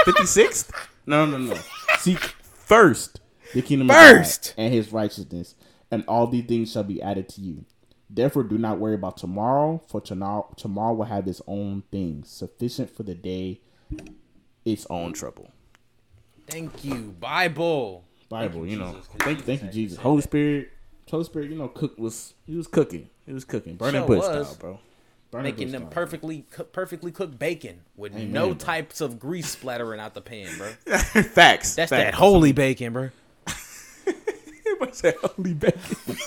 [0.06, 0.72] fifty sixth.
[1.06, 1.58] No, no, no.
[2.00, 3.22] Seek first
[3.54, 4.50] the kingdom First.
[4.52, 5.56] of God and His righteousness,
[5.92, 7.66] and all these things shall be added to you.
[8.10, 12.30] Therefore, do not worry about tomorrow, for tomorrow tomorrow will have its own things.
[12.32, 13.62] Sufficient for the day,
[14.66, 15.52] its own trouble.
[16.48, 18.04] Thank you, Bible.
[18.30, 18.92] Bible, you know.
[18.94, 19.98] Jesus, 'cause Thank, Jesus thank you, Jesus.
[20.00, 20.70] Holy Spirit,
[21.10, 23.10] Holy Spirit, you know, cook was he was cooking.
[23.26, 24.48] He was cooking, burning Sure bush was.
[24.48, 24.80] style, bro.
[25.30, 25.92] Burning Making them style.
[25.92, 28.56] perfectly, coo- perfectly cooked bacon with Amen, no bro.
[28.56, 30.68] types of grease splattering out the pan, bro.
[30.96, 31.76] Facts.
[31.76, 31.90] That's facts.
[31.90, 33.10] that holy bacon, bro.
[34.66, 35.82] Everybody said holy bacon.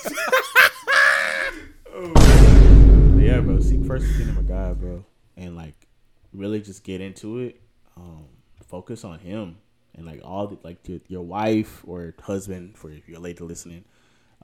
[1.93, 3.17] oh.
[3.19, 3.59] Yeah, bro.
[3.59, 5.03] Seek first the kingdom of God, bro,
[5.35, 5.73] and like
[6.33, 7.59] really just get into it.
[7.97, 8.25] Um,
[8.67, 9.57] focus on Him
[9.95, 13.83] and like all the like your, your wife or husband for if you're lady listening.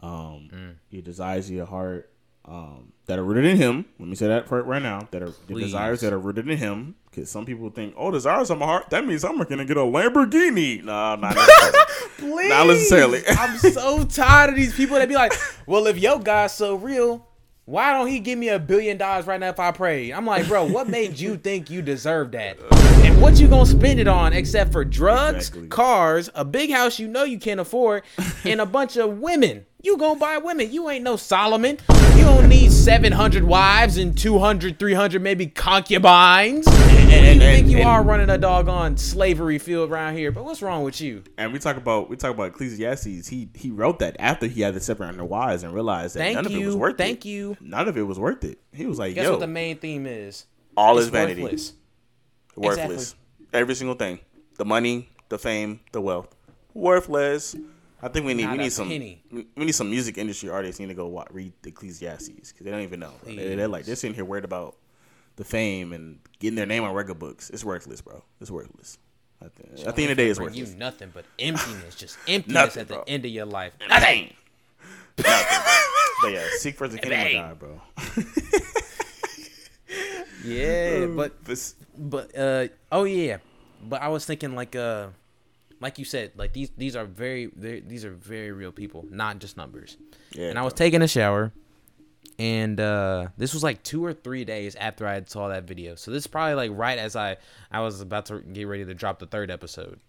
[0.02, 0.76] Um, Mm.
[0.92, 2.12] your desires of your heart.
[2.46, 3.84] Um, that are rooted in Him.
[4.00, 5.06] Let me say that part right now.
[5.12, 5.64] That are the Please.
[5.66, 6.96] desires that are rooted in Him.
[7.10, 8.90] Because some people think, oh, desires of my heart.
[8.90, 10.82] That means I'm gonna get a Lamborghini.
[10.82, 11.78] No, not necessarily.
[12.18, 12.50] Please.
[12.50, 13.22] Not necessarily.
[13.28, 15.34] I'm so tired of these people that be like,
[15.66, 17.28] well, if your God's so real,
[17.66, 20.12] why don't he give me a billion dollars right now if I pray?
[20.12, 22.58] I'm like, bro, what made you think you deserve that?
[23.06, 25.68] And what you gonna spend it on except for drugs, Exactly.
[25.70, 28.04] cars, a big house you know you can't afford,
[28.46, 29.66] and a bunch of women?
[29.82, 30.72] You gonna buy women.
[30.72, 31.78] You ain't no Solomon.
[32.16, 36.68] You don't need 700 wives and 200, 300 maybe concubines.
[36.68, 40.32] Who do you and- think you and- are running a doggone slavery field around here?
[40.32, 41.24] But what's wrong with you?
[41.38, 43.28] And we talk about we talk about Ecclesiastes.
[43.30, 46.36] He he wrote that after he had to separate under wives and realized that Thank
[46.36, 46.80] none of it was you.
[46.80, 46.98] worth it.
[46.98, 47.56] Thank you.
[47.62, 48.60] None of it was worth it.
[48.74, 50.46] He was like, Guess "Yo, what the main theme is?
[50.76, 51.74] all is vanity, worthless.
[52.62, 53.16] Worthless.
[53.54, 54.20] Every single thing,
[54.58, 56.36] the money, the fame, the wealth,
[56.74, 57.56] worthless."
[58.00, 59.24] I think we need Not we need some penny.
[59.32, 62.82] we need some music industry artists need to go wa- read Ecclesiastes because they don't
[62.82, 63.12] even know.
[63.24, 64.76] They, they're like they're sitting here worried about
[65.36, 67.50] the fame and getting their name on record books.
[67.50, 68.24] It's worthless, bro.
[68.40, 69.00] It's worthless.
[69.42, 70.70] At the, at the end of the day, it's worthless.
[70.72, 73.04] you nothing but emptiness, just emptiness Nothing, at the bro.
[73.08, 73.74] end of your life.
[73.90, 74.34] Nothing.
[75.18, 75.74] Nothing.
[76.22, 77.82] But yeah, seek first the kingdom of God, bro.
[80.44, 83.38] Yeah, but This, but uh oh yeah,
[83.84, 85.08] but I was thinking like uh
[85.80, 89.40] like you said like these these are very they're- these are very real people, not
[89.40, 89.98] just numbers.
[90.32, 91.52] yeah, and I was taking a shower,
[92.40, 95.96] and uh, this was like two or three days after I had saw that video.
[95.96, 97.38] So this is probably like right as I
[97.72, 100.00] I was about to get ready to drop the third episode,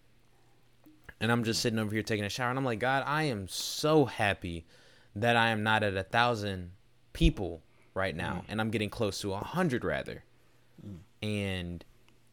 [1.21, 3.49] and I'm just sitting over here taking a shower, and I'm like, God, I am
[3.49, 4.65] so happy
[5.17, 6.71] that I am not at a thousand
[7.13, 7.63] people
[7.95, 10.23] right now, and I'm getting close to a hundred rather.
[11.23, 11.85] And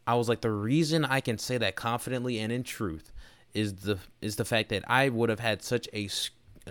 [0.06, 3.12] I was like, the reason I can say that confidently and in truth
[3.54, 6.08] is the is the fact that I would have had such a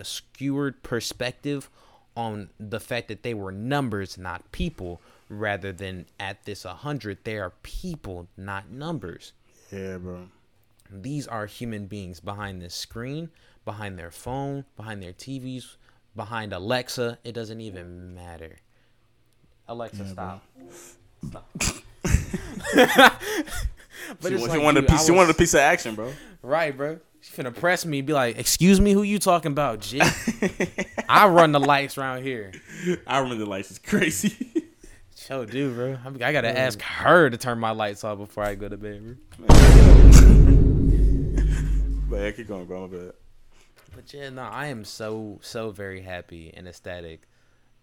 [0.02, 1.68] skewered perspective
[2.16, 7.36] on the fact that they were numbers, not people, rather than at this 100, they
[7.36, 9.32] are people, not numbers.
[9.70, 10.28] Yeah, bro.
[10.90, 13.30] These are human beings behind this screen,
[13.64, 15.76] behind their phone, behind their TVs,
[16.14, 17.18] behind Alexa.
[17.24, 18.56] It doesn't even matter.
[19.68, 20.42] Alexa, stop.
[21.28, 21.50] Stop.
[22.74, 25.02] but She, it's she like, wanted dude, a piece.
[25.02, 26.12] I She wanted a piece of action, bro.
[26.42, 26.98] Right, bro.
[27.20, 30.02] She finna press me and be like, excuse me, who you talking about, Jit?
[31.08, 32.52] I run the lights around here.
[33.06, 34.52] I remember the lights is crazy.
[35.28, 35.98] Yo, dude, bro.
[36.04, 39.16] I, I gotta ask her to turn my lights off before I go to bed,
[39.38, 39.46] bro.
[42.08, 42.86] but yeah, keep going, bro.
[42.86, 43.12] My bad.
[43.94, 47.22] But yeah, no, I am so, so very happy and ecstatic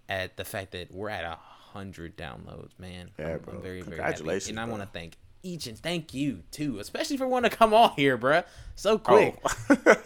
[0.07, 1.37] at the fact that we're at a
[1.73, 3.11] hundred downloads, man.
[3.17, 3.55] Yeah, I'm, bro.
[3.55, 4.13] I'm very, very happy.
[4.15, 7.57] Congratulations, And I want to thank each and thank you too, especially for wanting to
[7.57, 8.43] come on here, bro.
[8.75, 9.37] So quick.
[9.69, 10.05] Oh.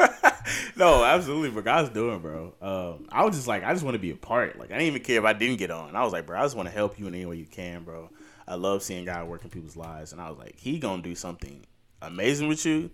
[0.75, 1.61] no, absolutely, bro.
[1.61, 2.53] God's doing, bro.
[2.61, 4.57] Um, I was just like, I just want to be a part.
[4.57, 5.95] Like, I didn't even care if I didn't get on.
[5.95, 7.83] I was like, bro, I just want to help you in any way you can,
[7.83, 8.09] bro.
[8.47, 11.15] I love seeing God work in people's lives, and I was like, he gonna do
[11.15, 11.65] something
[12.01, 12.89] amazing with you.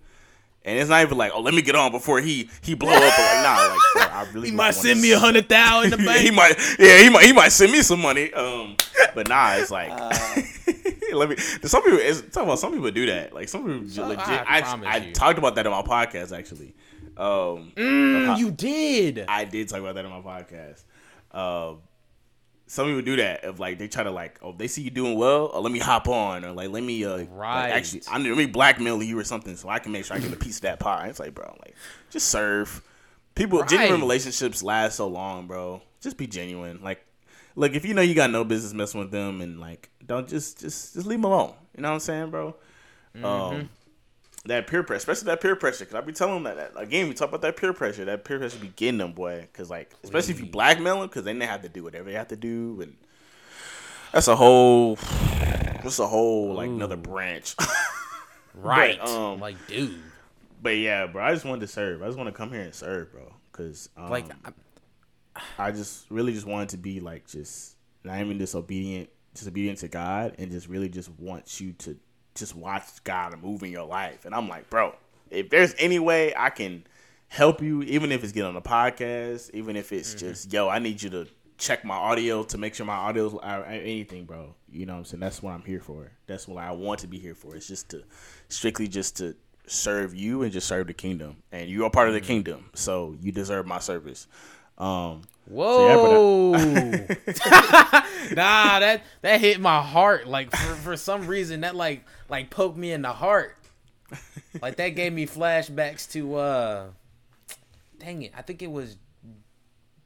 [0.66, 2.98] And it's not even like, oh, let me get on before he he blow up.
[3.00, 6.04] But like, nah, like, bro, I really He might send me a hundred thousand in
[6.04, 8.32] the he might, yeah, he might, he might send me some money.
[8.32, 8.76] Um,
[9.14, 10.10] but nah, it's like, Uh.
[11.12, 11.36] let me.
[11.36, 13.34] Some people, it's, talk about some people do that.
[13.34, 14.26] Like some people So, legit.
[14.26, 16.74] I I, promise I, talked about that in my podcast actually.
[17.16, 19.24] Um, Mm, you did.
[19.28, 20.82] I did talk about that in my podcast.
[21.30, 21.78] Um,
[22.66, 25.16] some people do that of like they try to like oh they see you doing
[25.18, 27.70] well oh let me hop on or like let me uh like, Right.
[27.70, 30.32] actually I let me blackmail you or something so I can make sure I get
[30.32, 31.08] a piece of that pie.
[31.08, 31.74] It's like bro like
[32.10, 32.82] just serve.
[33.34, 35.82] People genuine relationships last so long, bro.
[36.00, 36.80] Just be genuine.
[36.82, 37.04] Like
[37.56, 40.60] look if you know you got no business messing with them and like don't just
[40.60, 41.52] just just leave them alone.
[41.76, 42.54] You know what I'm saying, bro?
[43.22, 43.68] Um,
[44.46, 47.08] that peer pressure, especially that peer pressure, because I be telling them that, that again.
[47.08, 48.04] We talk about that peer pressure.
[48.04, 49.40] That peer pressure be getting them, boy.
[49.40, 52.16] Because like, especially if you blackmail them, because then they have to do whatever they
[52.16, 52.96] have to do, and
[54.12, 57.54] that's a whole, that's a whole like another branch.
[58.56, 59.00] Right.
[59.00, 59.98] um, like, dude.
[60.62, 62.02] but yeah, bro, I just wanted to serve.
[62.02, 63.34] I just want to come here and serve, bro.
[63.50, 64.52] Because um, Like, I-
[65.58, 70.36] I just really just wanted to be like just not even disobedient, disobedient to God,
[70.38, 71.96] and just really just want you to
[72.34, 74.24] just watch God move in your life.
[74.24, 74.94] And I'm like, bro,
[75.30, 76.84] if there's any way I can
[77.28, 80.26] help you, even if it's get on a podcast, even if it's mm-hmm.
[80.26, 81.26] just yo, I need you to
[81.58, 84.54] check my audio to make sure my audio's or uh, anything, bro.
[84.70, 85.20] You know what I'm saying?
[85.20, 86.10] That's what I'm here for.
[86.26, 87.54] That's what I want to be here for.
[87.54, 88.02] It's just to
[88.48, 89.36] strictly just to
[89.66, 91.36] serve you and just serve the kingdom.
[91.52, 92.26] And you are part of the mm-hmm.
[92.26, 94.26] kingdom, so you deserve my service.
[94.78, 96.52] Um, Whoa.
[96.52, 97.06] nah,
[98.80, 100.26] that that hit my heart.
[100.26, 103.56] Like for, for some reason that like like poked me in the heart.
[104.62, 106.86] Like that gave me flashbacks to uh
[107.98, 108.32] dang it.
[108.36, 108.96] I think it was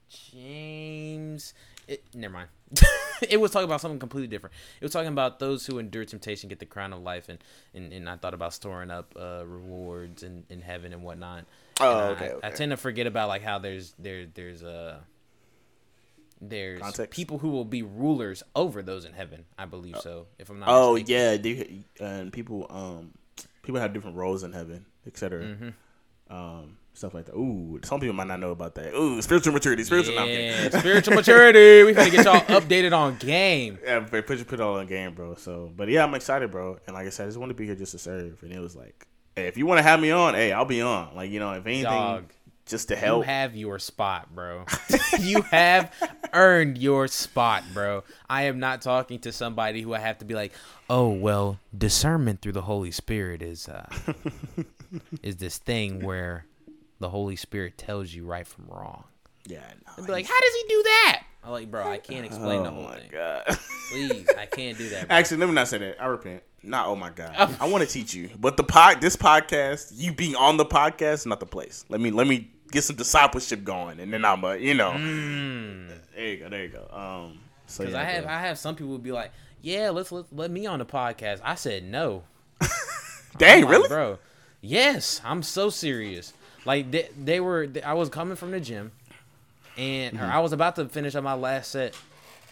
[0.08, 1.54] James
[1.88, 2.48] it, never mind.
[3.28, 4.54] it was talking about something completely different.
[4.80, 7.38] It was talking about those who endure temptation get the crown of life, and
[7.74, 11.44] and, and I thought about storing up uh, rewards in, in heaven and whatnot.
[11.80, 14.98] Oh, And I- okay, I, tend to forget about like how there's there there's uh
[16.40, 17.10] there's Context?
[17.16, 19.44] people who will be rulers over those in heaven.
[19.58, 20.26] I believe so.
[20.38, 21.14] If I'm not Oh mistaken.
[21.14, 23.12] yeah, they, and people um
[23.62, 25.42] people have different roles in heaven, etc.
[25.44, 25.68] Mm-hmm.
[26.36, 27.34] Um, stuff like that.
[27.34, 28.94] Ooh, some people might not know about that.
[28.94, 30.14] Ooh, spiritual maturity, spiritual.
[30.16, 30.28] no, I'm.
[30.28, 31.84] Yeah, spiritual maturity.
[31.84, 33.78] We gotta get y'all updated on game.
[33.82, 35.34] Yeah, put put it all in game, bro.
[35.36, 36.78] So, but yeah, I'm excited, bro.
[36.86, 38.42] And like I said, I just want to be here just to serve.
[38.42, 39.06] And it was like,
[39.36, 41.14] hey, if you want to have me on, hey, I'll be on.
[41.14, 42.24] Like you know, if anything, Dog.
[42.66, 43.24] just to You help.
[43.24, 44.64] have your spot, bro.
[45.20, 45.92] you have
[46.34, 48.04] earned your spot, bro.
[48.28, 50.52] I am not talking to somebody who I have to be like,
[50.90, 53.88] oh well, discernment through the Holy Spirit is uh
[55.22, 56.44] is this thing where
[57.00, 59.04] the Holy Spirit tells you right from wrong.
[59.46, 61.22] yeah, no, I'd be like, how does he do that?
[61.44, 63.10] I'm like, bro, I can't explain the oh whole my thing.
[63.12, 63.44] god.
[63.90, 65.08] Please, I can't do that.
[65.08, 65.16] Bro.
[65.16, 66.02] Actually, let me not say that.
[66.02, 66.42] I repent.
[66.62, 67.32] Not oh my god.
[67.60, 71.24] I want to teach you, but the pod, this podcast, you being on the podcast,
[71.26, 71.84] not the place.
[71.88, 74.92] Let me let me get some discipleship going, and then I'm a you know.
[76.14, 76.48] There you go.
[76.48, 76.88] There you go.
[76.90, 77.38] Um.
[77.66, 78.32] So Because yeah, I have bro.
[78.32, 79.30] I have some people be like,
[79.62, 81.40] yeah, let's let, let me on the podcast.
[81.44, 82.24] I said no.
[83.38, 83.88] Dang, Like, really?
[83.88, 84.18] bro?
[84.60, 86.32] Yes, I'm so serious.
[86.64, 88.92] Like they, they were, they- I was coming from the gym,
[89.76, 90.24] and Mm-hmm.
[90.24, 91.94] or I was about to finish up my last set.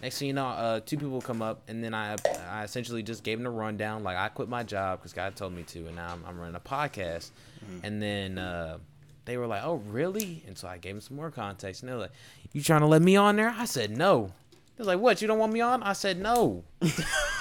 [0.02, 2.16] Next thing you know, uh, two people come up, and then I,
[2.50, 4.02] I essentially just gave them a rundown.
[4.04, 6.54] Like I quit my job because God told me to, and now I'm, I'm running
[6.54, 7.30] a podcast.
[7.64, 7.78] Mm-hmm.
[7.82, 8.76] And then uh,
[9.24, 11.96] they were like, "Oh, really?" And so I gave them some more context, and they're
[11.98, 12.12] like,
[12.52, 14.32] "You trying to let me on there?" I said, "No."
[14.76, 15.22] They're like, "What?
[15.22, 16.62] You don't want me on?" I said, "No."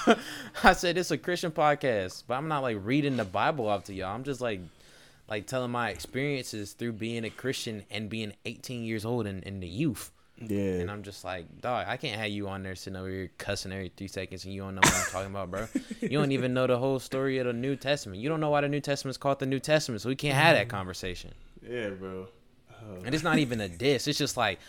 [0.64, 3.92] I said it's a Christian podcast, but I'm not like reading the Bible off to
[3.94, 4.14] y'all.
[4.14, 4.60] I'm just like,
[5.28, 9.60] like telling my experiences through being a Christian and being 18 years old and in
[9.60, 10.12] the youth.
[10.38, 10.80] Yeah.
[10.80, 13.72] And I'm just like, dog, I can't have you on there sitting over here cussing
[13.72, 15.66] every three seconds and you don't know what I'm talking about, bro.
[16.02, 18.20] You don't even know the whole story of the New Testament.
[18.20, 20.36] You don't know why the New Testament is called the New Testament, so we can't
[20.36, 20.70] have that mm.
[20.70, 21.32] conversation.
[21.66, 22.28] yeah, bro.
[22.70, 23.00] Uh.
[23.04, 24.06] And it's not even a diss.
[24.06, 24.60] It's just like,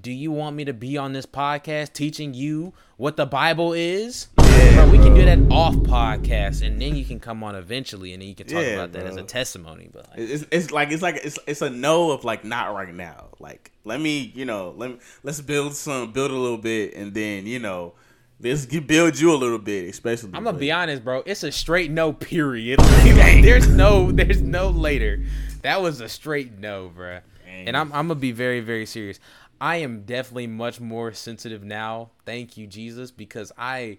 [0.00, 4.28] do you want me to be on this podcast teaching you what the Bible is?
[4.64, 8.12] Yeah, bro, we can do that off podcast, and then you can come on eventually,
[8.12, 9.90] and then you can talk Yeah, about that as a testimony.
[9.92, 12.94] But like, It's, it's like it's like it's it's a no of like not right
[12.94, 13.28] now.
[13.38, 17.12] Like let me you know let me, let's build some build a little bit and
[17.12, 17.92] then you know
[18.40, 20.28] let's build you a little bit especially.
[20.34, 21.22] I'm gonna but- be honest, bro.
[21.26, 22.12] It's a straight no.
[22.12, 22.80] Period.
[23.14, 25.22] Like, there's no, there's no later.
[25.62, 27.20] That was a straight no, bro.
[27.44, 27.68] Dang.
[27.68, 29.20] And I'm, I'm gonna be very, very serious.
[29.60, 32.10] I am definitely much more sensitive now.
[32.26, 33.98] Thank you, Jesus, because I,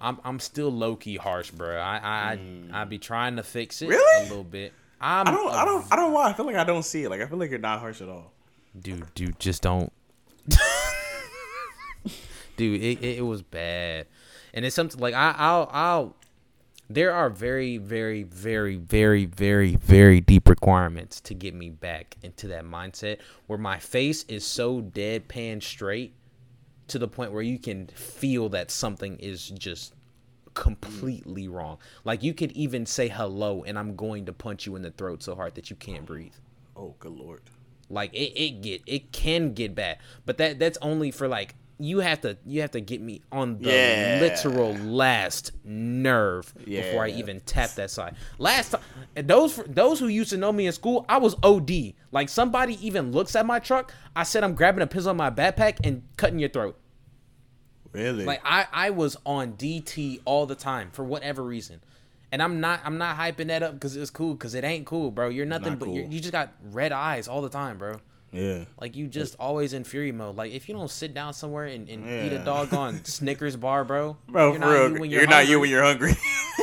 [0.00, 1.76] I'm, I'm still low key harsh, bro.
[1.78, 2.70] I, I, I, hmm.
[2.74, 4.26] I be trying to fix it Really?
[4.26, 4.72] a little bit.
[5.00, 6.82] I'm, I don't a- I don't I don't know why I feel like I don't
[6.82, 7.10] see it.
[7.10, 8.32] Like I feel like you're not harsh at all.
[8.78, 9.92] dude, dude, just don't.
[12.56, 14.06] dude, it, it, it was bad,
[14.54, 16.16] and it's something like I, I'll, I'll.
[16.88, 22.48] There are very, very, very, very, very, very deep requirements to get me back into
[22.48, 26.14] that mindset where my face is so deadpan straight
[26.90, 29.94] to the point where you can feel that something is just
[30.54, 31.78] completely wrong.
[32.04, 35.22] Like you could even say hello, and I'm going to punch you in the throat
[35.22, 36.34] so hard that you can't breathe.
[36.76, 37.42] Oh good lord.
[37.88, 42.00] Like it, it get it can get bad, but that that's only for like you
[42.00, 44.18] have to you have to get me on the Yeah.
[44.20, 48.16] literal last nerve before I even tap that side.
[48.38, 48.82] Last time,
[49.14, 51.94] those those who used to know me in school, I was OD.
[52.12, 55.30] Like somebody even looks at my truck, I said I'm grabbing a pistol in my
[55.30, 56.76] backpack and cutting your throat.
[57.92, 58.24] Really?
[58.24, 61.80] Like I I was on DT all the time for whatever reason.
[62.32, 65.10] And I'm not I'm not hyping that up because it's cool because it ain't cool,
[65.10, 65.28] bro.
[65.28, 65.96] You're nothing not but cool.
[65.96, 68.00] you're, you just got red eyes all the time, bro.
[68.32, 68.64] Yeah.
[68.80, 70.36] Like you just always in fury mode.
[70.36, 74.16] Like if you don't sit down somewhere and, and eat a doggone Snickers bar, bro.
[74.28, 76.12] Bro, for real, you when you're, not you when you're hungry.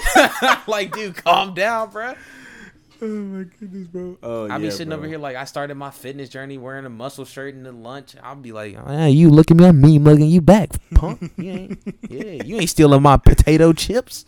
[0.68, 2.14] like, dude, calm down, bro.
[3.02, 4.18] oh my goodness, bro.
[4.24, 4.56] Oh, yeah.
[4.56, 4.98] I be yeah, sitting bro.
[4.98, 8.16] over here like I started my fitness journey wearing a muscle shirt and then lunch.
[8.24, 11.32] I'll be like, hey, you look at me, I'm mean mugging you back, punk.
[11.38, 11.80] You ain't,
[12.10, 14.26] yeah, you ain't stealing my potato chips.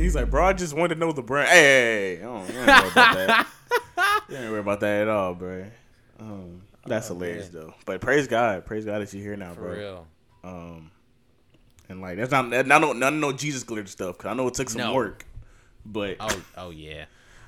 [0.00, 1.48] He's like, bro, I just wanted to know the brand.
[1.48, 2.24] Hey, hey, hey.
[2.24, 3.46] Oh, you ain't worry about that.
[4.28, 5.66] you ain't worry about that at all, bro.
[6.18, 7.74] Um, that's hilarious though.
[7.84, 9.72] But praise God, praise God that you're here now, For bro.
[9.72, 10.06] real.
[10.42, 10.90] Um,
[11.88, 14.34] and like that's not that, not no none of no Jesus glitter stuff because I
[14.34, 14.94] know it took some No.
[14.94, 15.26] work,
[15.84, 17.04] but Oh, oh yeah.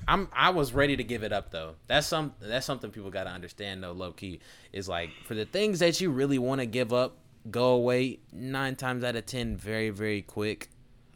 [0.07, 1.75] I'm I was ready to give it up though.
[1.87, 3.93] That's some that's something people got to understand though.
[3.93, 4.41] Low key
[4.73, 7.17] is like for the things that you really want to give up,
[7.49, 10.69] go away nine times out of ten very very quick.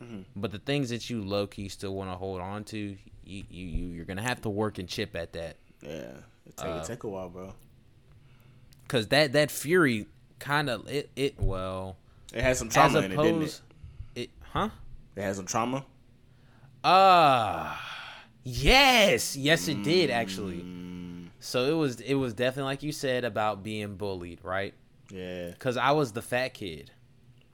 [0.03, 0.21] Mm-hmm.
[0.35, 3.65] But the things that you low key still want to hold on to, you you
[3.65, 5.57] you- you're gonna have to work and chip at that.
[5.81, 5.89] yeah,
[6.45, 7.53] it take, Uh, it take a while, bro.
[8.87, 10.05] Cause that that fury
[10.39, 11.97] kind of it it well
[12.33, 13.61] It had some trauma in it, didn't it?
[14.15, 14.69] it huh
[15.15, 15.83] It had some trauma.
[16.83, 17.81] Ah,
[18.43, 20.61] yes, yes, it did actually.
[20.61, 24.73] Mm, So it was it was definitely like you said about being bullied, right?
[25.09, 25.49] yeah.
[25.49, 26.91] Because I was the fat kid.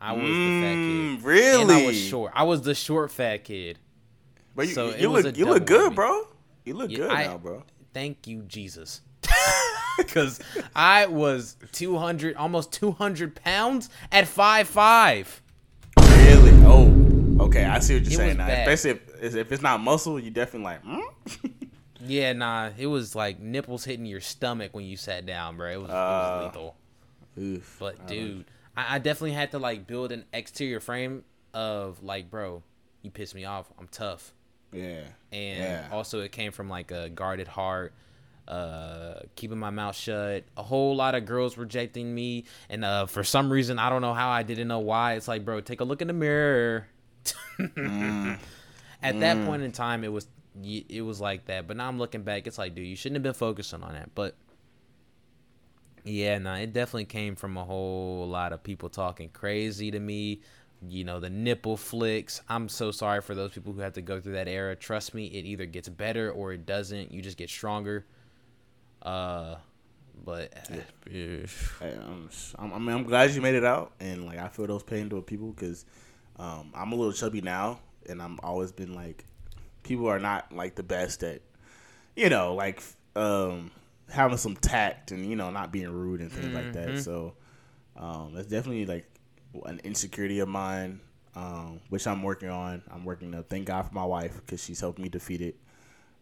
[0.03, 1.23] I was the fat Mm, kid.
[1.23, 1.61] really?
[1.61, 2.31] And I was short.
[2.35, 3.79] I was the short fat kid.
[4.55, 6.27] But you, So you look you look good, bro.
[6.65, 7.63] You look Yeah, good I- now, bro.
[7.93, 9.01] Thank you, Jesus.
[9.97, 10.39] Because
[10.75, 15.39] I was 200, almost 200 pounds at five five.
[15.99, 16.51] Really?
[16.65, 16.91] Oh,
[17.45, 17.63] okay.
[17.65, 18.47] I see what you're It saying now.
[18.47, 18.67] bad.
[18.67, 20.81] Especially if, if it's not muscle, you definitely like.
[20.81, 21.47] Hmm?
[22.05, 25.71] Yeah, nah, it was like nipples hitting your stomach when you sat down, bro.
[25.71, 26.75] It was, Uh, it was lethal.
[27.39, 27.75] Oof.
[27.79, 31.23] But dude, I, I definitely had to like build an exterior frame
[31.53, 32.63] of like, bro,
[33.01, 33.71] you piss me off.
[33.79, 34.33] I'm tough.
[34.71, 35.01] Yeah.
[35.31, 35.87] And Yeah.
[35.91, 37.93] also it came from like a guarded heart,
[38.47, 40.43] uh, keeping my mouth shut.
[40.57, 44.13] A whole lot of girls rejecting me, and uh, for some reason I don't know
[44.13, 45.13] how I didn't know why.
[45.13, 46.87] It's like, bro, take a look in the mirror.
[47.59, 48.37] Mm.
[49.03, 50.27] At that point in time, it was
[50.63, 51.67] it was like that.
[51.67, 54.13] But now I'm looking back, it's like, dude, you shouldn't have been focusing on that.
[54.15, 54.35] But
[56.03, 60.41] yeah, no, it definitely came from a whole lot of people talking crazy to me.
[60.85, 62.41] You know, the nipple flicks.
[62.49, 64.75] I'm so sorry for those people who have to go through that era.
[64.75, 67.11] Trust me, it either gets better or it doesn't.
[67.13, 68.05] You just get stronger.
[69.01, 69.55] Uh,
[70.25, 70.53] but
[71.79, 74.67] Hey, I'm, I'm, I mean, I'm glad you made it out, and like I feel
[74.67, 75.85] those pain to people because
[76.37, 79.25] um, I'm a little chubby now, and I'm always been like,
[79.83, 81.41] people are not like the best at,
[82.15, 82.81] you know, like
[83.15, 83.71] um,
[84.09, 86.99] having some tact and you know not being rude and things like that.
[87.03, 87.33] So
[87.95, 89.05] Um, that's definitely like
[89.65, 90.99] an insecurity of mine,
[91.35, 92.81] um, which I'm working on.
[92.91, 95.55] I'm working to thank God for my wife because she's helped me defeat it.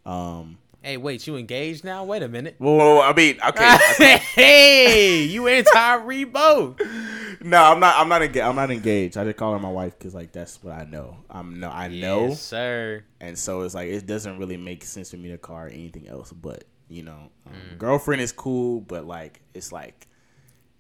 [0.06, 2.04] Um, Hey, wait, you engaged now?
[2.06, 2.56] Wait a minute.
[2.58, 6.82] well, I mean, okay, hey, you and Tyree both.
[7.42, 7.96] no, I'm not.
[7.98, 8.44] I'm not engaged.
[8.44, 9.16] I'm not engaged.
[9.16, 11.18] I just call her my wife because like that's what I know.
[11.30, 13.04] I'm no, I know, Yes, sir.
[13.20, 16.08] and so it's like it doesn't really make sense for me to call her anything
[16.08, 16.32] else.
[16.32, 17.78] But you know, um, Mm.
[17.78, 20.08] girlfriend is cool, but like it's like,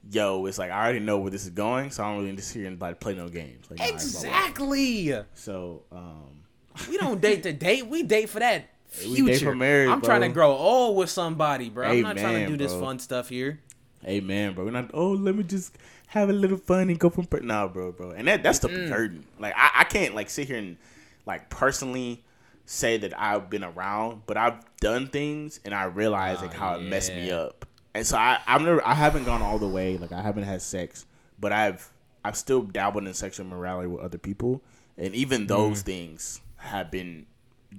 [0.09, 2.53] yo, it's like I already know where this is going, so I don't really just
[2.53, 3.65] here and like play no games.
[3.69, 4.37] Like, nah, it's my wife.
[4.49, 5.13] Exactly.
[5.35, 6.43] So, um,
[6.89, 7.87] We don't date to date.
[7.87, 8.69] We date for that
[9.07, 9.25] We future.
[9.25, 11.87] date for marriage, I'm trying to grow old with somebody, bro.
[11.87, 12.81] I'm not trying to Amen, do this bro.
[12.81, 13.59] fun stuff here.
[14.03, 14.91] hey man, bro, we're not.
[14.93, 15.77] Oh, let me just
[16.07, 17.25] have a little fun and go from.
[17.25, 17.39] Per-.
[17.41, 19.25] Nah, bro, bro, and that that's the curtain.
[19.39, 20.77] Like I, I can't like sit here and
[21.25, 22.23] like personally
[22.65, 26.75] say that I've been around, but I've done things and I realize like Oh, how
[26.75, 27.65] it messed me up.
[27.93, 29.97] And so I, I've never, I haven't gone all the way.
[29.97, 31.05] Like I haven't had sex,
[31.39, 31.89] but I've,
[32.25, 34.61] I've still dabbled in sexual morality with other people,
[34.97, 37.25] and even those things have been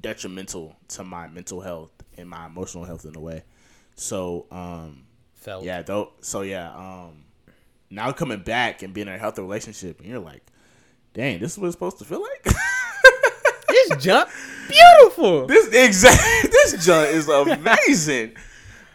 [0.01, 3.45] detrimental to my mental health and my emotional health in a way.
[3.95, 5.05] So, um,
[5.35, 5.65] Felt.
[5.65, 6.13] yeah, though.
[6.23, 7.25] So yeah, um,
[7.89, 10.43] now coming back and being in a healthy relationship, and you're like,
[11.15, 12.47] dang, this is what it's supposed to feel like.
[13.73, 14.29] This jump,
[14.69, 15.47] beautiful.
[15.47, 16.23] this exact
[16.53, 18.37] this junk is amazing.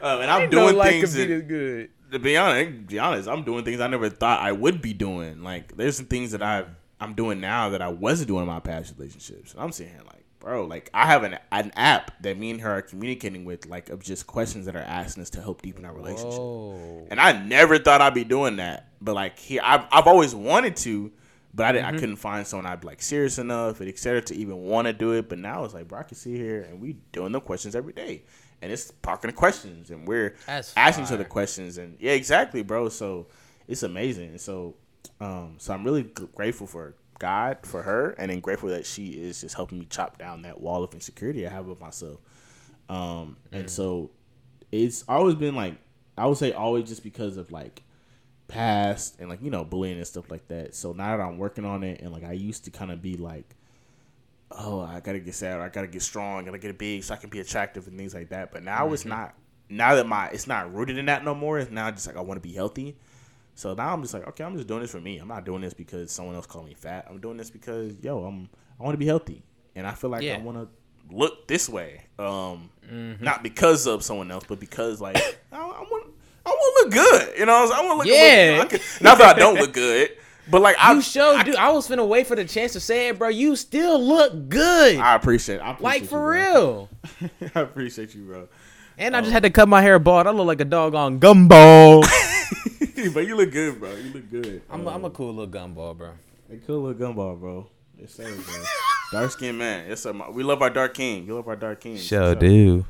[0.02, 1.16] Um, and I'm doing things.
[1.16, 1.90] be that- good.
[2.12, 5.42] to be honest, be honest, I'm doing things I never thought I would be doing.
[5.44, 6.66] Like there's some things that I
[7.00, 9.54] I'm doing now that I wasn't doing in my past relationships.
[9.54, 12.62] And I'm sitting here like, bro, like I have an an app that me and
[12.62, 15.84] her are communicating with, like of just questions that are asking us to help deepen
[15.86, 16.40] our relationship.
[16.40, 18.90] Oh, And I never thought I'd be doing that.
[19.02, 21.12] But like here, I've, I've always wanted to,
[21.58, 21.96] but I, didn't, Mm-hmm.
[21.96, 24.86] I couldn't find someone I'd be like serious enough and et cetera to even want
[24.88, 25.28] to do it.
[25.28, 27.94] But now it's like, bro, I can sit here and we doing the questions every
[27.94, 28.24] day.
[28.62, 31.78] And it's parking the questions and we're That's asking each other questions.
[31.78, 32.90] And yeah, exactly, bro.
[32.90, 33.28] So
[33.68, 34.30] it's amazing.
[34.30, 34.76] And so,
[35.20, 36.04] um, so I'm really
[36.36, 40.18] grateful for God, for her, and then grateful that she is just helping me chop
[40.20, 42.20] down that wall of insecurity I have with myself.
[42.90, 43.60] Um, Mm.
[43.60, 44.12] and so
[44.72, 45.76] it's always been like
[46.18, 47.84] I would say always just because of like
[48.48, 50.74] past and like you know bullying and stuff like that.
[50.76, 53.18] So now that I'm working on it and like I used to kind of be
[53.18, 53.56] like,
[54.52, 57.18] oh I gotta get sad, I gotta get strong, I gotta get big so I
[57.18, 58.52] can be attractive and things like that.
[58.52, 59.36] But now it's not.
[59.70, 61.60] Now that my it's not rooted in that no more.
[61.60, 62.96] It's now just like I want to be healthy.
[63.56, 65.18] So now I'm just like, okay, I'm just doing this for me.
[65.18, 67.08] I'm not doing this because someone else called me fat.
[67.10, 68.50] I'm doing this because yo, I'm
[68.80, 69.44] I want to be healthy,
[69.76, 70.36] and I feel like Yeah.
[70.36, 72.06] I want to look this way.
[72.18, 73.22] Um, Mm-hmm.
[73.22, 75.18] not because of someone else, but because like
[75.52, 76.07] I, I want
[76.48, 77.40] I want to look good.
[77.40, 78.06] You know, what I want to look.
[78.08, 78.14] Good.
[78.16, 78.58] Yeah.
[78.60, 80.12] look, I can- not that I don't look good,
[80.50, 81.56] but like I you showed, dude.
[81.56, 83.28] I was finna wait for the chance to say it, bro.
[83.30, 85.60] You still look good, I appreciate.
[85.60, 86.30] I appreciate like you, for bro.
[86.32, 86.90] real.
[87.56, 88.48] I appreciate you, bro.
[88.98, 90.26] And I just um, had to cut my hair bald.
[90.26, 92.02] I look like a dog on gumball.
[93.14, 93.94] but you look good, bro.
[93.94, 94.62] You look good.
[94.70, 96.14] I'm, I'm a um, cool little gumball, bro.
[96.52, 97.68] A cool little gumball, bro.
[98.00, 98.64] Yes, sir, bro.
[99.12, 99.90] dark skinned man.
[99.90, 100.14] Yes, sir.
[100.32, 101.26] We love our dark king.
[101.28, 101.98] You love our dark king.
[101.98, 102.86] Sure do.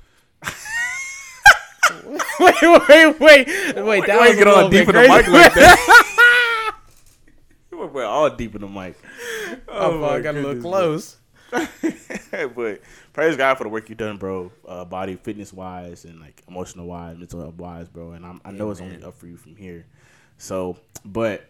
[2.40, 3.48] Wait, wait, wait, wait.
[3.76, 6.76] Wait, that was get little deep in the mic like that?
[7.72, 8.98] We're all deep in the mic.
[9.68, 11.18] Oh, my I got a little close.
[11.52, 12.82] but
[13.14, 14.52] praise God for the work you've done, bro.
[14.68, 18.12] Uh, body fitness wise and like emotional wise, mental health wise, bro.
[18.12, 19.86] And I'm, I know it's only up for you from here.
[20.38, 21.50] So, but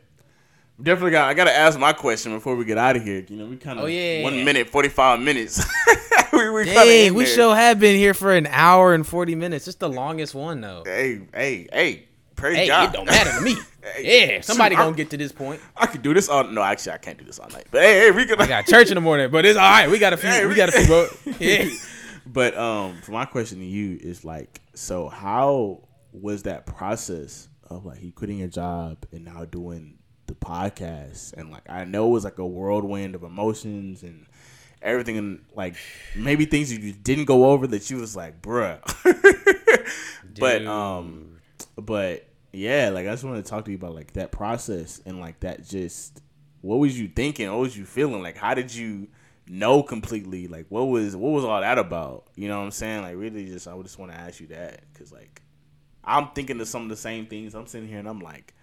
[0.82, 3.26] definitely got I got to ask my question before we get out of here.
[3.28, 4.24] You know, we kind of Oh, yeah.
[4.24, 5.66] one minute forty five minutes.
[6.34, 9.68] we we Dang, we sure have been here for an hour and 40 minutes.
[9.68, 10.84] It's the longest one, though.
[10.86, 12.04] Hey, hey, hey!
[12.36, 12.90] Praise Hey, God.
[12.90, 13.56] it don't matter to me.
[13.96, 15.62] Hey, Yeah, somebody shoot, gonna I'm- get to this point.
[15.78, 16.44] I could do this all.
[16.44, 17.68] No, actually, I can't do this all night.
[17.72, 18.40] But hey, hey, we could.
[18.42, 19.90] I got church in the morning, but it's all right.
[19.90, 20.30] We got a few.
[20.30, 20.86] Hey, we we- got a few.
[20.86, 21.08] Bro.
[21.40, 21.70] Yeah.
[22.26, 27.86] But um, for my question to you is like, so how was that process of
[27.86, 29.97] like you quitting your job and now doing
[30.28, 31.34] the podcast?
[31.34, 34.26] And like, I know it was like a whirlwind of emotions and
[34.82, 35.76] everything, and like
[36.16, 38.80] maybe things you didn't go over that you was like, bruh.
[40.40, 41.38] but um,
[41.76, 45.20] but yeah, like I just wanted to talk to you about like that process and
[45.20, 46.22] like that just
[46.62, 47.50] what was you thinking?
[47.50, 48.22] What was you feeling?
[48.22, 49.08] Like how did you
[49.48, 50.48] know completely?
[50.48, 52.28] Like what was what was all that about?
[52.36, 53.04] You know what I'm saying?
[53.04, 55.42] Like really just I would just want to ask you that cuz like
[56.04, 57.54] I'm thinking of some of the same things.
[57.54, 58.54] I'm sitting here and I'm like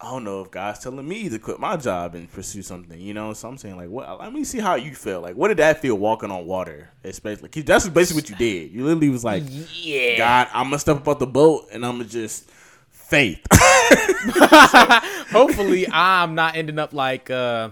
[0.00, 3.14] I don't know if God's telling me to quit my job and pursue something, you
[3.14, 3.32] know.
[3.32, 4.20] So I'm saying, like, what?
[4.20, 5.20] Let me see how you feel.
[5.20, 6.88] Like, what did that feel walking on water?
[7.02, 8.70] Especially, that's basically what you did.
[8.70, 9.42] You literally was like,
[9.74, 10.16] Yeah.
[10.16, 12.48] God, I'm gonna step up out the boat and I'm gonna just
[12.90, 13.44] faith.
[15.32, 17.70] Hopefully, I'm not ending up like uh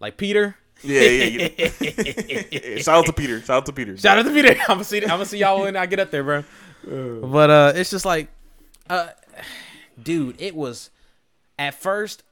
[0.00, 0.56] like Peter.
[0.82, 1.48] yeah, yeah.
[1.80, 2.76] yeah.
[2.78, 3.40] Shout out to Peter.
[3.40, 3.96] Shout out to Peter.
[3.96, 4.50] Shout out to Peter.
[4.62, 5.02] I'm gonna see.
[5.02, 6.42] I'm gonna see y'all when I get up there, bro.
[6.84, 8.28] But uh, it's just like,
[8.90, 9.10] uh,
[10.02, 10.90] dude, it was.
[11.58, 12.22] At first,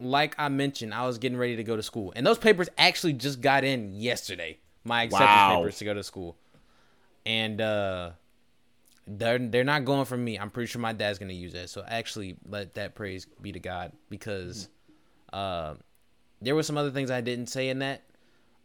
[0.00, 3.14] like I mentioned, I was getting ready to go to school, and those papers actually
[3.14, 4.58] just got in yesterday.
[4.84, 5.56] My acceptance Wow.
[5.56, 6.36] papers to go to school,
[7.26, 8.10] and uh,
[9.06, 10.38] they're they're not going for me.
[10.38, 11.68] I'm pretty sure my dad's gonna use that.
[11.70, 14.68] So actually, let that praise be to God because
[15.32, 15.74] uh,
[16.40, 18.02] there were some other things I didn't say in that.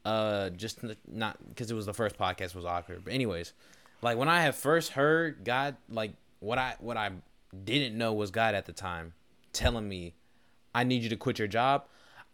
[0.05, 3.03] Uh, just not because it was the first podcast was awkward.
[3.05, 3.53] But anyways,
[4.01, 7.11] like when I had first heard God, like what I what I
[7.63, 9.13] didn't know was God at the time
[9.53, 10.15] telling me,
[10.75, 11.85] "I need you to quit your job."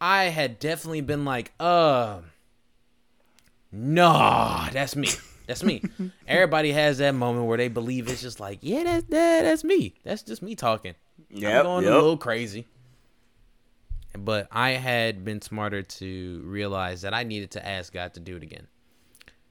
[0.02, 2.20] I had definitely been like, uh,
[3.72, 5.10] nah, that's me.
[5.46, 5.82] That's me.
[6.28, 9.96] Everybody has that moment where they believe it's just like, yeah, that's that, that's me.
[10.04, 10.96] That's just me talking.
[11.34, 11.94] I'm going yep.
[11.94, 12.66] a little crazy.
[14.18, 18.36] But I had been smarter to realize that I needed to ask God to do
[18.36, 18.68] it again.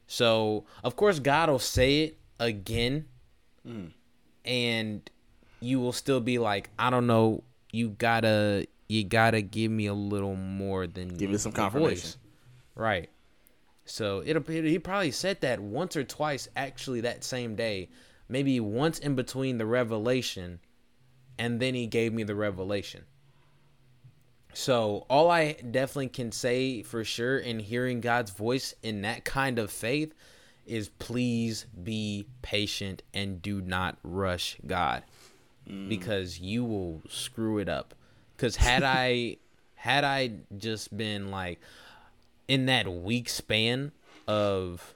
[0.06, 3.06] So, of course, God will say it again,
[3.66, 3.90] Mm.
[4.44, 5.10] and
[5.60, 7.42] you will still be like, I don't know.
[7.70, 11.96] You gotta, you gotta give me a little more than Give me some confirmation.
[11.96, 12.16] voice.
[12.74, 13.10] right?
[13.84, 17.88] So it'll he probably said that once or twice actually that same day,
[18.28, 20.60] maybe once in between the revelation,
[21.38, 23.04] and then he gave me the revelation.
[24.54, 29.58] So all I definitely can say for sure in hearing God's voice in that kind
[29.58, 30.14] of faith
[30.66, 35.02] is please be patient and do not rush God
[35.68, 35.88] Mm.
[35.88, 37.94] because you will screw it up.
[38.36, 39.36] Cuz had I
[39.74, 41.60] had I just been like
[42.46, 43.92] in that week span
[44.26, 44.94] of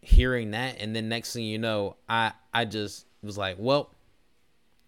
[0.00, 3.90] hearing that and then next thing you know I I just was like, well,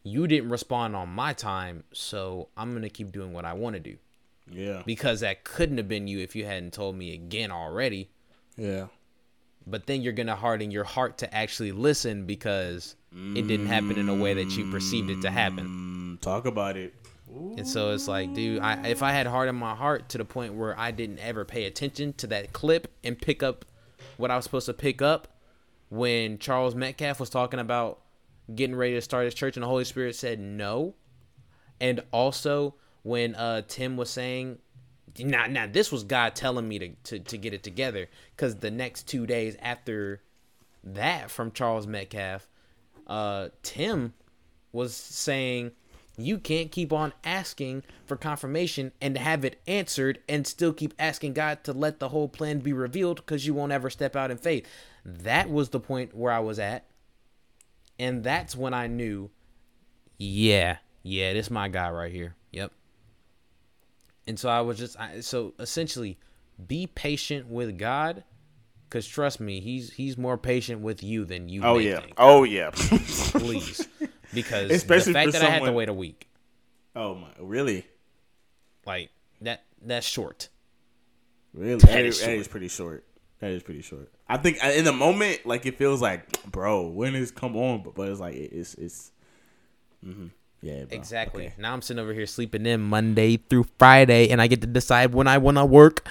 [0.05, 3.75] you didn't respond on my time, so I'm going to keep doing what I want
[3.75, 3.97] to do.
[4.51, 4.83] Yeah.
[4.87, 8.09] Because that couldn't have been you if you hadn't told me again already.
[8.57, 8.87] Yeah.
[9.67, 13.99] But then you're going to harden your heart to actually listen because it didn't happen
[13.99, 16.17] in a way that you perceived it to happen.
[16.19, 16.95] Mm, talk about it.
[17.29, 20.55] And so it's like, dude, I, if I had hardened my heart to the point
[20.55, 23.65] where I didn't ever pay attention to that clip and pick up
[24.17, 25.29] what I was supposed to pick up
[25.91, 28.01] when Charles Metcalf was talking about
[28.55, 30.95] getting ready to start his church and the Holy Spirit said no.
[31.81, 34.59] And also when uh Tim was saying
[35.19, 38.71] now now this was God telling me to to, to get it together cuz the
[38.71, 40.23] next 2 days after
[40.83, 42.49] that from Charles Metcalf
[43.09, 44.15] uh Tim
[44.73, 45.73] was saying
[46.19, 51.33] you can't keep on asking for confirmation and have it answered and still keep asking
[51.33, 54.37] God to let the whole plan be revealed because you won't ever step out in
[54.37, 54.67] faith.
[55.05, 56.85] That was the point where I was at.
[58.01, 59.31] And that's when I knew,
[60.19, 62.35] yeah, yeah, this my guy right here.
[62.53, 62.73] Yep.
[64.27, 66.19] And so I was just, I, so essentially,
[66.67, 68.25] be patient with God,
[68.89, 71.63] because trust me, he's he's more patient with you than you.
[71.65, 72.01] Oh yeah.
[72.01, 72.15] think.
[72.19, 72.71] Oh yeah.
[72.75, 73.87] please,
[74.33, 76.29] because Especially the fact that I had to wait a week,
[76.97, 77.29] oh my.
[77.41, 77.87] Really.
[78.87, 79.11] like
[79.43, 80.49] that, that's short.
[81.55, 81.77] Really.
[81.81, 82.39] That That is is, that short.
[82.39, 83.05] is pretty short.
[83.41, 84.11] That is pretty short.
[84.29, 87.83] I think in the moment, like it feels like, bro, when is come on?
[87.83, 89.13] But, but it's like it- it's it's.
[90.05, 90.27] hmm
[90.61, 90.85] Yeah.
[90.85, 90.97] Bro.
[90.99, 91.47] Exactly.
[91.47, 91.55] Okay.
[91.59, 95.15] Now I'm sitting over here sleeping in Monday through Friday, and I get to decide
[95.15, 96.07] when I want to work.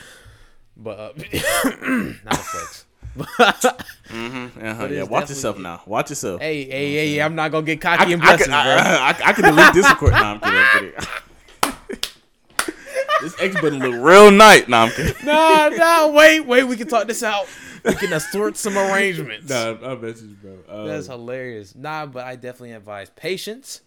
[0.77, 1.11] But uh,
[2.23, 2.85] not a flex.
[4.09, 5.03] Uh-huh, yeah.
[5.03, 5.81] Watch yourself now.
[5.85, 6.39] Watch yourself.
[6.39, 8.73] hey, hey, hey, hey, I'm not gonna get cocky and I, blessings, can, I, bro.
[8.75, 10.11] I, I, I can delete this record.
[10.11, 10.93] Nah, I'm kidding.
[10.95, 11.99] I'm kidding.
[13.21, 14.67] this X button look real nice.
[14.67, 15.25] Nah, I'm kidding.
[15.25, 17.47] nah, nah, wait, wait, we can talk this out.
[17.83, 19.49] We can assort some arrangements.
[19.49, 20.57] Nah, I bet you, bro.
[20.69, 21.75] Um, That's hilarious.
[21.75, 23.81] Nah, but I definitely advise patience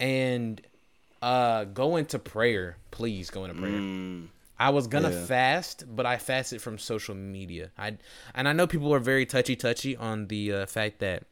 [0.00, 0.60] and
[1.22, 2.76] uh go into prayer.
[2.90, 3.72] Please go into prayer.
[3.72, 4.28] mm,
[4.58, 5.24] I was gonna Yeah.
[5.26, 7.70] fast, but I fasted from social media.
[7.76, 7.96] I
[8.34, 11.24] and I know people are very touchy touchy on the uh, fact that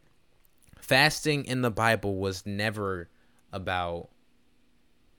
[0.80, 3.08] fasting in the Bible was never
[3.52, 4.08] about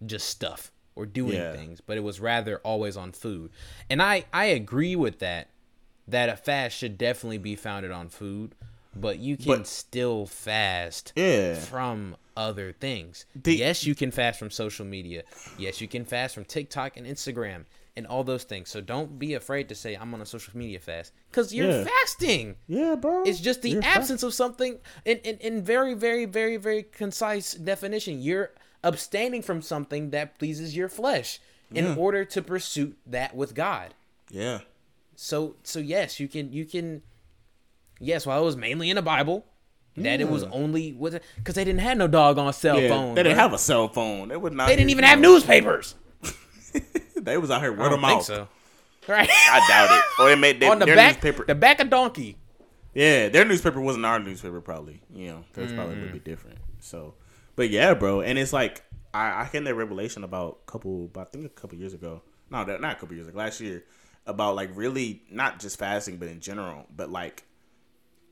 [0.05, 1.53] just stuff or doing Yeah.
[1.53, 3.51] things, but it was rather always on food.
[3.89, 5.49] And I I agree with that.
[6.05, 8.55] That a fast should definitely be founded on food,
[8.93, 11.55] but you can But- still fast yeah.
[11.55, 13.25] from other things.
[13.33, 15.23] The- yes, you can fast from social media.
[15.57, 17.63] Yes, you can fast from TikTok and Instagram
[17.95, 18.69] and all those things.
[18.69, 21.83] So don't be afraid to say I'm on a social media fast because you're Yeah.
[21.83, 22.55] fasting.
[22.67, 23.23] Yeah, bro.
[23.23, 27.53] It's just the You're absence of something in, in, in very, very, very, very concise
[27.53, 28.21] definition.
[28.21, 28.51] You're
[28.83, 31.39] abstaining from something that pleases your flesh
[31.71, 31.95] in Yeah.
[31.95, 33.93] order to pursue that with God.
[34.29, 34.59] Yeah.
[35.15, 37.03] So so yes, you can you can
[37.99, 39.45] yes, while it was mainly in the Bible,
[39.95, 42.89] that it was only with because they didn't have no dog doggone cell yeah.
[42.89, 43.13] phone.
[43.13, 43.41] They didn't bruh.
[43.41, 44.29] have a cell phone.
[44.29, 44.67] They would not.
[44.67, 45.93] They didn't even have newspapers.
[47.23, 48.25] They was out here I word don't of think mouth.
[48.25, 48.47] so.
[49.07, 49.29] Right.
[49.29, 50.03] I doubt it.
[50.21, 51.45] Or they made they, On the their back, newspaper.
[51.45, 52.37] the back of donkey.
[52.93, 55.01] Yeah, their newspaper wasn't our newspaper, probably.
[55.13, 56.01] You know, that's probably a Mm-hmm.
[56.05, 56.57] little bit different.
[56.79, 57.15] So,
[57.55, 58.83] but yeah, bro, and it's like
[59.13, 62.21] I I had that revelation about a couple, about I think a couple years ago.
[62.51, 63.83] No, not a couple years like last year
[64.27, 67.43] about like really not just fasting, but in general, but like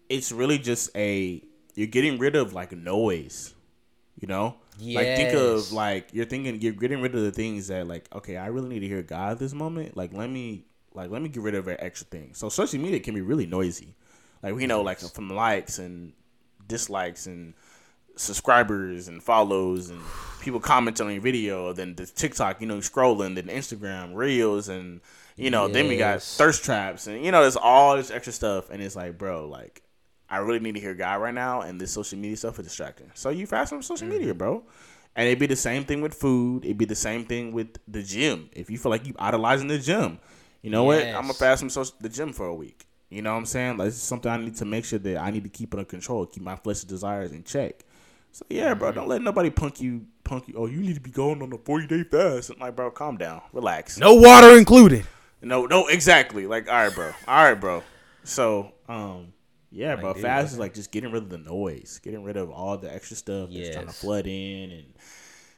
[0.10, 1.44] it's really just a
[1.76, 3.54] you're getting rid of like noise,
[4.20, 4.56] you know.
[4.82, 8.38] Like think of like you're thinking you're getting rid of the things that like okay
[8.38, 9.96] I really need to hear God this moment.
[9.96, 12.34] Like let me like let me get rid of that extra thing.
[12.34, 13.96] So social media can be really noisy.
[14.42, 16.14] Like we know like from likes and
[16.68, 17.54] dislikes and
[18.16, 20.02] subscribers and follows and
[20.42, 21.74] people commenting on your video.
[21.74, 23.36] Then the TikTok, you know, scrolling.
[23.36, 25.02] Then Instagram reels and
[25.38, 28.70] you know then we got thirst traps and you know there's all this extra stuff
[28.70, 29.82] and it's like bro like
[30.32, 33.12] I really need to hear God right now, and this social media stuff is distracting.
[33.14, 34.18] So you fast from social Mm-hmm.
[34.18, 34.64] media, bro.
[35.16, 36.64] And it'd be the same thing with food.
[36.64, 38.50] It'd be the same thing with the gym.
[38.54, 40.20] If you feel like you idolizing the gym,
[40.62, 41.06] you know what?
[41.06, 42.86] I'm gonna fast from social, the gym for a week.
[43.10, 43.76] You know what I'm saying?
[43.78, 45.84] Like this is something I need to make sure that I need to keep under
[45.84, 47.84] control, keep my fleshly desires in check.
[48.32, 48.80] So yeah, Mm-hmm.
[48.80, 50.54] bro, don't let nobody punk you, punk you.
[50.56, 52.52] Oh, you need to be going on a 40 day fast.
[52.52, 53.98] I'm like, bro, calm down, relax.
[53.98, 55.06] No water included.
[55.42, 56.48] No, no, exactly.
[56.48, 57.12] Like, all right, bro.
[57.28, 57.84] All right, bro.
[58.24, 59.34] So, um,
[59.72, 60.14] yeah, bro.
[60.14, 62.94] dude, fast is like just getting rid of the noise, getting rid of all the
[62.94, 64.94] extra stuff that's trying to flood in and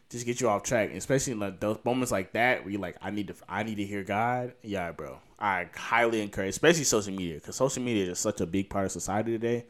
[0.09, 0.89] just get you off track.
[0.89, 3.77] And especially like those moments like that where you're like, I need to, I need
[3.77, 4.53] to hear God.
[4.61, 5.19] Yeah, bro.
[5.39, 8.91] I highly encourage, especially social media, because social media is such a big part of
[8.91, 9.65] society today.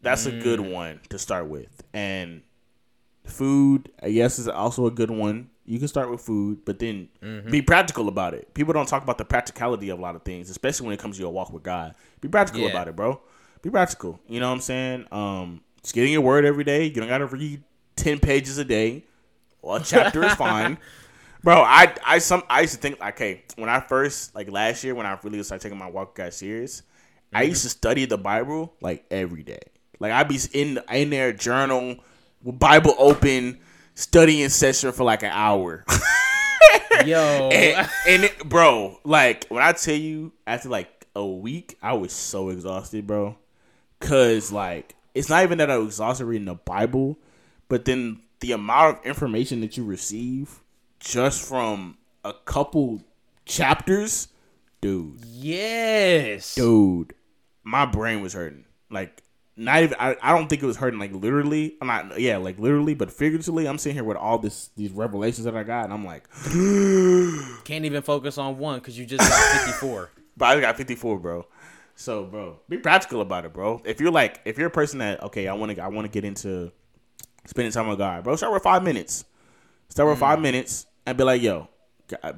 [0.00, 0.72] That's a good mm.
[0.72, 2.42] one to start with, and
[3.24, 5.50] food, I guess, is also a good one.
[5.64, 7.50] You can start with food, but then mm-hmm.
[7.50, 8.54] be practical about it.
[8.54, 11.16] People don't talk about the practicality of a lot of things, especially when it comes
[11.16, 11.94] to your walk with God.
[12.20, 12.70] Be practical Yeah.
[12.70, 13.20] about it, bro.
[13.62, 14.20] Be practical.
[14.28, 15.06] You know what I'm saying?
[15.10, 16.84] Um, just getting your word every day.
[16.84, 17.62] You don't gotta read
[17.96, 19.04] ten pages a day.
[19.62, 20.78] Well, a chapter is fine.
[21.42, 24.82] Bro, I I some I used to think like, okay, when I first like last
[24.84, 26.82] year when I really started taking my walk God serious,
[27.32, 29.60] I used to study the Bible like every day.
[30.00, 31.96] Like I'd be in in their journal,
[32.42, 33.58] with Bible open,
[33.94, 35.84] studying session for like an hour.
[37.04, 37.50] Yo.
[37.52, 42.12] and, and it, bro, like when I tell you after like a week, I was
[42.12, 43.36] so exhausted, bro.
[44.00, 47.18] Cause like it's not even that I was exhausted reading the Bible,
[47.68, 50.60] but then the amount of information that you receive
[51.00, 53.02] just from a couple
[53.44, 54.28] chapters,
[54.80, 56.54] dude, yes.
[56.54, 57.14] dude,
[57.64, 58.64] my brain was hurting.
[58.90, 59.22] Like
[59.56, 61.76] not even I, I don't think it was hurting like literally.
[61.80, 65.44] I'm not yeah, like literally, but figuratively, I'm sitting here with all this these revelations
[65.44, 66.28] that I got, and I'm like,
[67.64, 70.10] Can't even focus on one because you just got 54.
[70.36, 71.46] But I got 54, bro.
[72.00, 73.82] So, bro, be practical about it, bro.
[73.84, 76.08] If you're like, if you're a person that okay, I want to, I want to
[76.08, 76.70] get into
[77.44, 78.36] spending time with God, bro.
[78.36, 79.24] Start with five minutes.
[79.88, 80.20] Start with Mm.
[80.20, 81.66] five minutes and be like, yo,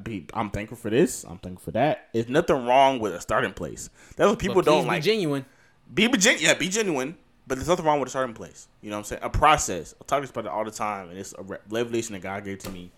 [0.03, 1.24] be, I'm thankful for this.
[1.24, 2.09] I'm thankful for that.
[2.15, 3.91] There's nothing wrong with a starting place.
[4.16, 5.03] That's what people don't please like.
[5.03, 5.45] Genuine.
[5.93, 7.19] Be, be gen- yeah, be genuine.
[7.47, 8.66] But there's nothing wrong with a starting place.
[8.81, 9.23] You know what I'm saying?
[9.24, 9.95] A process.
[10.01, 12.70] I talk about it all the time, and it's a revelation that God gave to
[12.70, 12.93] me.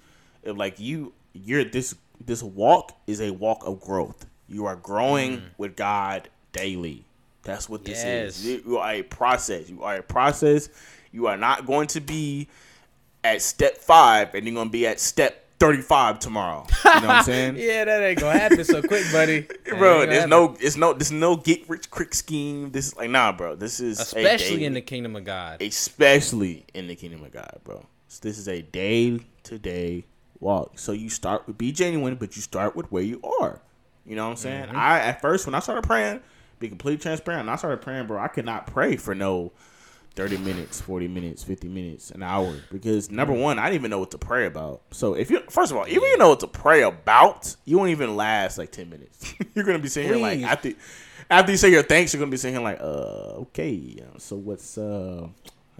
[0.44, 4.26] If like you, you're this this walk is a walk of growth.
[4.46, 7.04] You are growing with God daily.
[7.42, 8.04] That's what this is.
[8.04, 8.44] Yes.
[8.44, 9.68] You you are a process.
[9.68, 10.68] You are a process.
[11.10, 12.48] You are not going to be
[13.24, 16.66] at step five, and you're going to be at step thirty-five tomorrow.
[16.84, 17.56] You know what I'm saying?
[17.56, 19.42] Yeah, that ain't gonna happen so quick, buddy.
[19.64, 20.00] That bro.
[20.06, 20.30] There's happen.
[20.30, 22.70] no, it's no, there's no get rich quick scheme.
[22.70, 23.54] This is like, nah, bro.
[23.56, 25.62] This is a especially in the kingdom of God.
[25.62, 27.86] especially in the kingdom of God, bro.
[28.08, 30.04] So this is a day to day
[30.40, 30.78] walk.
[30.78, 33.60] So you start with be genuine, but you start with where you are.
[34.04, 34.66] You know what I'm saying?
[34.66, 34.76] Mm-hmm.
[34.76, 36.20] I at first when I started praying,
[36.62, 37.46] be completely transparent.
[37.46, 39.52] When I started praying, bro, I could not pray for no
[40.14, 42.54] 30 minutes, 40 minutes, 50 minutes, an hour.
[42.70, 44.82] Because number one, I didn't even know what to pray about.
[44.90, 47.90] So if you first of all, even you know what to pray about, you won't
[47.90, 49.34] even last like 10 minutes.
[49.54, 50.72] you're gonna be sitting here like after
[51.30, 54.36] after you say your thanks, you're gonna be sitting here like, uh, okay, uh, so
[54.36, 55.28] what's uh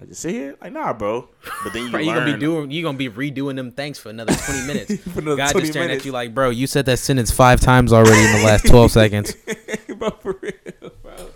[0.01, 1.29] I just sit here like nah, bro.
[1.63, 4.33] But then you you gonna be doing you gonna be redoing them thanks for another
[4.33, 5.05] 20 minutes.
[5.15, 6.01] Another God 20 just staring minutes.
[6.01, 8.91] at you like, bro, you said that sentence five times already in the last 12
[8.91, 9.35] seconds.
[10.09, 11.29] Bro, for real, bro.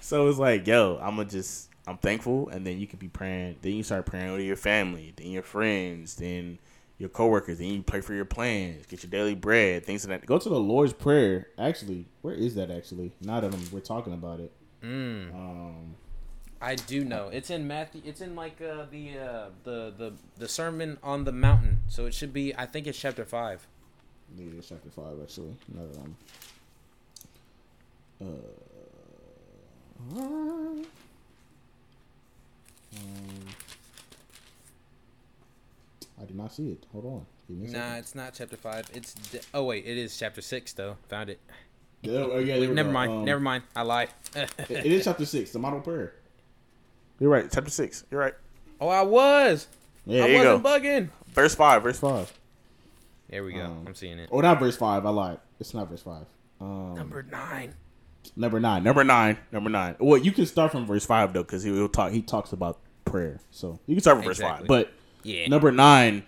[0.00, 3.56] So it's like, yo, I'm gonna just, I'm thankful, and then you can be praying.
[3.62, 6.58] Then you start praying with your family, then your friends, then
[6.98, 7.58] your coworkers.
[7.58, 10.26] Then you pray for your plans, get your daily bread, things of that.
[10.26, 11.48] Go to the Lord's prayer.
[11.58, 12.70] Actually, where is that?
[12.70, 14.52] Actually, now that I'm, we're talking about it.
[14.82, 15.94] Mm, Um,
[16.60, 17.28] I do know.
[17.32, 18.02] It's in Matthew.
[18.04, 21.82] It's in like uh, the uh, the the the Sermon on the Mountain.
[21.88, 22.54] So it should be.
[22.56, 23.66] I think it's chapter five.
[24.36, 25.56] yeah, it's chapter five actually.
[25.72, 26.16] Now that I'm.
[28.22, 28.26] Uh,
[30.18, 30.84] um,
[36.20, 36.86] I did not see it.
[36.92, 37.26] Hold on.
[37.48, 37.96] Give me a Nah, second.
[37.98, 38.90] it's not chapter five.
[38.94, 40.96] It's d- oh wait, it is chapter six though.
[41.08, 41.40] Found it.
[42.02, 42.92] Yeah, oh, yeah, there we never go.
[42.94, 43.12] mind.
[43.12, 43.62] Um, never mind.
[43.76, 44.08] I lied.
[44.34, 46.14] It, it is chapter six, the model prayer.
[47.20, 48.04] You're right, chapter six.
[48.10, 48.34] You're right.
[48.80, 49.68] oh, I was.
[50.04, 50.56] Yeah, I there you go.
[50.58, 51.08] wasn't bugging.
[51.32, 51.82] Verse five.
[51.84, 52.32] Verse five.
[53.30, 53.64] There we go.
[53.66, 54.28] Um, I'm seeing it.
[54.32, 55.06] Oh, not verse five.
[55.06, 55.38] I lied.
[55.60, 56.26] It's not verse five.
[56.60, 57.74] Um, Number nine.
[58.36, 58.82] Number nine.
[58.84, 59.38] Number nine.
[59.50, 59.96] Number nine.
[59.98, 62.12] Well, you can start from verse five though, because he will talk.
[62.12, 64.66] He talks about prayer, so you can start from verse five.
[64.66, 64.92] But
[65.22, 65.48] Yeah.
[65.48, 66.24] number nine,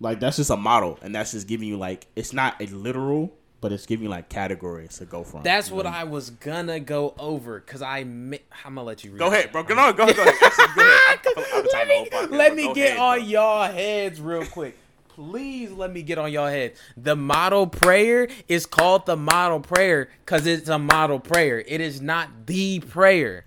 [0.00, 3.32] like that's just a model, and that's just giving you like it's not a literal,
[3.60, 5.42] but it's giving you like categories to go from.
[5.42, 5.90] That's what know?
[5.92, 8.04] I was gonna go over because I.
[8.04, 9.18] Mi- I'm gonna let you read.
[9.18, 9.62] Go ahead, bro.
[9.62, 9.94] Go on.
[9.96, 10.16] Go ahead.
[10.16, 10.34] Go ahead.
[10.42, 10.82] Actually, go
[11.72, 13.26] let me, of the whole podcast, let me Go get ahead, on bro.
[13.28, 14.76] y'all heads real quick.
[15.14, 16.80] Please let me get on y'all heads.
[16.96, 21.62] The model prayer is called the model prayer because it's a model prayer.
[21.66, 23.44] It is not the prayer.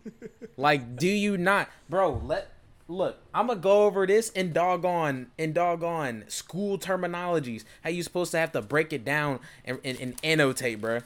[0.56, 2.20] like, do you not, bro?
[2.24, 2.50] Let
[2.88, 3.18] look.
[3.32, 7.64] I'm gonna go over this in doggone in doggone school terminologies.
[7.82, 11.00] How you supposed to have to break it down and, and, and annotate, bro?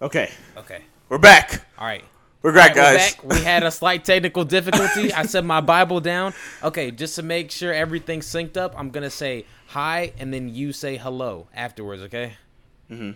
[0.00, 1.64] Okay, Okay, we're back.
[1.78, 2.04] all right.
[2.42, 3.14] We're back, We're guys.
[3.14, 3.24] back.
[3.24, 5.12] We had a slight technical difficulty.
[5.12, 6.34] I set my Bible down.
[6.62, 10.72] Okay, just to make sure everything's synced up, I'm gonna say hi, and then you
[10.72, 12.02] say hello afterwards.
[12.02, 12.34] Okay.
[12.90, 13.12] Mm-hmm.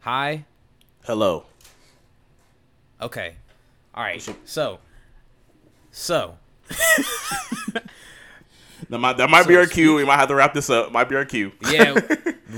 [0.00, 0.44] Hi.
[1.04, 1.44] Hello.
[3.00, 3.34] Okay.
[3.94, 4.20] All right.
[4.44, 4.78] So.
[5.92, 6.36] So.
[8.90, 9.94] That might, that might So be our cue.
[9.94, 10.92] We might have to wrap this up.
[10.92, 11.50] Might be our cue.
[11.70, 11.98] Yeah.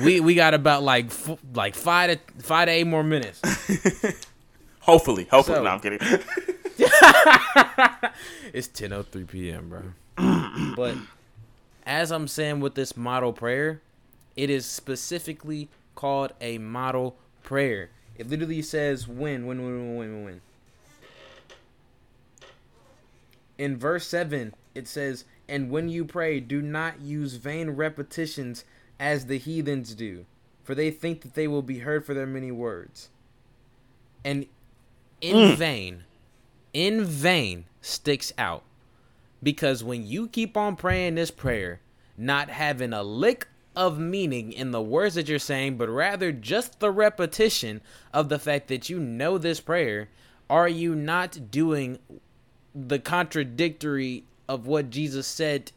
[0.03, 3.41] we we got about like f- like five to five to eight more minutes.
[4.89, 5.29] Hopefully.
[5.31, 5.59] Hopefully.
[5.59, 6.01] So- no, I'm kidding.
[8.55, 9.83] It's 10:03 p.m., bro.
[10.77, 10.97] but
[11.85, 13.83] as I'm saying with this model prayer,
[14.37, 17.91] it is specifically called a model prayer.
[18.17, 20.41] It literally says when, when, when, when, when, when.
[23.59, 28.65] In verse 7, it says, And when you pray, do not use vain repetitions
[28.99, 30.25] as the heathens do,
[30.65, 33.11] for they think that they will be heard for their many words.
[34.25, 34.47] And
[35.21, 35.57] in mm.
[35.57, 36.05] vain,
[36.73, 38.63] in vain sticks out.
[39.43, 41.81] Because when you keep on praying this prayer,
[42.17, 43.47] not having a lick
[43.77, 47.81] of meaning in the words that you're saying, but rather just the repetition
[48.13, 50.09] of the fact that you know this prayer,
[50.51, 51.99] are you not doing
[52.75, 55.71] the contradictory of what Jesus said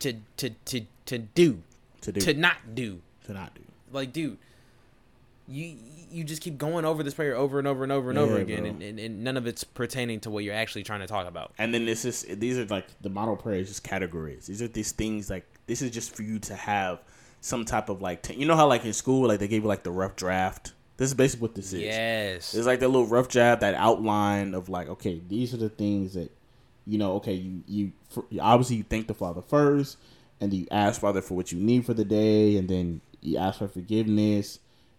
[0.00, 1.62] to to to to do,
[2.00, 2.20] To do.
[2.20, 3.00] to not do?
[3.26, 3.62] to not do.
[3.92, 4.38] Like, dude,
[5.48, 5.76] you
[6.10, 8.38] you just keep going over this prayer over and over and over and Yeah, over
[8.38, 11.26] again, and, and, and none of it's pertaining to what you're actually trying to talk
[11.26, 11.52] about.
[11.58, 14.46] And then this is these are like the model prayers, just categories.
[14.46, 17.00] These are these things like this is just for you to have
[17.40, 19.68] some type of like t- you know how like in school like they gave you
[19.68, 20.72] like the rough draft.
[20.96, 21.82] This is basically what this is.
[21.82, 22.54] Yes.
[22.54, 26.14] It's like that little rough draft, that outline of like, okay, these are the things
[26.14, 26.30] that,
[26.86, 29.98] you know, okay, you you for, obviously you thank the Father first,
[30.40, 33.36] and then you ask Father for what you need for the day, and then you
[33.36, 34.58] ask for forgiveness,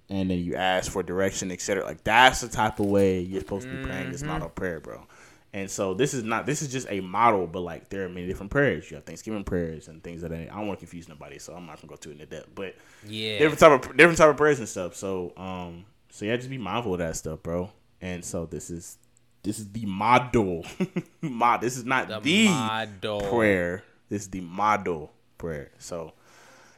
[0.10, 1.84] and then you ask for direction, etc.
[1.86, 5.06] Like that's the type of way you're supposed to be praying this model prayer, bro.
[5.54, 8.28] And so this is not this is just a model, but like there are many
[8.28, 8.90] different prayers.
[8.92, 11.54] You have Thanksgiving prayers and things that I, I don't want to confuse nobody, so
[11.54, 12.50] I'm not gonna go too into depth.
[12.54, 12.76] But
[13.08, 13.40] yeah.
[13.40, 14.96] different type of different type of prayers and stuff.
[14.96, 17.72] So um, so yeah, just be mindful of that stuff, bro.
[18.02, 18.98] And so this is
[19.44, 20.66] this is the model.
[21.22, 21.62] Mod.
[21.62, 23.22] This is not The the, model.
[23.22, 23.84] prayer.
[24.10, 25.72] This is the model prayer.
[25.80, 26.14] So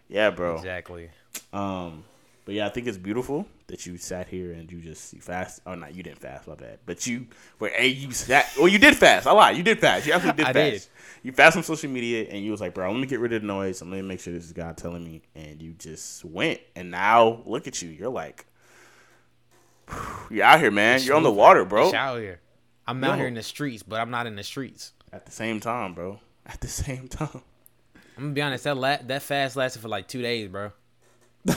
[0.07, 0.55] yeah, bro.
[0.55, 1.09] Exactly.
[1.51, 2.03] Um,
[2.49, 5.61] but yeah, I think it's beautiful that you sat here and you just you fast.
[5.67, 6.79] Oh, not you didn't fast, my bad.
[6.83, 7.27] But you
[7.59, 8.51] were a you sat.
[8.57, 9.27] Well, you did fast.
[9.27, 9.55] I lied.
[9.55, 10.07] You did fast.
[10.07, 10.89] You absolutely did fast.
[11.21, 13.43] You fast on social media and you was like, bro, let me get rid of
[13.43, 13.83] the noise.
[13.83, 15.21] I'm gonna make sure this is God telling me.
[15.35, 16.59] And you just went.
[16.75, 17.89] And now look at you.
[17.89, 18.47] You're like,
[20.31, 21.03] you're out here, man.
[21.03, 21.85] You're on the water, bro.
[21.85, 22.39] It's out here.
[22.87, 23.17] I'm out Yo.
[23.17, 24.93] here in the streets, but I'm not in the streets.
[25.13, 26.19] At the same time, bro.
[26.47, 27.43] At the same time.
[28.17, 28.63] I'm gonna be honest.
[28.63, 30.71] That la- that fast lasted for like two days, bro.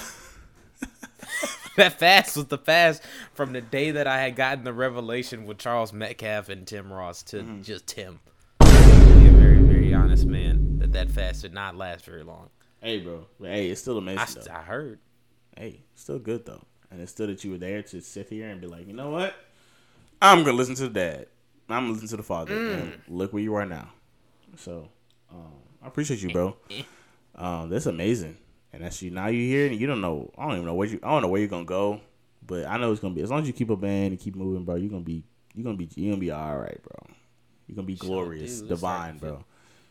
[1.77, 3.03] that fast was the fast
[3.35, 7.23] from the day that I had gotten the revelation with Charles Metcalf and Tim Ross
[7.24, 7.62] to Mm-hmm.
[7.62, 8.20] just Tim.
[8.61, 10.78] Be a very, very honest man.
[10.78, 12.51] That that fast did not last very long.
[12.81, 13.27] Hey, bro.
[13.40, 14.43] Hey, it's still amazing.
[14.51, 14.59] I.
[14.59, 14.99] I heard.
[15.57, 16.62] hey, still good though.
[16.90, 19.11] And it's still that you were there to sit here and be like, you know
[19.11, 19.35] what?
[20.20, 21.27] I'm gonna listen to the dad.
[21.69, 22.55] I'm gonna listen to the father.
[22.55, 23.89] And look where you are now.
[24.57, 24.89] So,
[25.31, 26.57] um, I appreciate you, bro.
[27.35, 28.36] Um, that's amazing.
[28.73, 29.11] And that's you.
[29.11, 30.31] Now you here, and you don't know.
[30.36, 30.99] I don't even know where you.
[31.03, 32.01] I don't know where you're gonna go,
[32.47, 33.20] but I know it's gonna be.
[33.20, 35.23] As long as you keep a band and keep moving, bro, you're gonna be.
[35.55, 35.89] You're gonna be.
[35.94, 37.15] You're gonna be all right, bro.
[37.66, 39.44] You're gonna be glorious, dude, divine, like- bro.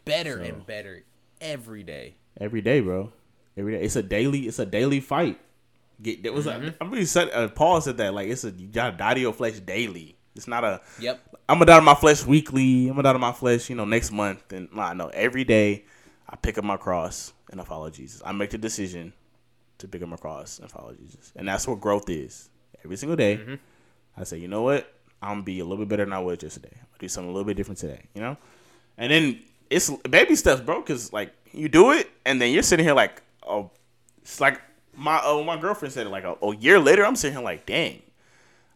[0.06, 1.04] Better So- and better
[1.40, 2.16] every day.
[2.40, 3.12] Every day, bro.
[3.56, 3.84] Every day.
[3.84, 4.42] It's a daily.
[4.48, 5.40] It's a daily fight.
[6.02, 6.48] Get that was.
[6.48, 7.30] A, I'm really said.
[7.32, 10.16] Uh, Paul said that like it's a you gotta die to your flesh daily.
[10.36, 10.82] It's not a.
[11.00, 11.36] Yep.
[11.48, 12.88] I'm gonna die to my flesh weekly.
[12.88, 14.52] I'm gonna die to my flesh, you know, next month.
[14.54, 15.84] And nah, know every day
[16.32, 18.22] I pick up my cross and I follow Jesus.
[18.26, 19.14] I make the decision
[19.80, 22.50] to pick up my cross and follow Jesus, and that's what growth is.
[22.84, 23.56] Every single day, mm-hmm.
[24.18, 24.92] I say, you know what?
[25.22, 26.72] I'm gonna be a little bit better than I was yesterday.
[26.74, 28.04] Gonna do something a little bit different today.
[28.16, 28.38] You know,
[28.98, 29.40] and then
[29.70, 30.82] it's baby steps, bro.
[30.82, 33.70] Because like you do it, and then you're sitting here like, oh,
[34.22, 34.62] it's like
[34.96, 37.06] my oh my girlfriend said it like a, a year later.
[37.06, 38.02] I'm sitting here like, dang,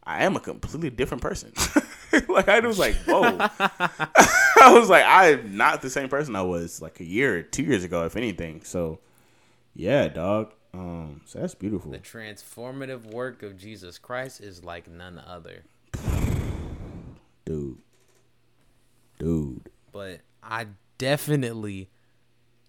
[0.05, 1.51] I am a completely different person.
[2.29, 3.37] like I was like, whoa.
[3.59, 7.83] I was like, I'm not the same person I was like a year, two years
[7.83, 8.61] ago, if anything.
[8.63, 8.99] So,
[9.75, 10.53] yeah, dog.
[10.73, 11.91] Um, so that's beautiful.
[11.91, 15.63] The transformative work of Jesus Christ is like none other.
[17.45, 17.77] Dude.
[19.19, 19.69] Dude.
[19.91, 20.67] But I
[20.97, 21.89] definitely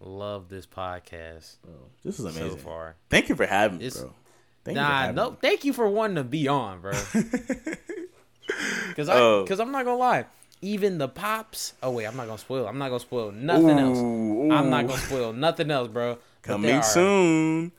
[0.00, 1.56] love this podcast.
[1.62, 2.50] Bro, this is amazing.
[2.50, 2.96] So far.
[3.10, 4.14] Thank you for having me, It's- bro.
[4.66, 5.36] Thank nah, no, me.
[5.40, 6.92] thank you for wanting to be on, bro.
[8.96, 9.44] Cause I, Oh.
[9.46, 10.24] cause I'm not gonna lie.
[10.62, 11.74] Even the pops.
[11.82, 12.66] Oh wait, I'm not gonna spoil.
[12.66, 13.98] I'm not gonna spoil nothing else.
[13.98, 16.14] Ooh, I'm not gonna spoil nothing else, bro.
[16.14, 17.72] But Coming soon.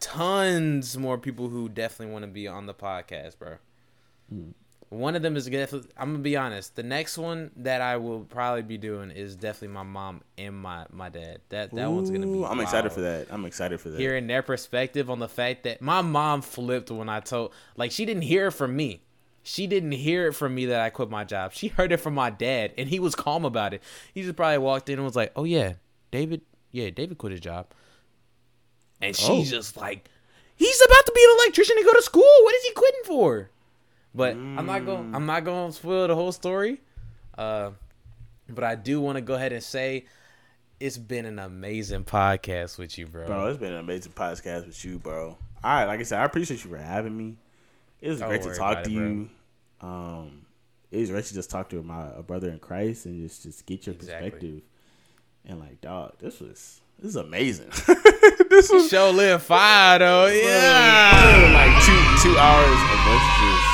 [0.00, 3.56] Tons more people who definitely want to be on the podcast, bro.
[4.32, 4.54] Mm.
[4.92, 5.88] One of them is definitely.
[5.96, 6.76] I'm gonna be honest.
[6.76, 10.84] The next one that I will probably be doing is definitely my mom and my
[10.92, 11.40] my dad.
[11.48, 12.44] That that one's gonna be.
[12.44, 13.28] I'm excited for that.
[13.30, 13.98] I'm excited for that.
[13.98, 18.04] hearing their perspective on the fact that my mom flipped when I told like she
[18.04, 19.02] didn't hear it from me.
[19.42, 21.52] She didn't hear it from me that I quit my job.
[21.54, 23.82] She heard it from my dad and he was calm about it.
[24.14, 25.72] He just probably walked in and was like, "Oh yeah,
[26.10, 27.66] David, yeah, David quit his job."
[29.00, 29.56] And she's Oh.
[29.56, 30.08] just like,
[30.54, 32.22] "He's about to be an electrician and go to school.
[32.42, 33.48] What is he quitting for?"
[34.14, 36.80] But I'm not gonna I'm not going to spoil the whole story.
[37.36, 37.70] Uh
[38.48, 40.04] but I do want to go ahead and say
[40.80, 43.26] it's been an amazing podcast with you, bro.
[43.26, 45.28] Bro, it's been an amazing podcast with you, bro.
[45.28, 45.38] All
[45.74, 47.36] right, like I said, I appreciate you for having me.
[48.00, 49.02] It was Don't great to talk to it, bro.
[49.02, 49.30] you.
[49.80, 50.46] Um,
[50.90, 53.64] it was great to just talk to my a brother in Christ and just just
[53.64, 54.30] get your Exactly.
[54.30, 54.62] perspective.
[55.46, 57.68] And like, dog, this was this is amazing.
[58.50, 60.26] this was Show live fire though.
[60.26, 61.50] Yeah.
[61.54, 63.71] like two two hours of us just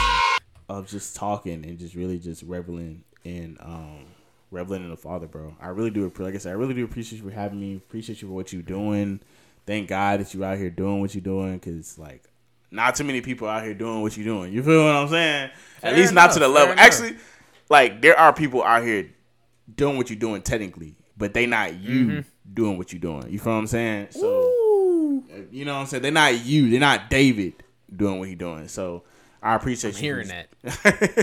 [0.68, 4.04] of just talking and just really just reveling in um
[4.50, 5.54] reveling in the Father, bro.
[5.60, 7.76] I really do like I said, I really do appreciate you for having me.
[7.76, 9.20] Appreciate you for what you're doing.
[9.66, 12.24] Thank God that you're out here doing what you're doing because like
[12.70, 14.52] not too many people out here doing what you're doing.
[14.52, 15.44] You feel what I'm saying?
[15.82, 16.72] At Fair least not to the level.
[16.72, 16.84] enough.
[16.84, 17.16] Actually,
[17.70, 19.10] like there are people out here
[19.74, 22.20] doing what you're doing technically, but they not you Mm-hmm.
[22.54, 23.30] doing what you're doing.
[23.30, 24.08] You feel what I'm saying?
[24.10, 26.02] So you know what I'm saying?
[26.02, 26.70] They're not you.
[26.70, 27.54] They're not David
[27.94, 28.68] doing what he's doing.
[28.68, 29.04] So
[29.42, 30.48] I appreciate you hearing that.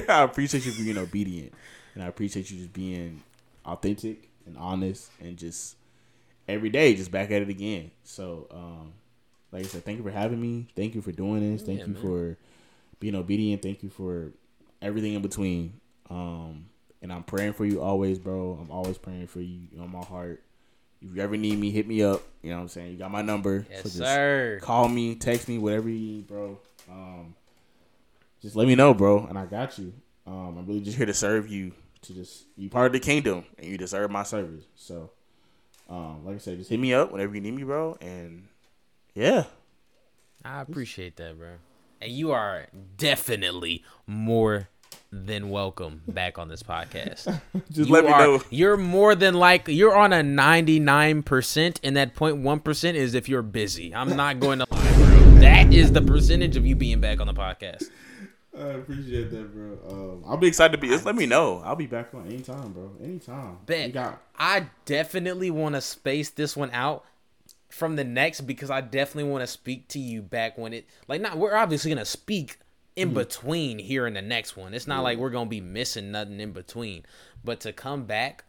[0.09, 1.53] I appreciate you being obedient,
[1.93, 3.21] and I appreciate you just being
[3.65, 5.75] authentic and honest, and just
[6.47, 7.91] every day just back at it again.
[8.03, 8.93] So, um,
[9.51, 10.67] like I said, thank you for having me.
[10.75, 11.63] Thank you for doing this.
[11.63, 12.01] Thank Yeah, you man.
[12.01, 12.37] for
[12.99, 13.61] being obedient.
[13.61, 14.31] Thank you for
[14.81, 15.79] everything in between.
[16.09, 16.65] Um,
[17.01, 18.57] and I'm praying for you always, bro.
[18.61, 20.41] I'm always praying for you on my heart.
[21.01, 22.23] If you ever need me, hit me up.
[22.41, 22.91] You know what I'm saying?
[22.91, 23.65] You got my number.
[23.69, 24.59] Yes, so just sir.
[24.61, 26.57] Call me, text me, whatever you need, bro.
[26.89, 27.35] Um,
[28.45, 29.91] just let me know, bro, and I got you.
[30.27, 31.71] Um, I'm really just here to serve you.
[32.03, 34.65] To just you part of the kingdom, and you deserve my service.
[34.75, 35.09] So,
[35.89, 37.97] um, like I said, just hit me up whenever you need me, bro.
[37.99, 38.47] And
[39.15, 39.45] yeah,
[40.43, 41.53] I appreciate that, bro.
[42.01, 42.67] And you are
[42.97, 44.69] definitely more
[45.11, 47.23] than welcome back on this podcast.
[47.71, 48.41] just You let me are- know.
[48.51, 53.95] You're more than like you're on a 99%, and that 0.1% is if you're busy.
[53.95, 55.05] I'm not going to lie, bro.
[55.39, 57.85] That is the percentage of you being back on the podcast.
[58.57, 59.77] I appreciate that, bro.
[59.89, 60.87] Um, I'll be excited to be.
[60.87, 61.61] Just let me know.
[61.65, 62.91] I'll be back on anytime, bro.
[63.03, 63.57] Anytime.
[63.65, 63.87] Bet.
[63.87, 67.05] You got I definitely want to space this one out
[67.69, 71.21] from the next because I definitely want to speak to you back when it like
[71.21, 72.59] not we're obviously gonna speak
[72.95, 74.73] in between here and the next one.
[74.73, 77.03] It's not like we're gonna be missing nothing in between.
[77.43, 78.45] But to come back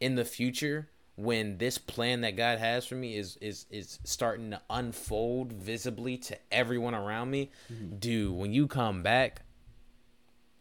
[0.00, 4.52] in the future when this plan that God has for me is is is starting
[4.52, 7.50] to unfold visibly to everyone around me,
[7.98, 9.42] dude, when you come back,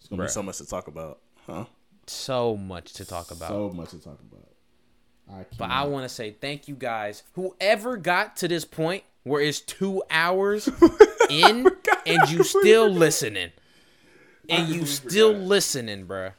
[0.10, 1.66] it's gonna be so much to talk about, huh?
[2.08, 3.50] so much to talk about.
[3.50, 4.50] So much to talk about.
[5.32, 7.24] I But I want to say thank you guys.
[7.34, 10.68] Whoever got to this point where it's two hours
[11.30, 11.68] in
[12.06, 13.52] and you still listening.
[14.50, 15.48] And you still forgot.
[15.48, 16.34] listening, bruh.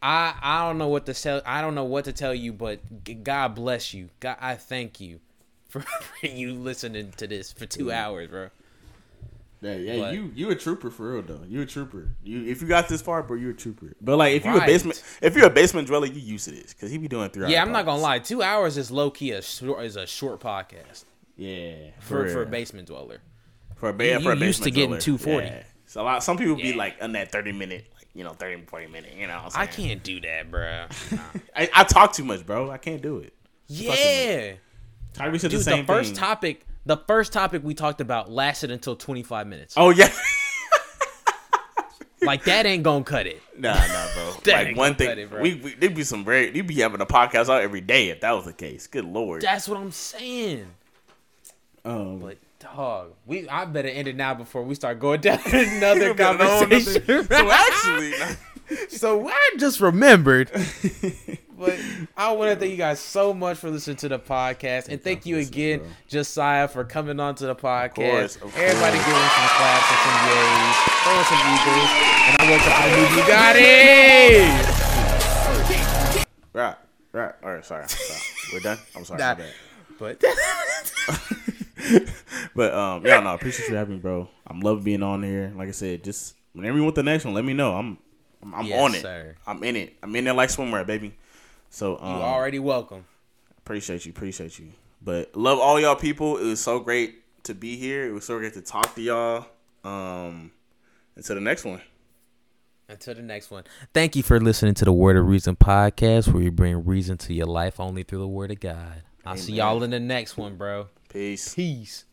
[0.00, 2.80] I I don't know what to tell I don't know what to tell you, but
[3.22, 4.08] God bless you.
[4.18, 5.20] God I thank you
[5.68, 8.48] for, for you listening to this for two hours, bro.
[9.62, 11.42] Yeah, yeah, But- you you a trooper for real though.
[11.46, 12.08] You a trooper.
[12.24, 13.92] You if you got this far, bro, you a trooper.
[14.00, 16.72] But like if you a basement if you're a basement dweller, you used to this
[16.72, 17.50] because he be doing three.
[17.52, 18.20] Yeah, I'm not gonna lie.
[18.20, 21.04] Two hours is low key a short is a short podcast
[21.36, 23.20] Yeah, for for a basement dweller.
[23.76, 25.46] for a, ba- You- for a you used to basement getting 240.
[25.46, 25.62] Yeah.
[25.86, 27.84] So a lot, some people be like on that thirty minute,
[28.14, 29.12] you know, 30, 40 minute.
[29.18, 30.86] You know, I can't do that, bro.
[31.12, 31.18] Nah.
[31.54, 32.70] I, I talk too much, bro.
[32.70, 33.34] I can't do it.
[33.66, 34.52] Yeah.
[35.12, 36.16] Tyree said Dude, the the, first thing.
[36.18, 39.74] topic, the first topic we talked about lasted until 25 minutes.
[39.76, 40.12] oh yeah,
[42.22, 43.40] like that ain't gonna cut it.
[43.56, 44.32] Nah, nah, bro.
[44.42, 47.06] That like one thing, it, we, we there'd be some very, you'd be having a
[47.06, 48.88] podcast out every day if that was the case.
[48.88, 49.42] Good lord.
[49.42, 50.66] That's what I'm saying.
[51.84, 56.12] Um, But dog, we I better end it now before we start going down another
[56.12, 57.24] Got a whole conversation.
[57.28, 58.14] so actually,
[58.88, 60.50] so I just remembered.
[61.60, 61.76] But
[62.16, 65.26] I want to thank you guys so much for listening to the podcast, and thank
[65.26, 65.82] you again.
[66.08, 67.94] Josiah, for coming on to the podcast.
[67.96, 69.06] course, of Everybody course.
[69.06, 71.90] give him some claps and some yays, throw some eagles,
[72.24, 74.48] and I woke up in the new Bugatti.
[76.54, 76.76] right,
[77.12, 77.34] right.
[77.44, 78.20] All right, sorry, sorry.
[78.54, 78.78] We're done.
[78.96, 79.18] I'm sorry.
[79.18, 79.36] Nah.
[79.98, 80.24] But
[82.54, 84.28] But um, yeah, no, appreciate you having me, bro.
[84.46, 85.52] I'm loving being on here.
[85.54, 87.74] Like I said, just whenever you want the next one, let me know.
[87.76, 87.98] I'm,
[88.42, 89.02] I'm, I'm Yes, on it.
[89.02, 89.34] sir.
[89.46, 89.96] I'm in it.
[90.02, 91.14] I'm in there like swimwear, baby.
[91.70, 93.06] So um, you already welcome.
[93.58, 94.72] appreciate you, appreciate you.
[95.00, 96.36] But love all y'all people.
[96.36, 98.06] It was so great to be here.
[98.06, 99.46] It was so great to talk to y'all.
[99.82, 100.50] Um,
[101.16, 101.80] until the next one.
[102.88, 103.64] Until the next one.
[103.94, 107.32] Thank you for listening to the Word of Reason podcast, where you bring reason to
[107.32, 109.02] your life only through the Word of God.
[109.24, 110.88] I'll see y'all in the next one, bro.
[111.08, 111.54] Peace.
[111.54, 112.04] Peace.